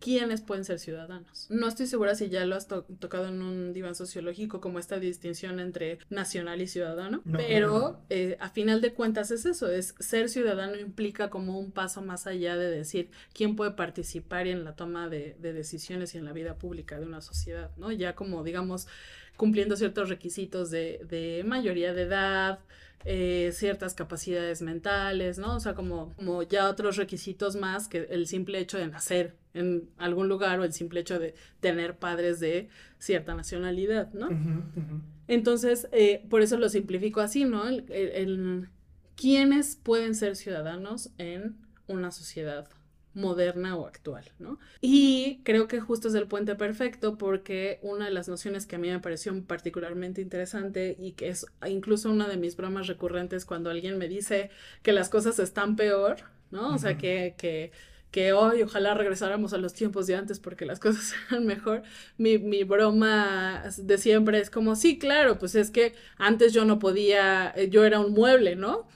quiénes 0.00 0.40
pueden 0.40 0.64
ser 0.64 0.78
ciudadanos. 0.78 1.46
No 1.50 1.68
estoy 1.68 1.86
segura 1.86 2.14
si 2.14 2.30
ya 2.30 2.44
lo 2.46 2.56
has 2.56 2.66
tocado 2.66 3.28
en 3.28 3.42
un 3.42 3.72
diván 3.74 3.94
sociológico 3.94 4.60
como 4.60 4.78
esta 4.78 4.98
distinción 4.98 5.60
entre 5.60 5.98
nacional 6.08 6.62
y 6.62 6.66
ciudadano, 6.66 7.22
pero 7.30 8.00
eh, 8.08 8.36
a 8.40 8.48
final 8.48 8.80
de 8.80 8.94
cuentas 8.94 9.30
es 9.30 9.44
eso, 9.44 9.70
es 9.70 9.94
ser 9.98 10.30
ciudadano 10.30 10.76
implica 10.76 11.28
como 11.28 11.58
un 11.58 11.70
paso 11.70 12.00
más 12.00 12.26
allá 12.26 12.56
de 12.56 12.70
decir 12.70 13.10
quién 13.34 13.56
puede 13.56 13.72
participar 13.72 14.46
en 14.46 14.64
la 14.64 14.74
toma 14.74 15.08
de, 15.08 15.36
decisiones 15.38 16.14
y 16.14 16.18
en 16.18 16.24
la 16.24 16.32
vida 16.32 16.56
pública 16.56 16.98
de 16.98 17.04
una 17.04 17.20
sociedad, 17.20 17.70
¿no? 17.76 17.92
Ya 17.92 18.14
como 18.14 18.42
digamos 18.42 18.88
cumpliendo 19.36 19.76
ciertos 19.76 20.08
requisitos 20.08 20.70
de, 20.70 21.04
de 21.08 21.42
mayoría 21.44 21.92
de 21.92 22.02
edad, 22.02 22.60
eh, 23.04 23.50
ciertas 23.54 23.94
capacidades 23.94 24.60
mentales, 24.60 25.38
¿no? 25.38 25.56
O 25.56 25.60
sea, 25.60 25.74
como, 25.74 26.12
como 26.16 26.42
ya 26.42 26.68
otros 26.68 26.96
requisitos 26.96 27.56
más 27.56 27.88
que 27.88 28.06
el 28.10 28.26
simple 28.26 28.58
hecho 28.58 28.76
de 28.76 28.88
nacer 28.88 29.36
en 29.54 29.88
algún 29.96 30.28
lugar 30.28 30.60
o 30.60 30.64
el 30.64 30.72
simple 30.72 31.00
hecho 31.00 31.18
de 31.18 31.34
tener 31.60 31.96
padres 31.96 32.40
de 32.40 32.68
cierta 32.98 33.34
nacionalidad, 33.34 34.12
¿no? 34.12 34.28
Entonces, 35.28 35.88
eh, 35.92 36.26
por 36.28 36.42
eso 36.42 36.58
lo 36.58 36.68
simplifico 36.68 37.20
así, 37.20 37.44
¿no? 37.44 37.68
el, 37.68 38.68
¿Quiénes 39.16 39.76
pueden 39.76 40.14
ser 40.14 40.36
ciudadanos 40.36 41.10
en 41.18 41.56
una 41.86 42.10
sociedad 42.10 42.68
moderna 43.14 43.76
o 43.76 43.86
actual, 43.86 44.24
¿no? 44.38 44.58
Y 44.80 45.40
creo 45.44 45.66
que 45.66 45.80
justo 45.80 46.08
es 46.08 46.14
el 46.14 46.28
puente 46.28 46.54
perfecto 46.54 47.18
porque 47.18 47.78
una 47.82 48.06
de 48.06 48.12
las 48.12 48.28
nociones 48.28 48.66
que 48.66 48.76
a 48.76 48.78
mí 48.78 48.88
me 48.88 49.00
pareció 49.00 49.32
particularmente 49.44 50.20
interesante 50.20 50.96
y 50.98 51.12
que 51.12 51.28
es 51.28 51.46
incluso 51.68 52.10
una 52.10 52.28
de 52.28 52.36
mis 52.36 52.56
bromas 52.56 52.86
recurrentes 52.86 53.44
cuando 53.44 53.70
alguien 53.70 53.98
me 53.98 54.08
dice 54.08 54.50
que 54.82 54.92
las 54.92 55.08
cosas 55.08 55.38
están 55.38 55.76
peor, 55.76 56.18
¿no? 56.50 56.74
O 56.74 56.78
sea, 56.78 56.96
que, 56.98 57.34
que, 57.36 57.72
que 58.10 58.32
hoy 58.32 58.62
ojalá 58.62 58.94
regresáramos 58.94 59.52
a 59.52 59.58
los 59.58 59.72
tiempos 59.72 60.06
de 60.06 60.14
antes 60.14 60.38
porque 60.38 60.64
las 60.64 60.78
cosas 60.80 61.14
eran 61.30 61.46
mejor. 61.46 61.82
Mi, 62.16 62.38
mi 62.38 62.64
broma 62.64 63.64
de 63.76 63.98
siempre 63.98 64.38
es 64.38 64.50
como, 64.50 64.76
sí, 64.76 64.98
claro, 64.98 65.38
pues 65.38 65.54
es 65.56 65.70
que 65.70 65.94
antes 66.16 66.52
yo 66.52 66.64
no 66.64 66.78
podía, 66.78 67.52
eh, 67.56 67.68
yo 67.70 67.84
era 67.84 68.00
un 68.00 68.12
mueble, 68.12 68.56
¿no? 68.56 68.86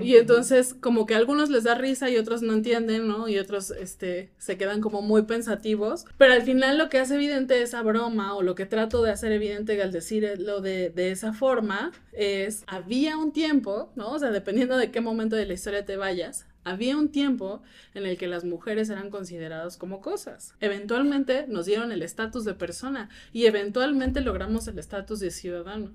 Y 0.00 0.16
entonces 0.16 0.74
como 0.74 1.06
que 1.06 1.14
a 1.14 1.18
algunos 1.18 1.48
les 1.48 1.64
da 1.64 1.74
risa 1.74 2.10
y 2.10 2.16
otros 2.16 2.42
no 2.42 2.52
entienden, 2.52 3.08
¿no? 3.08 3.28
Y 3.28 3.38
otros 3.38 3.70
este, 3.70 4.30
se 4.38 4.58
quedan 4.58 4.80
como 4.80 5.02
muy 5.02 5.22
pensativos. 5.22 6.04
Pero 6.18 6.34
al 6.34 6.42
final 6.42 6.78
lo 6.78 6.88
que 6.88 6.98
hace 6.98 7.14
evidente 7.14 7.62
esa 7.62 7.82
broma 7.82 8.34
o 8.34 8.42
lo 8.42 8.54
que 8.54 8.66
trato 8.66 9.02
de 9.02 9.10
hacer 9.10 9.32
evidente 9.32 9.80
al 9.82 9.92
decirlo 9.92 10.60
de, 10.60 10.90
de 10.90 11.10
esa 11.10 11.32
forma 11.32 11.92
es, 12.12 12.64
había 12.66 13.16
un 13.16 13.32
tiempo, 13.32 13.92
¿no? 13.96 14.10
O 14.10 14.18
sea, 14.18 14.30
dependiendo 14.30 14.76
de 14.76 14.90
qué 14.90 15.00
momento 15.00 15.36
de 15.36 15.46
la 15.46 15.54
historia 15.54 15.84
te 15.84 15.96
vayas, 15.96 16.46
había 16.64 16.96
un 16.96 17.10
tiempo 17.10 17.62
en 17.94 18.06
el 18.06 18.16
que 18.16 18.26
las 18.26 18.44
mujeres 18.44 18.88
eran 18.88 19.10
consideradas 19.10 19.76
como 19.76 20.00
cosas. 20.00 20.54
Eventualmente 20.60 21.46
nos 21.46 21.66
dieron 21.66 21.92
el 21.92 22.02
estatus 22.02 22.44
de 22.44 22.54
persona 22.54 23.10
y 23.32 23.46
eventualmente 23.46 24.20
logramos 24.22 24.66
el 24.66 24.78
estatus 24.78 25.20
de 25.20 25.30
ciudadano. 25.30 25.92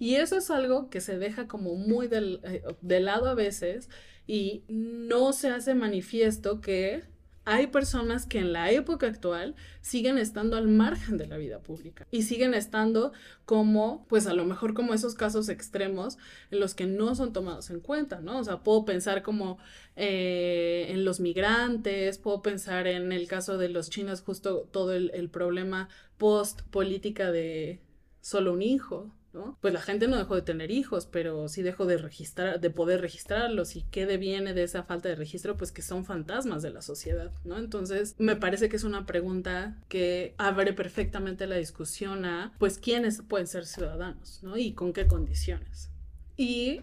Y 0.00 0.16
eso 0.16 0.38
es 0.38 0.50
algo 0.50 0.88
que 0.88 1.00
se 1.00 1.18
deja 1.18 1.46
como 1.46 1.76
muy 1.76 2.08
del, 2.08 2.40
eh, 2.42 2.62
de 2.80 3.00
lado 3.00 3.28
a 3.28 3.34
veces 3.34 3.90
y 4.26 4.64
no 4.66 5.32
se 5.34 5.50
hace 5.50 5.74
manifiesto 5.74 6.62
que 6.62 7.04
hay 7.44 7.66
personas 7.66 8.24
que 8.24 8.38
en 8.38 8.52
la 8.54 8.70
época 8.70 9.06
actual 9.06 9.54
siguen 9.82 10.16
estando 10.16 10.56
al 10.56 10.68
margen 10.68 11.18
de 11.18 11.26
la 11.26 11.36
vida 11.36 11.60
pública 11.60 12.06
y 12.10 12.22
siguen 12.22 12.54
estando 12.54 13.12
como, 13.44 14.06
pues 14.08 14.26
a 14.26 14.32
lo 14.32 14.46
mejor 14.46 14.72
como 14.72 14.94
esos 14.94 15.14
casos 15.14 15.50
extremos 15.50 16.16
en 16.50 16.60
los 16.60 16.74
que 16.74 16.86
no 16.86 17.14
son 17.14 17.34
tomados 17.34 17.68
en 17.68 17.80
cuenta, 17.80 18.20
¿no? 18.20 18.38
O 18.38 18.44
sea, 18.44 18.62
puedo 18.62 18.86
pensar 18.86 19.22
como 19.22 19.58
eh, 19.96 20.86
en 20.88 21.04
los 21.04 21.20
migrantes, 21.20 22.16
puedo 22.16 22.40
pensar 22.40 22.86
en 22.86 23.12
el 23.12 23.28
caso 23.28 23.58
de 23.58 23.68
los 23.68 23.90
chinos, 23.90 24.22
justo 24.22 24.68
todo 24.70 24.94
el, 24.94 25.10
el 25.12 25.28
problema 25.28 25.90
post 26.16 26.62
política 26.70 27.30
de 27.32 27.82
solo 28.22 28.54
un 28.54 28.62
hijo, 28.62 29.14
pues 29.60 29.72
la 29.72 29.80
gente 29.80 30.08
no 30.08 30.16
dejó 30.16 30.34
de 30.34 30.42
tener 30.42 30.70
hijos, 30.70 31.06
pero 31.06 31.48
sí 31.48 31.62
dejó 31.62 31.86
de 31.86 31.98
registrar, 31.98 32.60
de 32.60 32.70
poder 32.70 33.00
registrarlos 33.00 33.76
y 33.76 33.82
qué 33.82 34.06
deviene 34.06 34.54
de 34.54 34.64
esa 34.64 34.82
falta 34.82 35.08
de 35.08 35.14
registro, 35.14 35.56
pues 35.56 35.72
que 35.72 35.82
son 35.82 36.04
fantasmas 36.04 36.62
de 36.62 36.70
la 36.70 36.82
sociedad, 36.82 37.32
¿no? 37.44 37.58
Entonces, 37.58 38.16
me 38.18 38.36
parece 38.36 38.68
que 38.68 38.76
es 38.76 38.84
una 38.84 39.06
pregunta 39.06 39.76
que 39.88 40.34
abre 40.38 40.72
perfectamente 40.72 41.46
la 41.46 41.56
discusión 41.56 42.24
a, 42.24 42.52
pues, 42.58 42.78
quiénes 42.78 43.22
pueden 43.22 43.46
ser 43.46 43.66
ciudadanos, 43.66 44.42
¿no? 44.42 44.56
Y 44.56 44.72
con 44.72 44.92
qué 44.92 45.06
condiciones. 45.06 45.90
Y, 46.36 46.82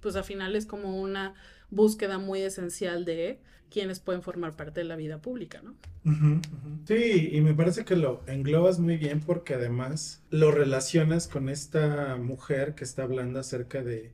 pues, 0.00 0.16
al 0.16 0.24
final 0.24 0.54
es 0.54 0.66
como 0.66 1.00
una 1.00 1.34
búsqueda 1.70 2.18
muy 2.18 2.42
esencial 2.42 3.04
de 3.04 3.40
quienes 3.70 4.00
pueden 4.00 4.22
formar 4.22 4.56
parte 4.56 4.80
de 4.80 4.84
la 4.84 4.96
vida 4.96 5.20
pública, 5.20 5.62
¿no? 5.62 5.74
Sí, 6.86 7.30
y 7.32 7.40
me 7.40 7.54
parece 7.54 7.84
que 7.84 7.96
lo 7.96 8.22
englobas 8.28 8.78
muy 8.78 8.96
bien 8.96 9.20
porque 9.20 9.54
además 9.54 10.22
lo 10.30 10.52
relacionas 10.52 11.26
con 11.26 11.48
esta 11.48 12.16
mujer 12.16 12.74
que 12.74 12.84
está 12.84 13.02
hablando 13.02 13.40
acerca 13.40 13.82
de, 13.82 14.12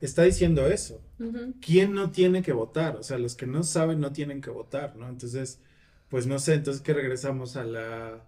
está 0.00 0.22
diciendo 0.22 0.66
eso. 0.66 1.02
¿Quién 1.60 1.92
no 1.92 2.10
tiene 2.10 2.42
que 2.42 2.52
votar? 2.52 2.96
O 2.96 3.02
sea, 3.02 3.18
los 3.18 3.34
que 3.34 3.46
no 3.46 3.62
saben 3.62 4.00
no 4.00 4.12
tienen 4.12 4.40
que 4.40 4.50
votar, 4.50 4.96
¿no? 4.96 5.08
Entonces, 5.08 5.60
pues 6.08 6.26
no 6.26 6.38
sé, 6.38 6.54
entonces 6.54 6.82
que 6.82 6.94
regresamos 6.94 7.56
a 7.56 7.64
la, 7.64 8.24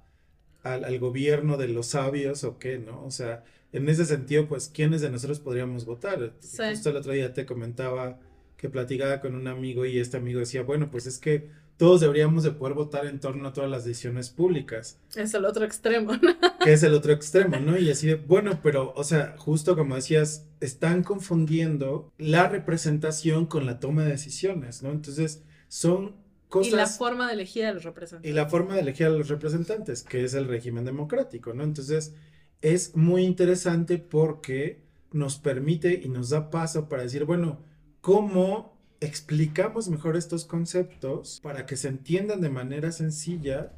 al, 0.62 0.98
gobierno 0.98 1.56
de 1.56 1.68
los 1.68 1.86
sabios 1.86 2.44
o 2.44 2.58
qué, 2.58 2.78
¿no? 2.78 3.04
O 3.04 3.10
sea, 3.10 3.44
en 3.72 3.88
ese 3.88 4.04
sentido, 4.04 4.48
pues, 4.48 4.68
¿quiénes 4.68 5.00
de 5.00 5.10
nosotros 5.10 5.40
podríamos 5.40 5.84
votar? 5.84 6.34
Justo 6.40 6.90
el 6.90 6.96
otro 6.96 7.12
día 7.12 7.32
te 7.32 7.46
comentaba 7.46 8.18
que 8.58 8.68
platicaba 8.68 9.20
con 9.20 9.34
un 9.34 9.46
amigo 9.46 9.86
y 9.86 9.98
este 9.98 10.18
amigo 10.18 10.40
decía, 10.40 10.62
bueno, 10.62 10.90
pues 10.90 11.06
es 11.06 11.18
que 11.18 11.48
todos 11.78 12.00
deberíamos 12.00 12.42
de 12.42 12.50
poder 12.50 12.74
votar 12.74 13.06
en 13.06 13.20
torno 13.20 13.48
a 13.48 13.52
todas 13.52 13.70
las 13.70 13.84
decisiones 13.84 14.30
públicas. 14.30 14.98
Es 15.14 15.32
el 15.32 15.44
otro 15.44 15.64
extremo. 15.64 16.10
que 16.64 16.72
es 16.72 16.82
el 16.82 16.92
otro 16.92 17.12
extremo, 17.12 17.56
¿no? 17.60 17.78
Y 17.78 17.88
así 17.88 18.08
de, 18.08 18.16
bueno, 18.16 18.58
pero, 18.62 18.92
o 18.96 19.04
sea, 19.04 19.36
justo 19.38 19.76
como 19.76 19.94
decías, 19.94 20.44
están 20.60 21.04
confundiendo 21.04 22.12
la 22.18 22.48
representación 22.48 23.46
con 23.46 23.64
la 23.64 23.78
toma 23.78 24.02
de 24.02 24.10
decisiones, 24.10 24.82
¿no? 24.82 24.90
Entonces, 24.90 25.44
son 25.68 26.16
cosas... 26.48 26.72
Y 26.72 26.76
la 26.76 26.86
forma 26.88 27.28
de 27.28 27.34
elegir 27.34 27.64
a 27.64 27.72
los 27.72 27.84
representantes. 27.84 28.28
Y 28.28 28.34
la 28.34 28.48
forma 28.48 28.74
de 28.74 28.80
elegir 28.80 29.06
a 29.06 29.10
los 29.10 29.28
representantes, 29.28 30.02
que 30.02 30.24
es 30.24 30.34
el 30.34 30.48
régimen 30.48 30.84
democrático, 30.84 31.54
¿no? 31.54 31.62
Entonces, 31.62 32.12
es 32.60 32.96
muy 32.96 33.22
interesante 33.22 33.98
porque 33.98 34.82
nos 35.12 35.38
permite 35.38 36.00
y 36.04 36.08
nos 36.08 36.30
da 36.30 36.50
paso 36.50 36.88
para 36.88 37.04
decir, 37.04 37.24
bueno, 37.24 37.67
¿cómo 38.08 38.72
explicamos 39.02 39.90
mejor 39.90 40.16
estos 40.16 40.46
conceptos 40.46 41.40
para 41.42 41.66
que 41.66 41.76
se 41.76 41.88
entiendan 41.88 42.40
de 42.40 42.48
manera 42.48 42.90
sencilla 42.90 43.74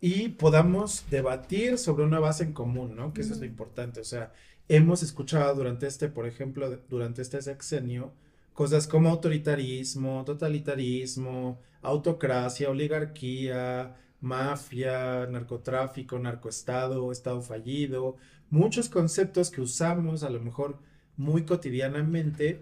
y 0.00 0.30
podamos 0.30 1.04
debatir 1.08 1.78
sobre 1.78 2.02
una 2.02 2.18
base 2.18 2.42
en 2.42 2.52
común, 2.52 2.96
¿no? 2.96 3.12
Que 3.12 3.20
eso 3.20 3.34
es 3.34 3.38
lo 3.38 3.46
importante. 3.46 4.00
O 4.00 4.04
sea, 4.04 4.32
hemos 4.66 5.04
escuchado 5.04 5.54
durante 5.54 5.86
este, 5.86 6.08
por 6.08 6.26
ejemplo, 6.26 6.68
durante 6.90 7.22
este 7.22 7.40
sexenio, 7.40 8.12
cosas 8.54 8.88
como 8.88 9.08
autoritarismo, 9.10 10.24
totalitarismo, 10.24 11.60
autocracia, 11.80 12.70
oligarquía, 12.70 13.94
mafia, 14.20 15.28
narcotráfico, 15.28 16.18
narcoestado, 16.18 17.12
estado 17.12 17.40
fallido, 17.40 18.16
muchos 18.50 18.88
conceptos 18.88 19.52
que 19.52 19.60
usamos 19.60 20.24
a 20.24 20.30
lo 20.30 20.40
mejor 20.40 20.80
muy 21.22 21.44
cotidianamente, 21.44 22.60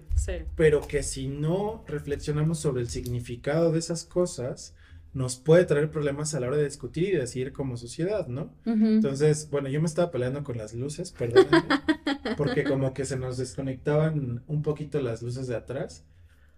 pero 0.55 0.87
que 0.87 1.03
si 1.03 1.29
no 1.29 1.83
reflexionamos 1.89 2.59
sobre 2.59 2.83
el 2.83 2.89
significado 2.89 3.73
de 3.73 3.79
esas 3.79 4.05
cosas, 4.05 4.75
nos 5.13 5.37
puede 5.37 5.65
traer 5.65 5.91
problemas 5.91 6.35
a 6.35 6.41
la 6.41 6.49
hora 6.49 6.59
de 6.59 6.65
discutir 6.65 7.15
y 7.15 7.17
decir 7.17 7.53
como 7.53 7.77
sociedad, 7.77 8.29
¿no? 8.29 8.55
Entonces, 8.65 9.49
bueno, 9.51 9.69
yo 9.69 9.81
me 9.81 9.87
estaba 9.87 10.11
peleando 10.11 10.45
con 10.45 10.59
las 10.59 10.75
luces, 10.75 11.11
perdón, 11.11 11.47
porque 12.37 12.65
como 12.65 12.95
que 12.95 13.05
se 13.05 13.17
nos 13.17 13.39
desconectaban 13.39 14.45
un 14.47 14.63
poquito 14.63 15.01
las 15.01 15.23
luces 15.23 15.49
de 15.49 15.57
atrás. 15.57 16.05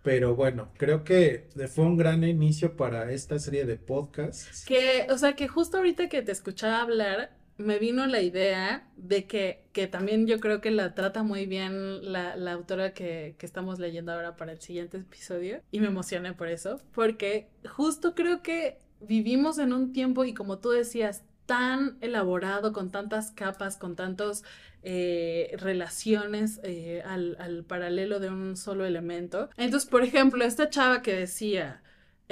Pero 0.02 0.34
bueno, 0.34 0.68
creo 0.76 1.04
que 1.04 1.48
fue 1.72 1.84
un 1.84 1.96
gran 1.96 2.24
inicio 2.24 2.76
para 2.76 3.12
esta 3.12 3.38
serie 3.38 3.64
de 3.64 3.76
podcasts. 3.76 4.64
Que, 4.66 5.06
o 5.08 5.16
sea, 5.16 5.36
que 5.36 5.46
justo 5.46 5.76
ahorita 5.76 6.08
que 6.08 6.22
te 6.22 6.32
escuchaba 6.32 6.82
hablar, 6.82 7.30
me 7.62 7.78
vino 7.78 8.06
la 8.06 8.20
idea 8.20 8.88
de 8.96 9.26
que, 9.26 9.64
que 9.72 9.86
también 9.86 10.26
yo 10.26 10.40
creo 10.40 10.60
que 10.60 10.70
la 10.70 10.94
trata 10.94 11.22
muy 11.22 11.46
bien 11.46 12.12
la, 12.12 12.36
la 12.36 12.52
autora 12.52 12.92
que, 12.92 13.34
que, 13.38 13.46
estamos 13.46 13.78
leyendo 13.78 14.12
ahora 14.12 14.36
para 14.36 14.52
el 14.52 14.60
siguiente 14.60 14.98
episodio 14.98 15.62
y 15.70 15.80
me 15.80 15.86
emocioné 15.86 16.32
por 16.34 16.48
eso, 16.48 16.80
porque 16.92 17.48
justo 17.68 18.14
creo 18.14 18.42
que 18.42 18.78
vivimos 19.00 19.58
en 19.58 19.72
un 19.72 19.92
tiempo 19.92 20.24
y 20.24 20.34
como 20.34 20.58
tú 20.58 20.70
decías, 20.70 21.24
tan 21.46 21.98
elaborado, 22.00 22.72
con 22.72 22.90
tantas 22.90 23.30
capas, 23.30 23.76
con 23.76 23.96
tantas 23.96 24.44
eh, 24.82 25.54
relaciones 25.58 26.60
eh, 26.62 27.02
al, 27.04 27.36
al 27.38 27.64
paralelo 27.64 28.20
de 28.20 28.30
un 28.30 28.56
solo 28.56 28.84
elemento. 28.84 29.50
Entonces, 29.56 29.88
por 29.88 30.02
ejemplo, 30.02 30.44
esta 30.44 30.70
chava 30.70 31.02
que 31.02 31.14
decía, 31.14 31.82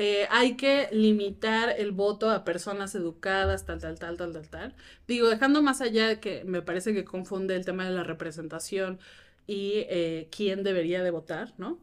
eh, 0.03 0.27
hay 0.31 0.57
que 0.57 0.89
limitar 0.93 1.75
el 1.77 1.93
voto 1.93 2.31
a 2.31 2.43
personas 2.43 2.95
educadas, 2.95 3.67
tal, 3.67 3.83
tal, 3.83 3.99
tal, 3.99 4.17
tal, 4.17 4.33
tal, 4.33 4.49
tal. 4.49 4.75
Digo, 5.07 5.29
dejando 5.29 5.61
más 5.61 5.83
allá 5.83 6.09
de 6.09 6.21
que 6.21 6.43
me 6.45 6.63
parece 6.63 6.95
que 6.95 7.05
confunde 7.05 7.55
el 7.55 7.67
tema 7.67 7.85
de 7.85 7.91
la 7.91 8.03
representación 8.03 8.99
y 9.47 9.85
eh, 9.91 10.29
quién 10.35 10.63
debería 10.63 11.03
de 11.03 11.11
votar, 11.11 11.53
¿no? 11.59 11.79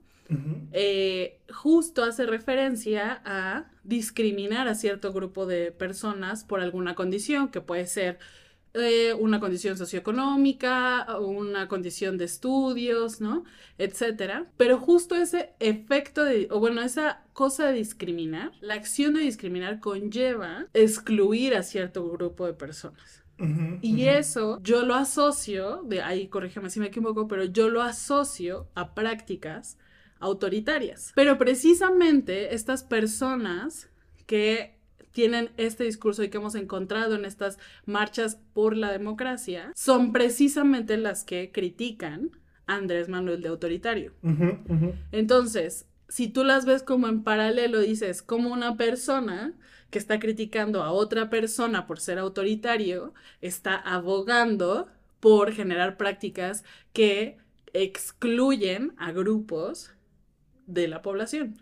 Eh, 0.74 1.38
justo 1.54 2.04
hace 2.04 2.26
referencia 2.26 3.22
a 3.24 3.70
discriminar 3.84 4.68
a 4.68 4.74
cierto 4.74 5.14
grupo 5.14 5.46
de 5.46 5.72
personas 5.72 6.44
por 6.44 6.60
alguna 6.60 6.96
condición, 6.96 7.50
que 7.50 7.62
puede 7.62 7.86
ser 7.86 8.18
una 9.20 9.40
condición 9.40 9.78
socioeconómica, 9.78 11.18
una 11.20 11.68
condición 11.68 12.18
de 12.18 12.26
estudios, 12.26 13.22
¿no? 13.22 13.44
Etcétera. 13.78 14.48
Pero 14.58 14.80
justo 14.80 15.16
ese 15.16 15.54
efecto 15.60 16.24
de, 16.24 16.48
o 16.52 16.60
bueno, 16.60 16.82
esa 16.82 17.24
cosa 17.34 17.68
de 17.68 17.74
discriminar, 17.74 18.52
la 18.62 18.76
acción 18.76 19.14
de 19.14 19.22
discriminar 19.22 19.80
conlleva 19.80 20.68
excluir 20.74 21.56
a 21.56 21.64
cierto 21.64 22.10
grupo 22.10 22.46
de 22.46 22.54
personas. 22.54 23.24
y 23.82 24.06
eso 24.06 24.60
yo 24.64 24.84
lo 24.84 24.96
asocio, 24.96 25.84
de 25.84 26.02
ahí 26.02 26.28
corrígeme 26.28 26.72
si 26.72 26.80
me 26.80 26.88
equivoco, 26.88 27.28
pero 27.28 27.44
yo 27.44 27.70
lo 27.70 27.84
asocio 27.84 28.68
a 28.74 28.96
prácticas 28.96 29.78
autoritarias. 30.20 31.12
Pero 31.16 31.38
precisamente 31.38 32.56
estas 32.56 32.84
personas 32.84 33.90
que 34.26 34.77
tienen 35.18 35.50
este 35.58 35.84
discurso 35.84 36.24
y 36.24 36.30
que 36.30 36.38
hemos 36.38 36.54
encontrado 36.54 37.16
en 37.16 37.26
estas 37.26 37.58
marchas 37.88 38.40
por 38.54 38.78
la 38.78 38.92
democracia, 38.92 39.72
son 39.76 40.14
precisamente 40.14 40.96
las 40.96 41.24
que 41.24 41.52
critican 41.52 42.30
a 42.68 42.76
Andrés 42.76 43.10
Manuel 43.10 43.42
de 43.42 43.48
autoritario. 43.48 44.14
Entonces, 45.12 45.88
si 46.08 46.28
tú 46.28 46.44
las 46.44 46.66
ves 46.66 46.84
como 46.84 47.08
en 47.08 47.24
paralelo, 47.24 47.80
dices, 47.80 48.22
como 48.22 48.54
una 48.54 48.78
persona 48.78 49.56
que 49.90 49.98
está 49.98 50.20
criticando 50.20 50.84
a 50.84 50.92
otra 50.92 51.32
persona 51.32 51.88
por 51.88 52.00
ser 52.00 52.20
autoritario, 52.20 53.16
está 53.42 53.74
abogando 53.76 54.88
por 55.20 55.52
generar 55.52 55.98
prácticas 55.98 56.64
que 56.94 57.40
excluyen 57.74 58.94
a 58.98 59.12
grupos 59.14 59.94
de 60.68 60.88
la 60.88 61.02
población. 61.02 61.58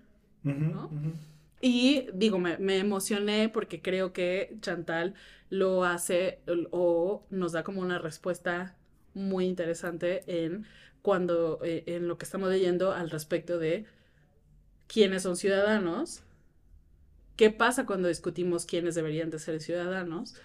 Y 1.67 2.07
digo, 2.13 2.37
me, 2.37 2.59
me, 2.59 2.77
emocioné 2.77 3.49
porque 3.49 3.81
creo 3.81 4.13
que 4.13 4.55
Chantal 4.61 5.15
lo 5.49 5.83
hace 5.83 6.39
o 6.69 7.25
nos 7.31 7.53
da 7.53 7.63
como 7.63 7.81
una 7.81 7.97
respuesta 7.97 8.77
muy 9.15 9.45
interesante 9.47 10.23
en 10.27 10.67
cuando 11.01 11.59
eh, 11.63 11.83
en 11.87 12.07
lo 12.07 12.19
que 12.19 12.25
estamos 12.25 12.51
leyendo 12.51 12.91
al 12.91 13.09
respecto 13.09 13.57
de 13.57 13.87
quiénes 14.85 15.23
son 15.23 15.37
ciudadanos, 15.37 16.21
qué 17.35 17.49
pasa 17.49 17.87
cuando 17.87 18.09
discutimos 18.09 18.67
quiénes 18.67 18.93
deberían 18.93 19.31
de 19.31 19.39
ser 19.39 19.59
ciudadanos 19.59 20.35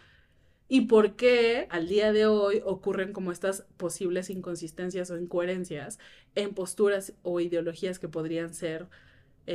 y 0.69 0.87
por 0.87 1.17
qué 1.17 1.67
al 1.69 1.87
día 1.87 2.15
de 2.15 2.25
hoy 2.25 2.63
ocurren 2.65 3.13
como 3.13 3.31
estas 3.31 3.67
posibles 3.77 4.31
inconsistencias 4.31 5.11
o 5.11 5.19
incoherencias 5.19 5.99
en 6.35 6.55
posturas 6.55 7.13
o 7.23 7.41
ideologías 7.41 7.99
que 7.99 8.09
podrían 8.09 8.55
ser 8.55 8.89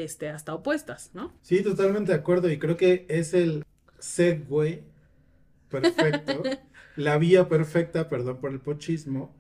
este, 0.03 0.29
hasta 0.29 0.53
opuestas, 0.53 1.11
¿no? 1.13 1.33
Sí, 1.41 1.61
totalmente 1.63 2.11
de 2.11 2.17
acuerdo 2.17 2.49
y 2.49 2.59
creo 2.59 2.77
que 2.77 3.05
es 3.09 3.33
el 3.33 3.63
segue 3.99 4.83
perfecto, 5.69 6.43
la 6.95 7.17
vía 7.17 7.47
perfecta, 7.47 8.09
perdón 8.09 8.37
por 8.37 8.51
el 8.51 8.59
pochismo, 8.59 9.35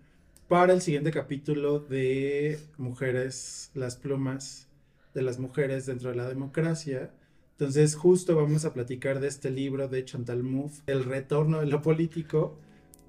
para 0.47 0.73
el 0.73 0.81
siguiente 0.81 1.11
capítulo 1.11 1.79
de 1.79 2.59
Mujeres, 2.77 3.71
las 3.73 3.95
plumas 3.95 4.67
de 5.13 5.21
las 5.21 5.39
mujeres 5.39 5.85
dentro 5.85 6.09
de 6.09 6.15
la 6.15 6.27
democracia 6.27 7.11
entonces, 7.57 7.95
justo 7.95 8.35
vamos 8.35 8.65
a 8.65 8.73
platicar 8.73 9.21
de 9.21 9.29
este 9.29 9.49
libro 9.49 9.87
de 9.87 10.03
Chantal 10.03 10.43
Mouffe, 10.43 10.81
El 10.87 11.05
retorno 11.05 11.61
de 11.61 11.67
lo 11.67 11.81
político, 11.81 12.59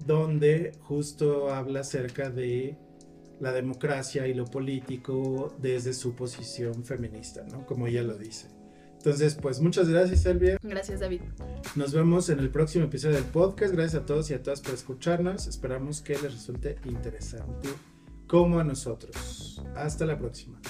donde 0.07 0.71
justo 0.83 1.53
habla 1.53 1.81
acerca 1.81 2.31
de 2.31 2.77
la 3.41 3.53
democracia 3.53 4.27
y 4.27 4.35
lo 4.35 4.47
político 4.47 5.55
desde 5.61 5.93
su 5.93 6.15
posición 6.15 6.85
feminista, 6.85 7.45
¿no? 7.51 7.67
Como 7.67 7.87
ella 7.87 8.03
lo 8.03 8.17
dice. 8.17 8.49
Entonces, 8.97 9.37
pues 9.41 9.61
muchas 9.61 9.89
gracias, 9.89 10.27
Elvia. 10.27 10.59
Gracias, 10.63 11.01
David. 11.01 11.21
Nos 11.77 11.95
vemos 11.95 12.29
en 12.29 12.41
el 12.41 12.51
próximo 12.51 12.87
episodio 12.87 13.15
del 13.15 13.25
podcast. 13.25 13.73
Gracias 13.73 14.03
a 14.03 14.07
todos 14.07 14.31
y 14.31 14.35
a 14.35 14.43
todas 14.43 14.61
por 14.61 14.75
escucharnos. 14.75 15.47
Esperamos 15.47 16.01
que 16.01 16.15
les 16.15 16.33
resulte 16.33 16.77
interesante 16.85 17.69
como 18.27 18.59
a 18.59 18.65
nosotros. 18.65 19.63
Hasta 19.77 20.07
la 20.07 20.19
próxima. 20.19 20.61